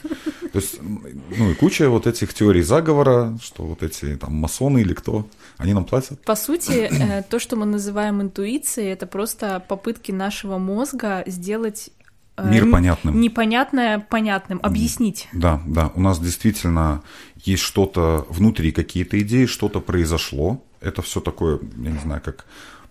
То 0.53 0.59
есть, 0.59 0.81
ну 0.81 1.51
и 1.51 1.55
куча 1.55 1.91
вот 1.91 2.07
этих 2.07 2.33
теорий 2.33 2.63
заговора, 2.63 3.39
что 3.43 3.65
вот 3.65 3.83
эти 3.83 4.17
там 4.17 4.35
масоны 4.35 4.81
или 4.81 4.95
кто, 4.95 5.27
они 5.59 5.75
нам 5.75 5.85
платят. 5.85 6.23
По 6.25 6.35
сути, 6.35 6.89
э, 6.91 7.23
то, 7.23 7.39
что 7.39 7.57
мы 7.57 7.67
называем 7.67 8.23
интуицией, 8.23 8.93
это 8.93 9.07
просто 9.07 9.63
попытки 9.69 10.13
нашего 10.13 10.57
мозга 10.57 11.23
сделать 11.27 11.91
Мир 12.39 12.71
понятным. 12.71 13.21
Непонятное 13.21 13.99
понятным, 13.99 14.59
объяснить. 14.63 15.29
Да, 15.33 15.63
да. 15.67 15.93
У 15.95 16.01
нас 16.01 16.19
действительно 16.19 17.03
есть 17.37 17.63
что-то 17.63 18.27
внутри, 18.31 18.73
какие-то 18.73 19.21
идеи, 19.21 19.45
что-то 19.45 19.81
произошло. 19.81 20.63
Это 20.81 21.03
все 21.03 21.21
такое, 21.21 21.61
я 21.77 21.91
не 21.91 21.99
знаю, 21.99 22.23
как 22.25 22.47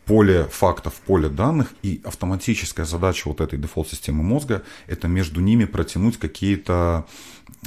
поле 0.06 0.46
фактов, 0.52 0.94
поле 1.06 1.28
данных, 1.28 1.74
и 1.82 2.02
автоматическая 2.04 2.86
задача 2.86 3.28
вот 3.28 3.42
этой 3.42 3.58
дефолт-системы 3.58 4.24
мозга– 4.24 4.64
это 4.88 5.08
между 5.08 5.42
ними 5.42 5.66
протянуть 5.66 6.18
какие-то 6.18 7.08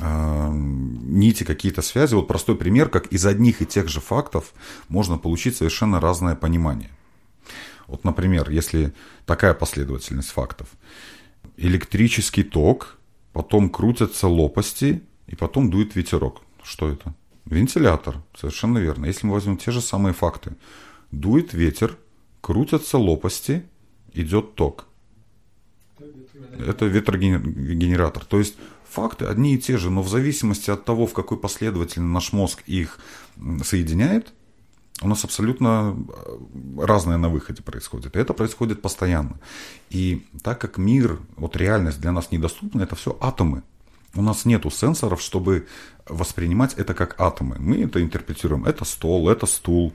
э, 0.01 0.51
нити, 0.53 1.43
какие-то 1.43 1.83
связи. 1.83 2.15
Вот 2.15 2.29
простой 2.29 2.57
пример, 2.57 2.89
как 2.89 3.09
из 3.09 3.27
одних 3.27 3.63
и 3.63 3.67
тех 3.67 3.89
же 3.89 4.01
фактов 4.01 4.53
можно 4.89 5.19
получить 5.19 5.57
совершенно 5.57 6.01
разное 6.01 6.37
понимание. 6.37 6.91
Вот, 7.89 8.05
например, 8.05 8.49
если 8.51 8.95
такая 9.27 9.55
последовательность 9.55 10.31
фактов– 10.31 10.69
электрический 11.57 12.43
ток, 12.43 12.99
потом 13.33 13.71
крутятся 13.71 14.29
лопасти, 14.29 15.03
и 15.27 15.37
потом 15.37 15.71
дует 15.71 15.95
ветерок. 15.97 16.43
Что 16.63 16.89
это? 16.89 17.15
Вентилятор, 17.45 18.23
совершенно 18.37 18.79
верно. 18.79 19.07
Если 19.07 19.27
мы 19.27 19.35
возьмем 19.35 19.57
те 19.57 19.71
же 19.71 19.81
самые 19.81 20.15
факты. 20.15 20.57
Дует 21.11 21.53
ветер, 21.53 21.97
крутятся 22.41 22.99
лопасти, 22.99 23.65
идет 24.13 24.55
ток. 24.55 24.87
Это 26.59 26.87
ветрогенератор. 26.87 28.25
То 28.25 28.39
есть 28.39 28.57
факты 28.89 29.27
одни 29.27 29.55
и 29.55 29.59
те 29.59 29.77
же, 29.77 29.91
но 29.91 30.03
в 30.03 30.09
зависимости 30.09 30.71
от 30.71 30.85
того, 30.85 31.07
в 31.07 31.13
какой 31.13 31.39
последовательности 31.39 32.01
наш 32.01 32.33
мозг 32.33 32.63
их 32.67 32.99
соединяет, 33.65 34.33
у 35.03 35.09
нас 35.09 35.25
абсолютно 35.25 35.97
э, 35.97 36.85
разное 36.85 37.17
на 37.17 37.29
выходе 37.29 37.63
происходит. 37.63 38.17
И 38.17 38.19
это 38.19 38.33
происходит 38.33 38.81
постоянно. 38.83 39.39
И 39.91 40.27
так 40.43 40.61
как 40.61 40.79
мир, 40.79 41.19
вот 41.37 41.57
реальность 41.57 42.01
для 42.01 42.13
нас 42.13 42.31
недоступна, 42.31 42.83
это 42.83 42.95
все 42.95 43.17
атомы. 43.21 43.63
У 44.15 44.23
нас 44.23 44.45
нету 44.45 44.71
сенсоров, 44.71 45.21
чтобы 45.21 45.67
воспринимать 46.09 46.75
это 46.75 46.95
как 46.95 47.21
атомы. 47.21 47.57
Мы 47.59 47.83
это 47.83 48.01
интерпретируем. 48.01 48.65
Это 48.65 48.85
стол, 48.85 49.29
это 49.29 49.47
стул, 49.47 49.93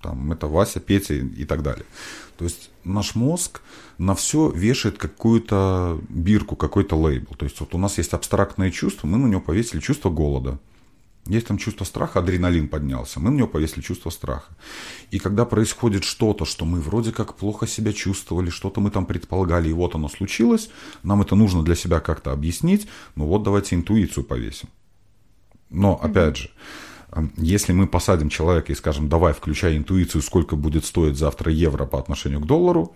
там, 0.00 0.32
это 0.32 0.46
Вася, 0.46 0.80
Петя 0.80 1.14
и 1.14 1.44
так 1.44 1.62
далее. 1.62 1.84
То 2.38 2.44
есть 2.44 2.70
наш 2.84 3.14
мозг 3.14 3.60
на 3.98 4.14
все 4.14 4.50
вешает 4.50 4.98
какую-то 4.98 6.00
бирку, 6.08 6.56
какой-то 6.56 6.96
лейбл. 6.96 7.34
То 7.34 7.44
есть 7.44 7.60
вот 7.60 7.74
у 7.74 7.78
нас 7.78 7.98
есть 7.98 8.14
абстрактное 8.14 8.70
чувство, 8.70 9.06
мы 9.06 9.18
на 9.18 9.26
него 9.26 9.40
повесили 9.40 9.80
чувство 9.80 10.10
голода. 10.10 10.58
Есть 11.26 11.48
там 11.48 11.58
чувство 11.58 11.84
страха, 11.84 12.20
адреналин 12.20 12.68
поднялся. 12.68 13.18
Мы 13.18 13.30
на 13.30 13.36
него 13.36 13.48
повесили 13.48 13.80
чувство 13.80 14.10
страха. 14.10 14.54
И 15.10 15.18
когда 15.18 15.44
происходит 15.44 16.04
что-то, 16.04 16.44
что 16.44 16.64
мы 16.64 16.80
вроде 16.80 17.10
как 17.10 17.34
плохо 17.34 17.66
себя 17.66 17.92
чувствовали, 17.92 18.50
что-то 18.50 18.80
мы 18.80 18.90
там 18.90 19.06
предполагали, 19.06 19.68
и 19.68 19.72
вот 19.72 19.94
оно 19.94 20.08
случилось, 20.08 20.70
нам 21.02 21.22
это 21.22 21.34
нужно 21.34 21.62
для 21.62 21.74
себя 21.74 22.00
как-то 22.00 22.32
объяснить, 22.32 22.86
ну 23.16 23.26
вот 23.26 23.42
давайте 23.42 23.74
интуицию 23.74 24.24
повесим. 24.24 24.68
Но, 25.68 25.98
опять 26.00 26.36
же, 26.36 26.50
если 27.36 27.72
мы 27.72 27.88
посадим 27.88 28.28
человека 28.28 28.72
и 28.72 28.76
скажем, 28.76 29.08
давай, 29.08 29.32
включай 29.32 29.76
интуицию, 29.76 30.22
сколько 30.22 30.54
будет 30.54 30.84
стоить 30.84 31.16
завтра 31.16 31.50
евро 31.50 31.86
по 31.86 31.98
отношению 31.98 32.40
к 32.40 32.46
доллару, 32.46 32.94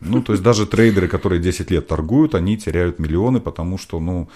ну, 0.00 0.22
то 0.22 0.32
есть 0.32 0.42
даже 0.42 0.66
трейдеры, 0.66 1.08
которые 1.08 1.40
10 1.40 1.70
лет 1.70 1.86
торгуют, 1.86 2.34
они 2.34 2.56
теряют 2.56 2.98
миллионы, 2.98 3.40
потому 3.40 3.78
что, 3.78 4.00
ну, 4.00 4.28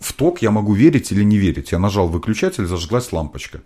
в 0.00 0.12
ток 0.12 0.42
я 0.42 0.50
могу 0.50 0.74
верить 0.74 1.12
или 1.12 1.24
не 1.24 1.38
верить. 1.38 1.72
Я 1.72 1.78
нажал 1.78 2.08
выключатель, 2.08 2.66
зажглась 2.66 3.12
лампочка. 3.12 3.60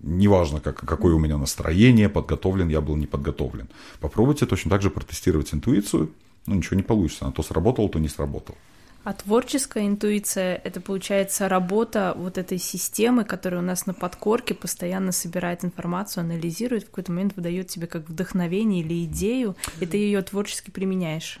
Неважно, 0.00 0.60
как, 0.60 0.76
какое 0.76 1.14
у 1.14 1.18
меня 1.18 1.38
настроение, 1.38 2.08
подготовлен 2.08 2.68
я 2.68 2.80
был, 2.80 2.96
не 2.96 3.06
подготовлен. 3.06 3.68
Попробуйте 4.00 4.46
точно 4.46 4.70
так 4.70 4.82
же 4.82 4.90
протестировать 4.90 5.54
интуицию. 5.54 6.10
Ну, 6.46 6.54
ничего 6.54 6.76
не 6.76 6.82
получится. 6.82 7.24
Она 7.24 7.32
то 7.32 7.42
сработала, 7.42 7.88
то 7.88 7.98
не 7.98 8.08
сработала. 8.08 8.58
А 9.04 9.12
творческая 9.12 9.86
интуиция— 9.86 10.60
это, 10.64 10.80
получается, 10.80 11.48
работа 11.48 12.12
вот 12.16 12.38
этой 12.38 12.58
системы, 12.58 13.24
которая 13.24 13.60
у 13.60 13.64
нас 13.64 13.86
на 13.86 13.94
подкорке 13.94 14.52
постоянно 14.52 15.12
собирает 15.12 15.64
информацию, 15.64 16.22
анализирует, 16.22 16.82
в 16.82 16.86
какой-то 16.86 17.12
момент 17.12 17.36
выдает 17.36 17.68
тебе 17.68 17.86
как 17.86 18.08
вдохновение 18.08 18.82
или 18.82 19.04
идею, 19.04 19.54
и 19.78 19.86
ты 19.86 19.96
ее 19.98 20.22
творчески 20.22 20.72
применяешь. 20.72 21.38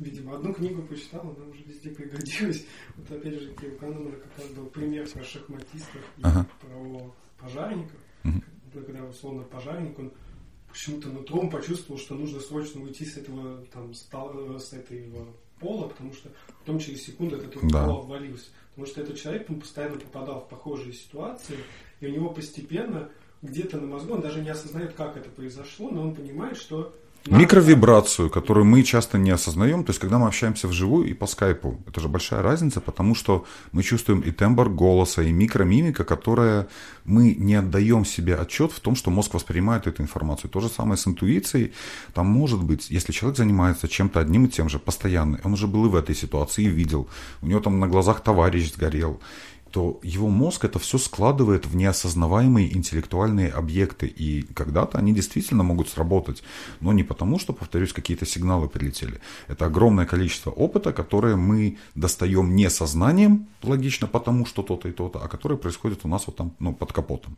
Видимо, 0.00 0.34
одну 0.34 0.54
книгу 0.54 0.82
почитал, 0.82 1.20
она 1.36 1.46
уже 1.50 1.62
везде 1.64 1.90
пригодилась. 1.90 2.64
Вот 2.96 3.10
опять 3.10 3.38
же, 3.38 3.50
у 3.50 3.76
Канемана 3.76 4.16
как 4.16 4.38
раз 4.38 4.48
был 4.48 4.64
пример 4.66 5.06
про 5.10 5.22
шахматистов 5.22 6.02
и 6.16 6.22
ага. 6.22 6.46
про 6.62 7.14
пожарников. 7.38 8.00
Угу. 8.24 8.82
Когда 8.86 9.04
условно 9.04 9.42
пожарник, 9.42 9.98
он 9.98 10.10
почему-то 10.70 11.08
нутром 11.08 11.50
почувствовал, 11.50 12.00
что 12.00 12.14
нужно 12.14 12.40
срочно 12.40 12.82
уйти 12.82 13.04
с 13.04 13.18
этого 13.18 13.66
там 13.66 13.92
с 13.92 14.08
этого 14.72 15.34
пола, 15.58 15.88
потому 15.88 16.14
что 16.14 16.30
потом 16.60 16.78
через 16.78 17.04
секунду 17.04 17.36
этот 17.36 17.54
да. 17.70 17.84
пол 17.84 17.98
обвалился. 17.98 18.46
Потому 18.70 18.86
что 18.86 19.02
этот 19.02 19.18
человек 19.18 19.50
он 19.50 19.60
постоянно 19.60 19.98
попадал 19.98 20.40
в 20.40 20.48
похожие 20.48 20.94
ситуации, 20.94 21.58
и 22.00 22.06
у 22.06 22.10
него 22.10 22.30
постепенно 22.30 23.10
где-то 23.42 23.78
на 23.78 23.86
мозгу, 23.86 24.14
он 24.14 24.22
даже 24.22 24.40
не 24.40 24.48
осознает, 24.48 24.94
как 24.94 25.18
это 25.18 25.28
произошло, 25.28 25.90
но 25.90 26.02
он 26.02 26.14
понимает, 26.14 26.56
что 26.56 26.94
Микровибрацию, 27.26 28.30
которую 28.30 28.64
мы 28.64 28.82
часто 28.82 29.18
не 29.18 29.30
осознаем, 29.30 29.84
то 29.84 29.90
есть 29.90 30.00
когда 30.00 30.18
мы 30.18 30.26
общаемся 30.26 30.68
вживую 30.68 31.06
и 31.06 31.12
по 31.12 31.26
скайпу, 31.26 31.78
это 31.86 32.00
же 32.00 32.08
большая 32.08 32.42
разница, 32.42 32.80
потому 32.80 33.14
что 33.14 33.44
мы 33.72 33.82
чувствуем 33.82 34.20
и 34.20 34.30
тембр 34.30 34.70
голоса, 34.70 35.22
и 35.22 35.30
микромимика, 35.30 36.04
которая 36.04 36.68
мы 37.04 37.34
не 37.34 37.56
отдаем 37.56 38.06
себе 38.06 38.36
отчет 38.36 38.72
в 38.72 38.80
том, 38.80 38.96
что 38.96 39.10
мозг 39.10 39.34
воспринимает 39.34 39.86
эту 39.86 40.02
информацию. 40.02 40.50
То 40.50 40.60
же 40.60 40.68
самое 40.68 40.96
с 40.96 41.06
интуицией. 41.06 41.72
Там 42.14 42.26
может 42.26 42.62
быть, 42.62 42.90
если 42.90 43.12
человек 43.12 43.36
занимается 43.36 43.86
чем-то 43.86 44.18
одним 44.18 44.46
и 44.46 44.48
тем 44.48 44.70
же 44.70 44.78
постоянно, 44.78 45.40
он 45.44 45.52
уже 45.52 45.66
был 45.66 45.86
и 45.86 45.88
в 45.88 45.96
этой 45.96 46.14
ситуации, 46.14 46.64
и 46.64 46.68
видел, 46.68 47.06
у 47.42 47.46
него 47.46 47.60
там 47.60 47.80
на 47.80 47.86
глазах 47.86 48.22
товарищ 48.22 48.72
сгорел, 48.72 49.20
то 49.70 50.00
его 50.02 50.28
мозг 50.28 50.64
это 50.64 50.78
все 50.78 50.98
складывает 50.98 51.66
в 51.66 51.76
неосознаваемые 51.76 52.76
интеллектуальные 52.76 53.50
объекты. 53.50 54.06
И 54.06 54.42
когда-то 54.54 54.98
они 54.98 55.12
действительно 55.12 55.62
могут 55.62 55.88
сработать. 55.88 56.42
Но 56.80 56.92
не 56.92 57.04
потому, 57.04 57.38
что, 57.38 57.52
повторюсь, 57.52 57.92
какие-то 57.92 58.26
сигналы 58.26 58.68
прилетели. 58.68 59.20
Это 59.48 59.66
огромное 59.66 60.06
количество 60.06 60.50
опыта, 60.50 60.92
которое 60.92 61.36
мы 61.36 61.78
достаем 61.94 62.54
не 62.56 62.70
сознанием, 62.70 63.46
логично, 63.62 64.06
потому 64.06 64.46
что 64.46 64.62
то-то 64.62 64.88
и 64.88 64.92
то-то, 64.92 65.20
а 65.22 65.28
которое 65.28 65.56
происходит 65.56 66.00
у 66.04 66.08
нас 66.08 66.26
вот 66.26 66.36
там, 66.36 66.52
ну, 66.58 66.74
под 66.74 66.92
капотом. 66.92 67.36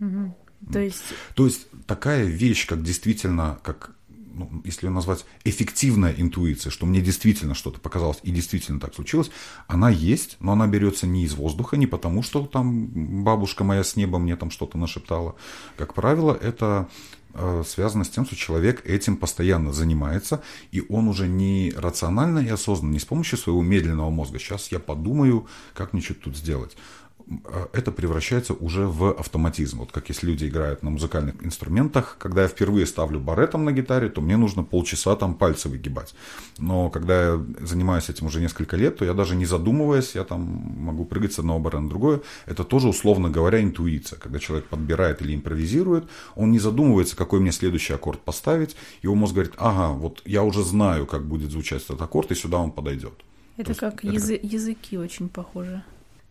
Угу. 0.00 0.34
То 0.72 0.78
есть... 0.78 1.02
То 1.34 1.44
есть 1.44 1.66
такая 1.86 2.24
вещь, 2.24 2.66
как 2.66 2.82
действительно, 2.82 3.58
как 3.62 3.90
ну, 4.34 4.62
если 4.64 4.86
ее 4.86 4.92
назвать 4.92 5.24
эффективная 5.44 6.14
интуиция, 6.16 6.70
что 6.70 6.86
мне 6.86 7.00
действительно 7.00 7.54
что-то 7.54 7.80
показалось 7.80 8.18
и 8.22 8.30
действительно 8.30 8.80
так 8.80 8.94
случилось, 8.94 9.30
она 9.66 9.90
есть, 9.90 10.36
но 10.40 10.52
она 10.52 10.66
берется 10.66 11.06
не 11.06 11.24
из 11.24 11.34
воздуха, 11.34 11.76
не 11.76 11.86
потому, 11.86 12.22
что 12.22 12.44
там 12.46 13.24
бабушка 13.24 13.64
моя 13.64 13.84
с 13.84 13.96
неба 13.96 14.18
мне 14.18 14.36
там 14.36 14.50
что-то 14.50 14.78
нашептала. 14.78 15.36
Как 15.76 15.94
правило, 15.94 16.36
это 16.40 16.88
э, 17.34 17.62
связано 17.66 18.04
с 18.04 18.10
тем, 18.10 18.26
что 18.26 18.36
человек 18.36 18.84
этим 18.84 19.16
постоянно 19.16 19.72
занимается, 19.72 20.42
и 20.72 20.82
он 20.88 21.08
уже 21.08 21.28
не 21.28 21.72
рационально 21.76 22.40
и 22.40 22.48
осознанно, 22.48 22.92
не 22.92 23.00
с 23.00 23.04
помощью 23.04 23.38
своего 23.38 23.62
медленного 23.62 24.10
мозга. 24.10 24.38
Сейчас 24.38 24.72
я 24.72 24.80
подумаю, 24.80 25.46
как 25.74 25.92
мне 25.92 26.02
что-то 26.02 26.24
тут 26.24 26.36
сделать. 26.36 26.76
Э, 27.26 27.66
это 27.72 27.90
превращается 27.90 28.54
уже 28.54 28.86
в 28.86 29.10
автоматизм. 29.10 29.78
Вот 29.78 29.92
как 29.92 30.08
если 30.08 30.26
люди 30.26 30.46
играют 30.46 30.82
на 30.82 30.90
музыкальных 30.90 31.42
инструментах, 31.44 32.16
когда 32.18 32.42
я 32.42 32.48
впервые 32.48 32.86
ставлю 32.86 33.20
баретом 33.20 33.64
на 33.64 33.72
гитаре, 33.72 34.08
то 34.08 34.20
мне 34.20 34.36
нужно 34.36 34.62
полчаса 34.62 35.16
там 35.16 35.34
пальцы 35.34 35.68
выгибать. 35.68 36.14
Но 36.58 36.90
когда 36.90 37.22
я 37.22 37.46
занимаюсь 37.60 38.08
этим 38.10 38.26
уже 38.26 38.40
несколько 38.40 38.76
лет, 38.76 38.98
то 38.98 39.04
я 39.04 39.14
даже 39.14 39.36
не 39.36 39.46
задумываясь, 39.46 40.14
я 40.14 40.24
там 40.24 40.40
могу 40.40 41.04
прыгать 41.04 41.32
с 41.32 41.38
одного 41.38 41.58
барета 41.58 41.80
на 41.80 41.88
другое. 41.88 42.20
Это 42.46 42.64
тоже, 42.64 42.88
условно 42.88 43.30
говоря, 43.30 43.62
интуиция. 43.62 44.18
Когда 44.18 44.38
человек 44.38 44.66
подбирает 44.66 45.22
или 45.22 45.34
импровизирует, 45.34 46.04
он 46.36 46.52
не 46.52 46.58
задумывается, 46.58 47.16
какой 47.16 47.40
мне 47.40 47.52
следующий 47.52 47.94
аккорд 47.94 48.20
поставить. 48.20 48.76
Его 49.02 49.14
мозг 49.14 49.34
говорит, 49.34 49.54
ага, 49.56 49.92
вот 49.92 50.22
я 50.26 50.42
уже 50.42 50.62
знаю, 50.62 51.06
как 51.06 51.24
будет 51.26 51.50
звучать 51.50 51.82
этот 51.82 52.00
аккорд, 52.02 52.30
и 52.32 52.34
сюда 52.34 52.58
он 52.58 52.70
подойдет. 52.70 53.14
Это 53.56 53.70
есть, 53.70 53.80
как 53.80 54.04
это... 54.04 54.08
языки 54.08 54.98
очень 54.98 55.28
похоже. 55.28 55.82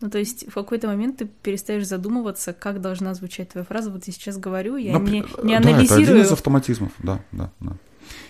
Ну, 0.04 0.10
то 0.10 0.18
есть 0.18 0.46
в 0.46 0.52
какой-то 0.52 0.86
момент 0.86 1.16
ты 1.16 1.24
перестаешь 1.24 1.86
задумываться, 1.86 2.52
как 2.52 2.82
должна 2.82 3.14
звучать 3.14 3.48
твоя 3.48 3.64
фраза. 3.64 3.90
Вот 3.90 4.06
я 4.06 4.12
сейчас 4.12 4.36
говорю, 4.36 4.76
я 4.76 4.92
Напр- 4.92 5.10
не, 5.10 5.20
не 5.20 5.22
Да, 5.22 5.30
это 5.30 5.68
один 5.70 5.80
анализирую. 5.80 6.20
из 6.20 6.30
автоматизмов, 6.30 6.92
да, 6.98 7.24
да, 7.32 7.50
да. 7.60 7.78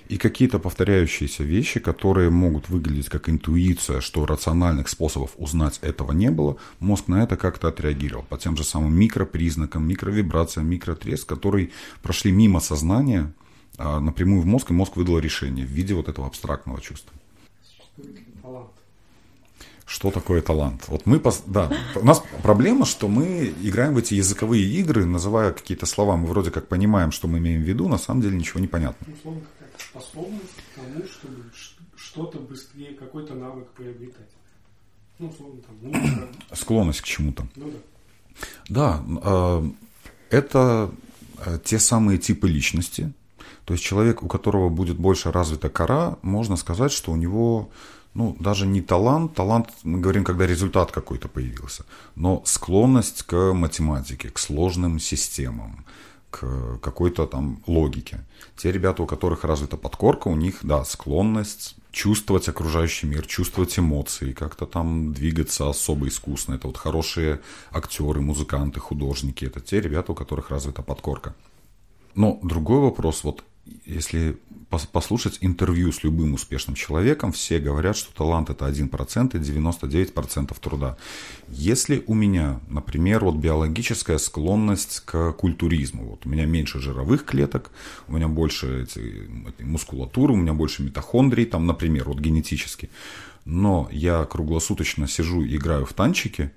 И 0.06 0.16
какие-то 0.16 0.60
повторяющиеся 0.60 1.42
вещи, 1.42 1.80
которые 1.80 2.30
могут 2.30 2.68
выглядеть 2.68 3.08
как 3.08 3.28
интуиция, 3.28 4.00
что 4.00 4.24
рациональных 4.24 4.88
способов 4.88 5.32
узнать 5.36 5.80
этого 5.82 6.12
не 6.12 6.30
было, 6.30 6.58
мозг 6.78 7.08
на 7.08 7.24
это 7.24 7.36
как-то 7.36 7.66
отреагировал 7.66 8.24
по 8.28 8.38
тем 8.38 8.56
же 8.56 8.62
самым 8.62 8.94
микропризнакам, 8.94 9.88
микровибрациям, 9.88 10.68
микротреск, 10.68 11.28
которые 11.28 11.70
прошли 12.04 12.30
мимо 12.30 12.60
сознания 12.60 13.32
а, 13.78 13.98
напрямую 13.98 14.42
в 14.42 14.46
мозг, 14.46 14.70
и 14.70 14.74
мозг 14.74 14.94
выдал 14.94 15.18
решение 15.18 15.66
в 15.66 15.70
виде 15.70 15.92
вот 15.92 16.08
этого 16.08 16.28
абстрактного 16.28 16.80
чувства. 16.80 17.12
Что 19.86 20.10
такое 20.10 20.40
талант? 20.40 20.84
Вот 20.88 21.04
мы, 21.04 21.20
да, 21.46 21.70
у 21.94 22.04
нас 22.04 22.22
проблема, 22.42 22.86
что 22.86 23.06
мы 23.06 23.54
играем 23.62 23.94
в 23.94 23.98
эти 23.98 24.14
языковые 24.14 24.64
игры, 24.64 25.04
называя 25.04 25.52
какие-то 25.52 25.84
слова, 25.84 26.16
мы 26.16 26.26
вроде 26.26 26.50
как 26.50 26.68
понимаем, 26.68 27.12
что 27.12 27.28
мы 27.28 27.38
имеем 27.38 27.62
в 27.62 27.64
виду, 27.64 27.86
на 27.88 27.98
самом 27.98 28.22
деле 28.22 28.36
ничего 28.36 28.60
не 28.60 28.66
понятно. 28.66 29.06
Ну, 29.06 29.14
условно, 29.14 29.42
какая-то 29.58 29.84
способность 29.84 30.54
к 30.56 30.74
тому, 30.74 31.04
чтобы 31.06 31.44
что-то 31.96 32.38
быстрее, 32.38 32.94
какой-то 32.94 33.34
навык 33.34 33.68
приобретать. 33.72 34.30
Ну, 35.18 35.28
условно, 35.28 35.60
там, 35.60 35.76
музыка. 35.82 36.28
Склонность 36.52 37.00
к 37.02 37.04
чему-то. 37.04 37.46
Ну 37.56 37.70
да. 37.70 37.78
Да, 38.68 39.04
э, 39.22 39.70
это 40.30 40.90
э, 41.44 41.58
те 41.64 41.78
самые 41.78 42.18
типы 42.18 42.48
личности. 42.48 43.12
То 43.64 43.74
есть 43.74 43.84
человек, 43.84 44.22
у 44.22 44.28
которого 44.28 44.68
будет 44.68 44.96
больше 44.96 45.30
развита 45.32 45.68
кора, 45.68 46.18
можно 46.22 46.56
сказать, 46.56 46.92
что 46.92 47.12
у 47.12 47.16
него 47.16 47.70
ну, 48.14 48.36
даже 48.40 48.66
не 48.66 48.80
талант, 48.80 49.34
талант, 49.34 49.68
мы 49.82 50.00
говорим, 50.00 50.24
когда 50.24 50.46
результат 50.46 50.92
какой-то 50.92 51.28
появился, 51.28 51.84
но 52.14 52.42
склонность 52.46 53.22
к 53.24 53.52
математике, 53.52 54.30
к 54.30 54.38
сложным 54.38 55.00
системам, 55.00 55.84
к 56.30 56.78
какой-то 56.78 57.26
там 57.26 57.62
логике. 57.66 58.24
Те 58.56 58.72
ребята, 58.72 59.02
у 59.02 59.06
которых 59.06 59.44
развита 59.44 59.76
подкорка, 59.76 60.28
у 60.28 60.36
них, 60.36 60.60
да, 60.62 60.84
склонность 60.84 61.76
чувствовать 61.90 62.48
окружающий 62.48 63.06
мир, 63.06 63.26
чувствовать 63.26 63.78
эмоции, 63.78 64.32
как-то 64.32 64.66
там 64.66 65.12
двигаться 65.12 65.68
особо 65.68 66.08
искусно. 66.08 66.54
Это 66.54 66.66
вот 66.66 66.76
хорошие 66.76 67.40
актеры, 67.70 68.20
музыканты, 68.20 68.80
художники. 68.80 69.44
Это 69.44 69.60
те 69.60 69.80
ребята, 69.80 70.12
у 70.12 70.14
которых 70.14 70.50
развита 70.50 70.82
подкорка. 70.82 71.34
Но 72.14 72.38
другой 72.42 72.80
вопрос, 72.80 73.24
вот 73.24 73.44
если 73.84 74.36
пос- 74.70 74.88
послушать 74.90 75.38
интервью 75.40 75.92
с 75.92 76.02
любым 76.04 76.34
успешным 76.34 76.74
человеком, 76.74 77.32
все 77.32 77.58
говорят, 77.58 77.96
что 77.96 78.14
талант 78.14 78.50
это 78.50 78.66
1% 78.66 79.36
и 79.36 79.40
99% 79.40 80.56
труда. 80.60 80.96
Если 81.48 82.02
у 82.06 82.14
меня, 82.14 82.60
например, 82.68 83.24
вот 83.24 83.36
биологическая 83.36 84.18
склонность 84.18 85.00
к 85.00 85.32
культуризму, 85.32 86.04
вот 86.04 86.26
у 86.26 86.28
меня 86.28 86.46
меньше 86.46 86.80
жировых 86.80 87.24
клеток, 87.24 87.70
у 88.08 88.14
меня 88.14 88.28
больше 88.28 88.82
эти, 88.84 89.28
мускулатуры, 89.62 90.32
у 90.32 90.36
меня 90.36 90.54
больше 90.54 90.82
митохондрий, 90.82 91.46
там, 91.46 91.66
например, 91.66 92.04
вот 92.08 92.20
генетически, 92.20 92.90
но 93.44 93.88
я 93.92 94.24
круглосуточно 94.24 95.06
сижу 95.06 95.42
и 95.42 95.56
играю 95.56 95.86
в 95.86 95.92
танчики, 95.92 96.50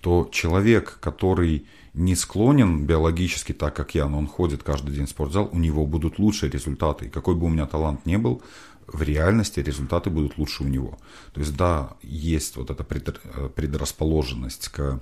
то 0.00 0.28
человек, 0.32 0.98
который 1.00 1.66
не 1.94 2.14
склонен 2.14 2.86
биологически 2.86 3.52
так, 3.52 3.74
как 3.74 3.94
я, 3.94 4.08
но 4.08 4.18
он 4.18 4.26
ходит 4.26 4.62
каждый 4.62 4.94
день 4.94 5.06
в 5.06 5.10
спортзал, 5.10 5.48
у 5.52 5.58
него 5.58 5.86
будут 5.86 6.18
лучшие 6.18 6.50
результаты. 6.50 7.06
И 7.06 7.10
какой 7.10 7.34
бы 7.34 7.46
у 7.46 7.48
меня 7.48 7.66
талант 7.66 8.06
не 8.06 8.18
был, 8.18 8.42
в 8.86 9.02
реальности 9.02 9.60
результаты 9.60 10.10
будут 10.10 10.38
лучше 10.38 10.64
у 10.64 10.66
него. 10.66 10.98
То 11.32 11.40
есть, 11.40 11.56
да, 11.56 11.90
есть 12.02 12.56
вот 12.56 12.70
эта 12.70 12.84
э, 12.84 13.48
предрасположенность 13.54 14.68
к 14.68 14.80
р- 14.80 15.00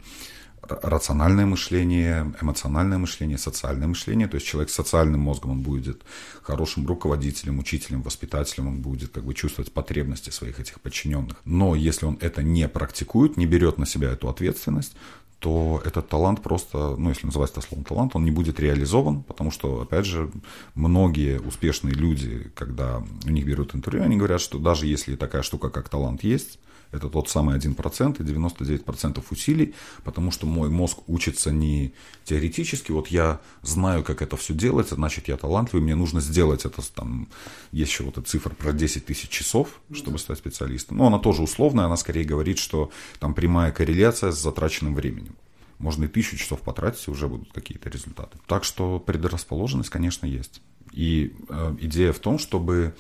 рациональное 0.83 1.47
мышление, 1.47 2.35
эмоциональное 2.41 2.99
мышление, 2.99 3.39
социальное 3.39 3.89
мышление. 3.89 4.29
То 4.29 4.35
есть 4.37 4.47
человек 4.47 4.71
с 4.71 4.75
социальным 4.75 5.21
мозгом, 5.21 5.53
он 5.53 5.63
будет 5.63 6.03
хорошим 6.43 6.87
руководителем, 6.87 7.59
учителем, 7.59 8.03
воспитателем, 8.03 8.69
он 8.69 8.81
будет 8.81 9.13
как 9.13 9.25
бы 9.25 9.35
чувствовать 9.35 9.73
потребности 9.73 10.31
своих 10.31 10.61
этих 10.61 10.81
подчиненных. 10.81 11.37
Но 11.45 11.75
если 11.75 12.07
он 12.07 12.19
это 12.21 12.43
не 12.43 12.69
практикует, 12.69 13.37
не 13.37 13.47
берет 13.47 13.79
на 13.79 13.87
себя 13.87 14.11
эту 14.11 14.29
ответственность, 14.29 14.95
то 15.39 15.81
этот 15.85 16.09
талант 16.09 16.43
просто, 16.43 16.97
ну, 16.97 17.11
если 17.11 17.27
называть 17.27 17.53
это 17.53 17.61
словом 17.61 17.85
талант, 17.85 18.17
он 18.17 18.25
не 18.25 18.31
будет 18.31 18.59
реализован, 18.59 19.23
потому 19.23 19.51
что, 19.51 19.83
опять 19.83 20.05
же, 20.05 20.31
многие 20.75 21.41
успешные 21.41 21.95
люди, 21.95 22.51
когда 22.55 23.03
у 23.25 23.31
них 23.31 23.47
берут 23.47 23.75
интервью, 23.75 24.03
они 24.03 24.17
говорят, 24.17 24.41
что 24.41 24.59
даже 24.59 24.87
если 24.87 25.15
такая 25.15 25.43
штука, 25.43 25.71
как 25.71 25.89
талант 25.89 26.25
есть, 26.25 26.59
это 26.91 27.09
тот 27.09 27.29
самый 27.29 27.57
1% 27.57 28.17
и 28.19 28.25
99% 28.25 29.25
усилий, 29.31 29.75
потому 30.05 30.31
что 30.31 30.47
мой 30.47 30.71
мозг 30.71 30.99
учится 31.07 31.51
не 31.51 31.93
теоретически, 32.25 32.93
вот 32.93 33.09
я 33.09 33.41
знаю, 33.63 34.03
как 34.05 34.23
это 34.23 34.37
все 34.37 34.55
делать, 34.55 34.89
значит, 34.89 35.29
я 35.29 35.37
талантливый, 35.37 35.85
мне 35.85 35.95
нужно 35.95 36.21
сделать 36.21 36.65
это, 36.65 36.83
там, 36.95 37.29
есть 37.73 37.93
еще 37.93 38.05
вот 38.05 38.19
эта 38.19 38.29
цифра 38.29 38.51
про 38.51 38.73
10 38.73 39.05
тысяч 39.07 39.29
часов, 39.29 39.81
чтобы 39.93 40.19
стать 40.19 40.39
специалистом. 40.39 40.97
Но 40.99 41.07
она 41.07 41.19
тоже 41.19 41.43
условная, 41.43 41.87
она 41.87 41.97
скорее 41.97 42.25
говорит, 42.25 42.59
что 42.59 42.91
там 43.19 43.35
прямая 43.35 43.73
корреляция 43.73 44.33
с 44.33 44.41
затраченным 44.41 44.95
временем. 44.95 45.37
Можно 45.79 46.05
и 46.05 46.09
тысячу 46.09 46.37
часов 46.37 46.61
потратить, 46.63 47.07
и 47.07 47.11
уже 47.11 47.29
будут 47.29 47.53
какие-то 47.53 47.89
результаты. 47.89 48.39
Так 48.47 48.65
что 48.65 48.99
предрасположенность, 48.99 49.91
конечно, 49.91 50.27
есть. 50.27 50.61
И 50.93 51.37
э, 51.49 51.77
идея 51.81 52.13
в 52.13 52.19
том, 52.19 52.39
чтобы 52.39 52.97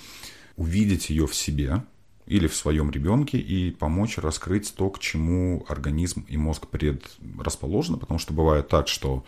увидеть 0.56 1.10
ее 1.10 1.26
в 1.26 1.34
себе, 1.34 1.82
или 2.28 2.46
в 2.46 2.54
своем 2.54 2.90
ребенке 2.90 3.38
и 3.38 3.70
помочь 3.70 4.18
раскрыть 4.18 4.74
то, 4.76 4.90
к 4.90 4.98
чему 4.98 5.64
организм 5.68 6.24
и 6.28 6.36
мозг 6.36 6.66
предрасположены, 6.68 7.98
потому 7.98 8.18
что 8.18 8.34
бывает 8.34 8.68
так, 8.68 8.88
что 8.88 9.24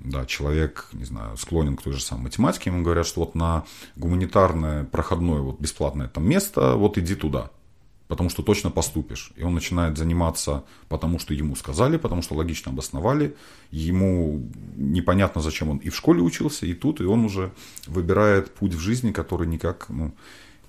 да, 0.00 0.26
человек, 0.26 0.88
не 0.92 1.04
знаю, 1.04 1.36
склонен 1.36 1.76
к 1.76 1.82
той 1.82 1.92
же 1.92 2.02
самой 2.02 2.24
математике, 2.24 2.70
ему 2.70 2.82
говорят, 2.82 3.06
что 3.06 3.20
вот 3.20 3.34
на 3.34 3.64
гуманитарное 3.96 4.84
проходное 4.84 5.40
вот 5.40 5.60
бесплатное 5.60 6.08
там 6.08 6.28
место, 6.28 6.74
вот 6.74 6.98
иди 6.98 7.14
туда, 7.14 7.50
потому 8.08 8.28
что 8.28 8.42
точно 8.42 8.70
поступишь. 8.70 9.32
И 9.36 9.44
он 9.44 9.54
начинает 9.54 9.96
заниматься, 9.96 10.64
потому 10.88 11.18
что 11.18 11.32
ему 11.34 11.56
сказали, 11.56 11.96
потому 11.96 12.20
что 12.20 12.34
логично 12.34 12.72
обосновали. 12.72 13.34
Ему 13.70 14.42
непонятно, 14.76 15.40
зачем 15.40 15.70
он 15.70 15.78
и 15.78 15.88
в 15.88 15.96
школе 15.96 16.20
учился, 16.20 16.66
и 16.66 16.74
тут, 16.74 17.00
и 17.00 17.04
он 17.04 17.24
уже 17.24 17.52
выбирает 17.86 18.52
путь 18.54 18.74
в 18.74 18.80
жизни, 18.80 19.12
который 19.12 19.46
никак 19.46 19.86
ну, 19.88 20.12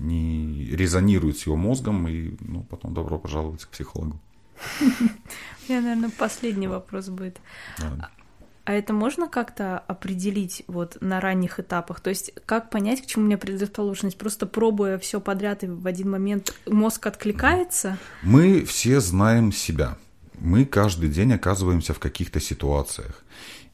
не 0.04 0.66
резонирует 0.66 1.38
с 1.38 1.46
его 1.46 1.56
мозгом, 1.56 2.08
и 2.08 2.36
ну, 2.42 2.64
потом 2.64 2.94
добро 2.94 3.18
пожаловать 3.18 3.64
к 3.64 3.70
психологу. 3.70 4.20
У 4.82 5.72
меня, 5.72 5.82
наверное, 5.82 6.12
последний 6.12 6.68
вопрос 6.68 7.10
будет. 7.10 7.40
Да. 7.80 8.10
А 8.66 8.74
это 8.74 8.94
можно 8.94 9.28
как-то 9.28 9.80
определить 9.80 10.64
вот 10.68 10.98
на 11.02 11.20
ранних 11.20 11.60
этапах? 11.60 12.00
То 12.00 12.10
есть 12.10 12.34
как 12.46 12.70
понять, 12.70 13.02
к 13.02 13.06
чему 13.06 13.24
у 13.24 13.28
меня 13.28 13.38
предрасположенность? 13.38 14.18
Просто 14.18 14.46
пробуя 14.46 14.98
все 14.98 15.20
подряд 15.20 15.64
и 15.64 15.68
в 15.68 15.86
один 15.86 16.12
момент 16.12 16.54
мозг 16.66 17.06
откликается? 17.06 17.98
Мы 18.22 18.64
все 18.64 19.02
знаем 19.02 19.52
себя. 19.52 19.98
Мы 20.40 20.66
каждый 20.66 21.10
день 21.10 21.34
оказываемся 21.34 21.94
в 21.94 22.00
каких-то 22.00 22.40
ситуациях. 22.40 23.24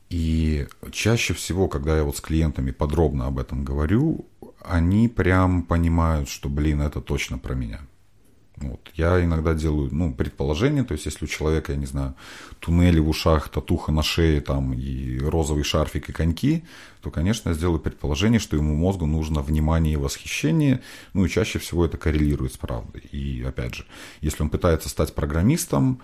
И 0.10 0.68
чаще 0.92 1.34
всего, 1.34 1.68
когда 1.68 1.98
я 1.98 2.04
вот 2.04 2.18
с 2.18 2.22
клиентами 2.22 2.72
подробно 2.72 3.28
об 3.28 3.38
этом 3.38 3.64
говорю, 3.64 4.26
они 4.62 5.08
прям 5.08 5.64
понимают, 5.64 6.30
что, 6.30 6.50
блин, 6.50 6.82
это 6.82 7.00
точно 7.00 7.38
про 7.38 7.54
меня. 7.54 7.82
Вот. 8.62 8.92
Я 8.96 9.24
иногда 9.24 9.54
делаю 9.54 9.90
ну, 9.92 10.14
предположение, 10.14 10.84
то 10.84 10.94
есть 10.94 11.06
если 11.06 11.26
у 11.26 11.28
человека, 11.28 11.72
я 11.72 11.78
не 11.78 11.86
знаю, 11.86 12.16
туннели 12.60 13.00
в 13.00 13.08
ушах, 13.08 13.48
татуха 13.50 13.92
на 13.92 14.04
шее 14.04 14.42
там, 14.42 14.74
и 14.74 15.18
розовый 15.20 15.64
шарфик 15.64 16.10
и 16.10 16.14
коньки, 16.14 16.66
то, 17.02 17.10
конечно, 17.10 17.50
я 17.50 17.56
сделаю 17.56 17.80
предположение, 17.80 18.40
что 18.40 18.58
ему 18.58 18.76
мозгу 18.76 19.06
нужно 19.06 19.42
внимание 19.42 19.94
и 19.94 19.98
восхищение, 19.98 20.82
ну 21.14 21.24
и 21.24 21.30
чаще 21.30 21.60
всего 21.60 21.86
это 21.86 21.98
коррелирует 21.98 22.54
с 22.54 22.58
правдой. 22.58 23.02
И 23.12 23.44
опять 23.44 23.76
же, 23.76 23.86
если 24.20 24.44
он 24.44 24.50
пытается 24.50 24.90
стать 24.90 25.16
программистом, 25.16 26.02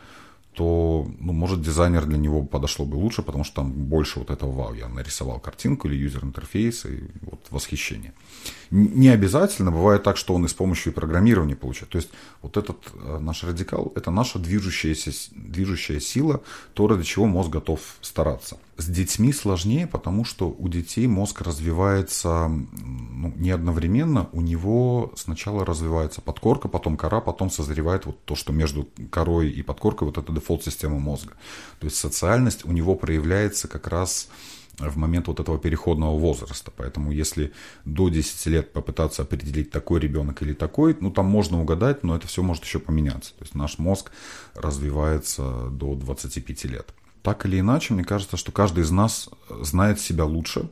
то, 0.55 1.05
ну, 1.19 1.33
может, 1.33 1.61
дизайнер 1.61 2.05
для 2.05 2.17
него 2.17 2.43
подошло 2.43 2.85
бы 2.85 2.95
лучше, 2.95 3.21
потому 3.21 3.43
что 3.43 3.57
там 3.57 3.71
больше 3.71 4.19
вот 4.19 4.29
этого 4.29 4.51
вау. 4.51 4.73
Я 4.73 4.87
нарисовал 4.87 5.39
картинку 5.39 5.87
или 5.87 5.95
юзер-интерфейс, 5.95 6.85
и 6.85 7.03
вот 7.21 7.45
восхищение. 7.49 8.13
Не 8.71 9.09
обязательно, 9.09 9.71
бывает 9.71 10.03
так, 10.03 10.17
что 10.17 10.33
он 10.33 10.45
и 10.45 10.47
с 10.47 10.53
помощью 10.53 10.93
программирования 10.93 11.55
получает. 11.55 11.89
То 11.91 11.97
есть 11.97 12.09
вот 12.41 12.57
этот 12.57 12.77
э, 12.93 13.19
наш 13.19 13.43
радикал, 13.43 13.91
это 13.95 14.11
наша 14.11 14.39
движущаяся, 14.39 15.11
движущая 15.35 15.99
сила, 15.99 16.41
то, 16.73 16.87
ради 16.87 17.03
чего 17.03 17.25
мозг 17.25 17.49
готов 17.49 17.79
стараться. 18.01 18.57
С 18.77 18.87
детьми 18.87 19.31
сложнее, 19.33 19.87
потому 19.87 20.25
что 20.25 20.53
у 20.57 20.67
детей 20.67 21.07
мозг 21.07 21.41
развивается 21.41 22.49
ну, 22.49 23.33
не 23.37 23.51
одновременно. 23.51 24.29
У 24.33 24.41
него 24.41 25.13
сначала 25.15 25.65
развивается 25.65 26.21
подкорка, 26.21 26.67
потом 26.67 26.97
кора, 26.97 27.21
потом 27.21 27.49
созревает 27.49 28.05
вот 28.05 28.23
то, 28.25 28.35
что 28.35 28.51
между 28.51 28.87
корой 29.11 29.49
и 29.49 29.61
подкоркой, 29.61 30.07
вот 30.07 30.17
это 30.17 30.31
дефолт-система 30.45 30.99
мозга. 30.99 31.33
То 31.79 31.85
есть 31.85 31.97
социальность 31.97 32.65
у 32.65 32.71
него 32.71 32.95
проявляется 32.95 33.67
как 33.67 33.87
раз 33.87 34.27
в 34.77 34.97
момент 34.97 35.27
вот 35.27 35.39
этого 35.39 35.57
переходного 35.57 36.17
возраста. 36.17 36.71
Поэтому 36.75 37.11
если 37.11 37.53
до 37.85 38.09
10 38.09 38.45
лет 38.47 38.73
попытаться 38.73 39.21
определить, 39.21 39.71
такой 39.71 40.01
ребенок 40.01 40.41
или 40.41 40.53
такой, 40.53 40.95
ну 40.99 41.11
там 41.11 41.25
можно 41.25 41.61
угадать, 41.61 42.03
но 42.03 42.15
это 42.15 42.27
все 42.27 42.43
может 42.43 42.63
еще 42.65 42.79
поменяться. 42.79 43.31
То 43.31 43.43
есть 43.43 43.55
наш 43.55 43.77
мозг 43.77 44.11
развивается 44.53 45.69
до 45.71 45.95
25 45.95 46.65
лет. 46.65 46.93
Так 47.23 47.45
или 47.45 47.59
иначе, 47.59 47.93
мне 47.93 48.03
кажется, 48.03 48.37
что 48.37 48.51
каждый 48.51 48.83
из 48.83 48.91
нас 48.91 49.29
знает 49.61 49.99
себя 49.99 50.25
лучше. 50.25 50.69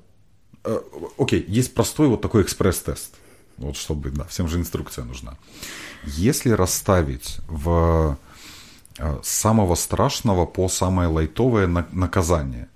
Э, 0.65 0.79
окей, 1.17 1.43
есть 1.47 1.73
простой 1.73 2.07
вот 2.07 2.21
такой 2.21 2.43
экспресс-тест. 2.43 3.15
Вот 3.57 3.77
чтобы, 3.77 4.09
да, 4.09 4.25
всем 4.25 4.47
же 4.47 4.59
инструкция 4.59 5.05
нужна. 5.05 5.37
Если 6.05 6.49
расставить 6.49 7.37
в 7.47 8.17
э, 8.97 9.19
самого 9.23 9.75
страшного 9.75 10.45
по 10.45 10.67
самое 10.69 11.09
лайтовое 11.09 11.67
наказание, 11.67 12.67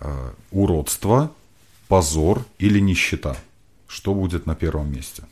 Э, 0.00 0.32
уродство, 0.52 1.32
позор 1.88 2.44
или 2.58 2.78
нищета? 2.78 3.36
Что 3.88 4.14
будет 4.14 4.46
на 4.46 4.54
первом 4.54 4.92
месте? 4.92 5.24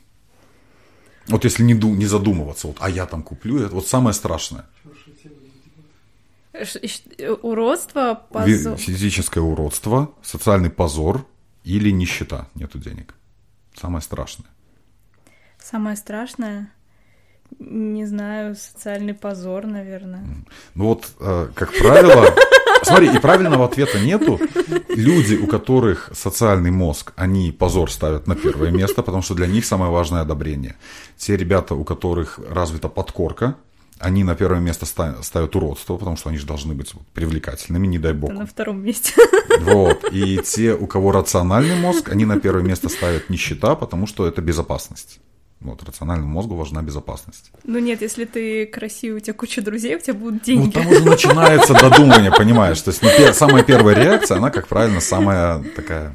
Вот 1.28 1.44
если 1.44 1.62
не, 1.62 1.74
ду, 1.74 1.94
не 1.94 2.06
задумываться, 2.06 2.66
вот, 2.66 2.76
а 2.80 2.90
я 2.90 3.06
там 3.06 3.22
куплю, 3.22 3.58
это 3.58 3.74
вот 3.74 3.86
самое 3.86 4.14
страшное. 4.14 4.64
Уродство, 7.42 8.26
позор. 8.30 8.76
Физическое 8.76 9.40
уродство, 9.40 10.10
социальный 10.22 10.70
позор 10.70 11.24
или 11.64 11.90
нищета, 11.90 12.48
нету 12.54 12.78
денег. 12.78 13.14
Самое 13.74 14.02
страшное. 14.02 14.48
Самое 15.58 15.96
страшное? 15.96 16.72
Не 17.58 18.06
знаю, 18.06 18.54
социальный 18.54 19.14
позор, 19.14 19.66
наверное. 19.66 20.24
Ну 20.74 20.84
вот, 20.84 21.10
э, 21.20 21.48
как 21.54 21.72
правило, 21.72 22.34
Смотри, 22.82 23.12
и 23.12 23.18
правильного 23.18 23.64
ответа 23.64 23.98
нету. 23.98 24.40
Люди, 24.88 25.34
у 25.34 25.46
которых 25.46 26.10
социальный 26.14 26.70
мозг, 26.70 27.12
они 27.16 27.52
позор 27.52 27.90
ставят 27.90 28.26
на 28.26 28.36
первое 28.36 28.70
место, 28.70 29.02
потому 29.02 29.22
что 29.22 29.34
для 29.34 29.46
них 29.46 29.64
самое 29.64 29.90
важное 29.90 30.20
одобрение. 30.20 30.76
Те 31.16 31.36
ребята, 31.36 31.74
у 31.74 31.84
которых 31.84 32.38
развита 32.38 32.88
подкорка, 32.88 33.56
они 33.98 34.24
на 34.24 34.34
первое 34.34 34.60
место 34.60 34.84
ставят 34.86 35.56
уродство, 35.56 35.96
потому 35.96 36.16
что 36.16 36.28
они 36.28 36.38
же 36.38 36.46
должны 36.46 36.74
быть 36.74 36.92
привлекательными, 37.14 37.86
не 37.86 37.98
дай 37.98 38.12
бог. 38.12 38.30
Это 38.30 38.40
на 38.40 38.46
втором 38.46 38.82
месте. 38.82 39.14
Вот. 39.60 40.04
И 40.12 40.38
те, 40.44 40.74
у 40.74 40.86
кого 40.86 41.12
рациональный 41.12 41.76
мозг, 41.76 42.10
они 42.10 42.26
на 42.26 42.38
первое 42.38 42.62
место 42.62 42.90
ставят 42.90 43.30
нищета, 43.30 43.74
потому 43.74 44.06
что 44.06 44.26
это 44.26 44.42
безопасность. 44.42 45.18
Вот, 45.60 45.82
рациональному 45.82 46.32
мозгу 46.32 46.54
важна 46.54 46.82
безопасность. 46.82 47.50
Ну 47.64 47.78
нет, 47.78 48.02
если 48.02 48.24
ты 48.24 48.66
красивый, 48.66 49.18
у 49.18 49.20
тебя 49.20 49.34
куча 49.34 49.62
друзей, 49.62 49.96
у 49.96 49.98
тебя 49.98 50.14
будут 50.14 50.42
деньги. 50.42 50.66
Ну 50.66 50.70
там 50.70 50.86
уже 50.86 51.04
начинается 51.04 51.72
додумывание, 51.72 52.30
понимаешь? 52.30 52.80
То 52.82 52.90
есть 52.90 53.02
не 53.02 53.32
самая 53.32 53.62
первая 53.64 53.96
реакция, 53.96 54.36
она, 54.36 54.50
как 54.50 54.68
правильно, 54.68 55.00
самая 55.00 55.62
такая 55.74 56.14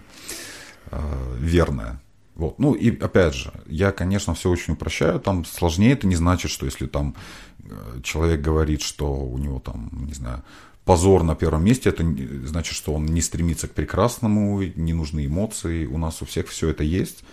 э, 0.91 0.99
верная. 1.39 1.99
Вот. 2.35 2.59
Ну 2.59 2.73
и 2.73 2.97
опять 2.99 3.33
же, 3.33 3.51
я, 3.65 3.91
конечно, 3.91 4.33
все 4.35 4.49
очень 4.49 4.73
упрощаю. 4.73 5.19
Там 5.19 5.43
сложнее 5.43 5.93
это 5.93 6.07
не 6.07 6.15
значит, 6.15 6.51
что 6.51 6.65
если 6.65 6.85
там 6.85 7.15
э, 7.63 8.01
человек 8.03 8.41
говорит, 8.41 8.81
что 8.81 9.11
у 9.11 9.37
него 9.37 9.59
там, 9.59 9.89
не 10.05 10.13
знаю, 10.13 10.43
позор 10.85 11.23
на 11.23 11.35
первом 11.35 11.63
месте, 11.63 11.89
это 11.89 12.03
значит, 12.45 12.75
что 12.75 12.93
он 12.93 13.05
не 13.05 13.21
стремится 13.21 13.67
к 13.67 13.73
прекрасному, 13.73 14.61
не 14.61 14.93
нужны 14.93 15.25
эмоции. 15.25 15.85
У 15.85 15.97
нас 15.97 16.21
у 16.21 16.25
всех 16.25 16.47
все 16.47 16.69
это 16.69 16.83
есть. 16.83 17.23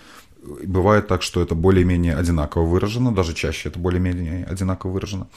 Бывает 0.42 1.08
так, 1.08 1.22
что 1.22 1.42
это 1.42 1.54
более-менее 1.54 2.16
одинаково 2.16 2.64
выражено, 2.64 3.14
даже 3.14 3.34
чаще 3.34 3.68
это 3.68 3.78
более-менее 3.78 4.44
одинаково 4.44 4.92
выражено. 4.92 5.28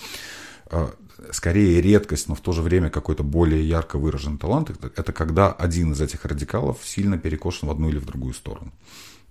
А, 0.68 0.94
скорее 1.32 1.82
редкость, 1.82 2.30
но 2.30 2.36
в 2.36 2.42
то 2.42 2.52
же 2.52 2.62
время 2.62 2.90
какой-то 2.90 3.24
более 3.24 3.68
ярко 3.68 3.98
выраженный 3.98 4.38
талант, 4.38 4.70
это 4.70 5.12
когда 5.12 5.52
один 5.52 5.92
из 5.92 6.02
этих 6.02 6.26
радикалов 6.26 6.80
сильно 6.84 7.18
перекошен 7.18 7.68
в 7.68 7.72
одну 7.72 7.90
или 7.90 7.98
в 7.98 8.06
другую 8.06 8.34
сторону. 8.34 8.72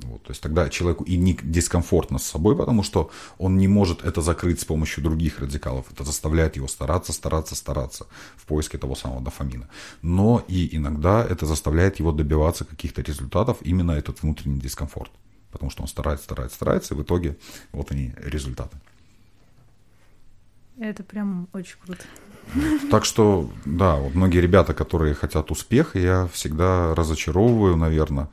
Вот, 0.02 0.22
то 0.22 0.30
есть 0.30 0.42
тогда 0.42 0.68
человеку 0.68 1.04
и 1.04 1.16
не 1.16 1.38
дискомфортно 1.42 2.18
с 2.18 2.24
собой, 2.24 2.56
потому 2.56 2.82
что 2.82 3.10
он 3.38 3.58
не 3.58 3.68
может 3.68 4.04
это 4.04 4.22
закрыть 4.22 4.60
с 4.60 4.64
помощью 4.64 5.02
других 5.04 5.40
радикалов. 5.40 5.86
Это 5.92 6.04
заставляет 6.04 6.56
его 6.56 6.68
стараться, 6.68 7.12
стараться, 7.12 7.54
стараться 7.54 8.06
в 8.36 8.46
поиске 8.46 8.78
того 8.78 8.94
самого 8.94 9.20
дофамина. 9.20 9.68
Но 10.02 10.42
и 10.48 10.74
иногда 10.74 11.24
это 11.24 11.46
заставляет 11.46 11.98
его 11.98 12.12
добиваться 12.12 12.64
каких-то 12.64 13.02
результатов, 13.02 13.58
именно 13.60 13.92
этот 13.92 14.22
внутренний 14.22 14.60
дискомфорт 14.60 15.10
потому 15.50 15.70
что 15.70 15.82
он 15.82 15.88
старается, 15.88 16.24
старается, 16.24 16.56
старается, 16.56 16.94
и 16.94 16.96
в 16.96 17.02
итоге 17.02 17.36
вот 17.72 17.90
они 17.92 18.14
результаты. 18.16 18.76
Это 20.78 21.02
прям 21.02 21.48
очень 21.52 21.76
круто. 21.84 22.02
Так 22.90 23.04
что, 23.04 23.50
да, 23.64 23.96
вот 23.96 24.14
многие 24.14 24.40
ребята, 24.40 24.74
которые 24.74 25.14
хотят 25.14 25.50
успеха, 25.50 25.98
я 25.98 26.26
всегда 26.32 26.94
разочаровываю, 26.94 27.76
наверное, 27.76 28.28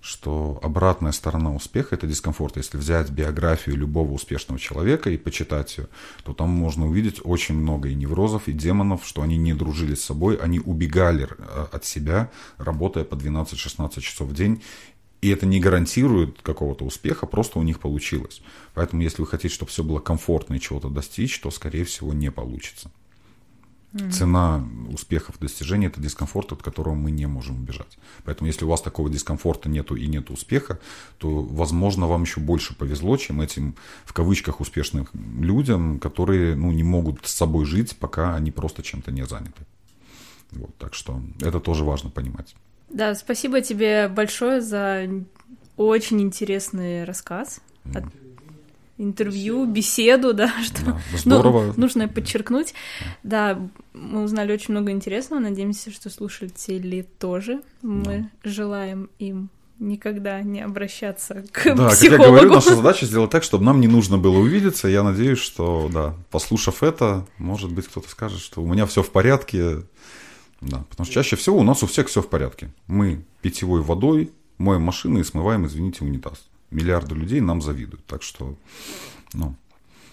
что 0.00 0.58
обратная 0.62 1.12
сторона 1.12 1.52
успеха– 1.52 1.94
это 1.96 2.06
дискомфорт. 2.06 2.56
Если 2.56 2.78
взять 2.78 3.10
биографию 3.10 3.76
любого 3.76 4.12
успешного 4.12 4.58
человека 4.60 5.10
и 5.10 5.16
почитать 5.16 5.76
ее, 5.76 5.88
то 6.24 6.32
там 6.32 6.50
можно 6.50 6.86
увидеть 6.86 7.20
очень 7.24 7.56
много 7.56 7.88
и 7.88 7.94
неврозов, 7.94 8.48
и 8.48 8.52
демонов, 8.52 9.04
что 9.04 9.22
они 9.22 9.36
не 9.36 9.54
дружили 9.54 9.94
с 9.94 10.04
собой, 10.04 10.36
они 10.36 10.60
убегали 10.60 11.28
э, 11.36 11.66
от 11.72 11.84
себя, 11.84 12.30
работая 12.58 13.04
по 13.04 13.16
12-16 13.16 14.00
часов 14.00 14.28
в 14.28 14.34
день, 14.34 14.62
и 15.20 15.30
это 15.30 15.46
не 15.46 15.60
гарантирует 15.60 16.40
какого-то 16.42 16.84
успеха, 16.84 17.26
просто 17.26 17.58
у 17.58 17.62
них 17.62 17.80
получилось. 17.80 18.40
Поэтому, 18.74 19.02
если 19.02 19.22
вы 19.22 19.26
хотите, 19.26 19.52
чтобы 19.52 19.70
все 19.70 19.82
было 19.82 19.98
комфортно 19.98 20.54
и 20.54 20.60
чего-то 20.60 20.88
достичь, 20.88 21.38
то, 21.40 21.50
скорее 21.50 21.84
всего, 21.84 22.12
не 22.12 22.30
получится. 22.30 22.90
Mm-hmm. 23.92 24.10
Цена 24.10 24.68
успехов 24.90 25.38
достижения– 25.40 25.86
это 25.88 26.00
дискомфорт, 26.00 26.52
от 26.52 26.62
которого 26.62 26.94
мы 26.94 27.10
не 27.10 27.26
можем 27.26 27.56
убежать. 27.56 27.98
Поэтому, 28.24 28.46
если 28.46 28.64
у 28.64 28.68
вас 28.68 28.82
такого 28.82 29.08
дискомфорта 29.08 29.68
нету 29.68 29.96
и 29.96 30.06
нет 30.06 30.30
успеха, 30.30 30.78
то, 31.16 31.40
возможно, 31.42 32.06
вам 32.06 32.22
еще 32.22 32.38
больше 32.38 32.76
повезло, 32.76 33.16
чем 33.16 33.40
этим, 33.40 33.74
в 34.04 34.12
кавычках, 34.12 34.60
успешным 34.60 35.08
людям, 35.40 35.98
которые 36.00 36.54
ну, 36.54 36.70
не 36.70 36.82
могут 36.82 37.26
с 37.26 37.32
собой 37.32 37.64
жить, 37.64 37.96
пока 37.96 38.36
они 38.36 38.50
просто 38.50 38.82
чем-то 38.82 39.10
не 39.10 39.24
заняты. 39.24 39.64
Вот, 40.50 40.76
так 40.76 40.94
что 40.94 41.20
это 41.40 41.58
тоже 41.58 41.84
важно 41.84 42.10
понимать. 42.10 42.54
Да, 42.90 43.14
спасибо 43.14 43.60
тебе 43.60 44.08
большое 44.08 44.60
за 44.60 45.08
очень 45.76 46.20
интересный 46.20 47.04
рассказ. 47.04 47.60
От 47.94 48.04
интервью, 48.98 49.64
беседу, 49.64 50.34
да, 50.34 50.52
что 50.62 50.84
да, 50.84 51.00
здорово. 51.16 51.72
Ну, 51.76 51.82
нужно 51.82 52.08
подчеркнуть. 52.08 52.74
Да, 53.22 53.58
мы 53.94 54.22
узнали 54.24 54.52
очень 54.52 54.72
много 54.72 54.90
интересного. 54.90 55.40
Надеемся, 55.40 55.90
что 55.90 56.10
слушатели 56.10 57.06
тоже. 57.18 57.62
Мы 57.82 58.30
да. 58.42 58.50
желаем 58.50 59.08
им 59.18 59.50
никогда 59.78 60.42
не 60.42 60.60
обращаться 60.60 61.44
к 61.52 61.64
да, 61.76 61.90
психологу. 61.90 61.94
как 61.94 62.10
я 62.10 62.18
говорю, 62.18 62.50
наша 62.50 62.74
задача 62.76 63.06
сделать 63.06 63.30
так, 63.30 63.44
чтобы 63.44 63.64
нам 63.64 63.80
не 63.80 63.86
нужно 63.86 64.18
было 64.18 64.38
увидеться. 64.38 64.88
Я 64.88 65.04
надеюсь, 65.04 65.38
что, 65.38 65.88
да, 65.92 66.14
послушав 66.30 66.82
это, 66.82 67.26
может 67.38 67.72
быть, 67.72 67.86
кто-то 67.86 68.08
скажет, 68.10 68.40
что 68.40 68.60
у 68.60 68.66
меня 68.66 68.86
все 68.86 69.04
в 69.04 69.10
порядке, 69.10 69.82
да, 70.60 70.84
потому 70.90 71.04
что 71.04 71.14
чаще 71.14 71.36
всего 71.36 71.58
у 71.58 71.62
нас 71.62 71.82
у 71.82 71.86
всех 71.86 72.08
все 72.08 72.20
в 72.20 72.28
порядке. 72.28 72.70
Мы 72.86 73.24
питьевой 73.42 73.82
водой 73.82 74.32
моем 74.58 74.82
машины 74.82 75.20
и 75.20 75.24
смываем, 75.24 75.66
извините, 75.66 76.04
унитаз. 76.04 76.48
Миллиарды 76.70 77.14
людей 77.14 77.40
нам 77.40 77.62
завидуют. 77.62 78.04
Так 78.06 78.22
что, 78.22 78.56
ну, 79.32 79.54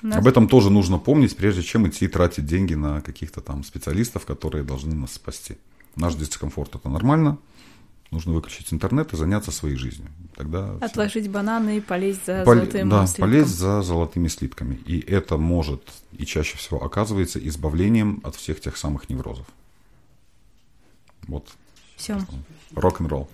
нас... 0.02 0.18
об 0.18 0.28
этом 0.28 0.48
тоже 0.48 0.70
нужно 0.70 1.00
помнить, 1.00 1.36
прежде 1.36 1.64
чем 1.64 1.88
идти 1.88 2.08
тратить 2.08 2.46
деньги 2.46 2.76
на 2.76 3.02
каких-то 3.02 3.41
там 3.41 3.64
специалистов, 3.64 4.26
которые 4.26 4.64
должны 4.64 4.93
нас 4.96 5.14
спасти. 5.14 5.58
Наш 5.96 6.16
дискомфорт 6.16 6.76
это 6.76 6.89
нормально. 6.89 7.38
Нужно 8.12 8.34
выключить 8.34 8.72
интернет 8.72 9.12
и 9.14 9.18
заняться 9.18 9.52
своей 9.52 9.76
жизнью. 9.76 10.10
Тогда 10.36 10.78
Отложить 10.80 11.24
все. 11.24 11.32
бананы 11.32 11.78
и 11.78 11.82
полезть 11.82 12.26
за 12.26 12.43
Пол... 12.46 12.54
золотыми 12.54 12.89
да, 12.89 13.08
слитками. 13.08 13.32
полезть 13.32 13.56
за 13.58 13.82
золотыми 13.82 14.28
слитками. 14.28 14.76
И 14.86 15.00
это 15.00 15.38
может 15.38 15.82
и 16.12 16.26
чаще 16.26 16.58
всего 16.58 16.84
оказывается 16.84 17.39
избавлением 17.46 18.22
от 18.24 18.36
всех 18.36 18.62
тех 18.62 18.78
самых 18.78 19.10
неврозов. 19.10 19.48
Вот. 21.28 21.47
Все. 21.95 22.17
Рок-н-ролл. 22.76 23.30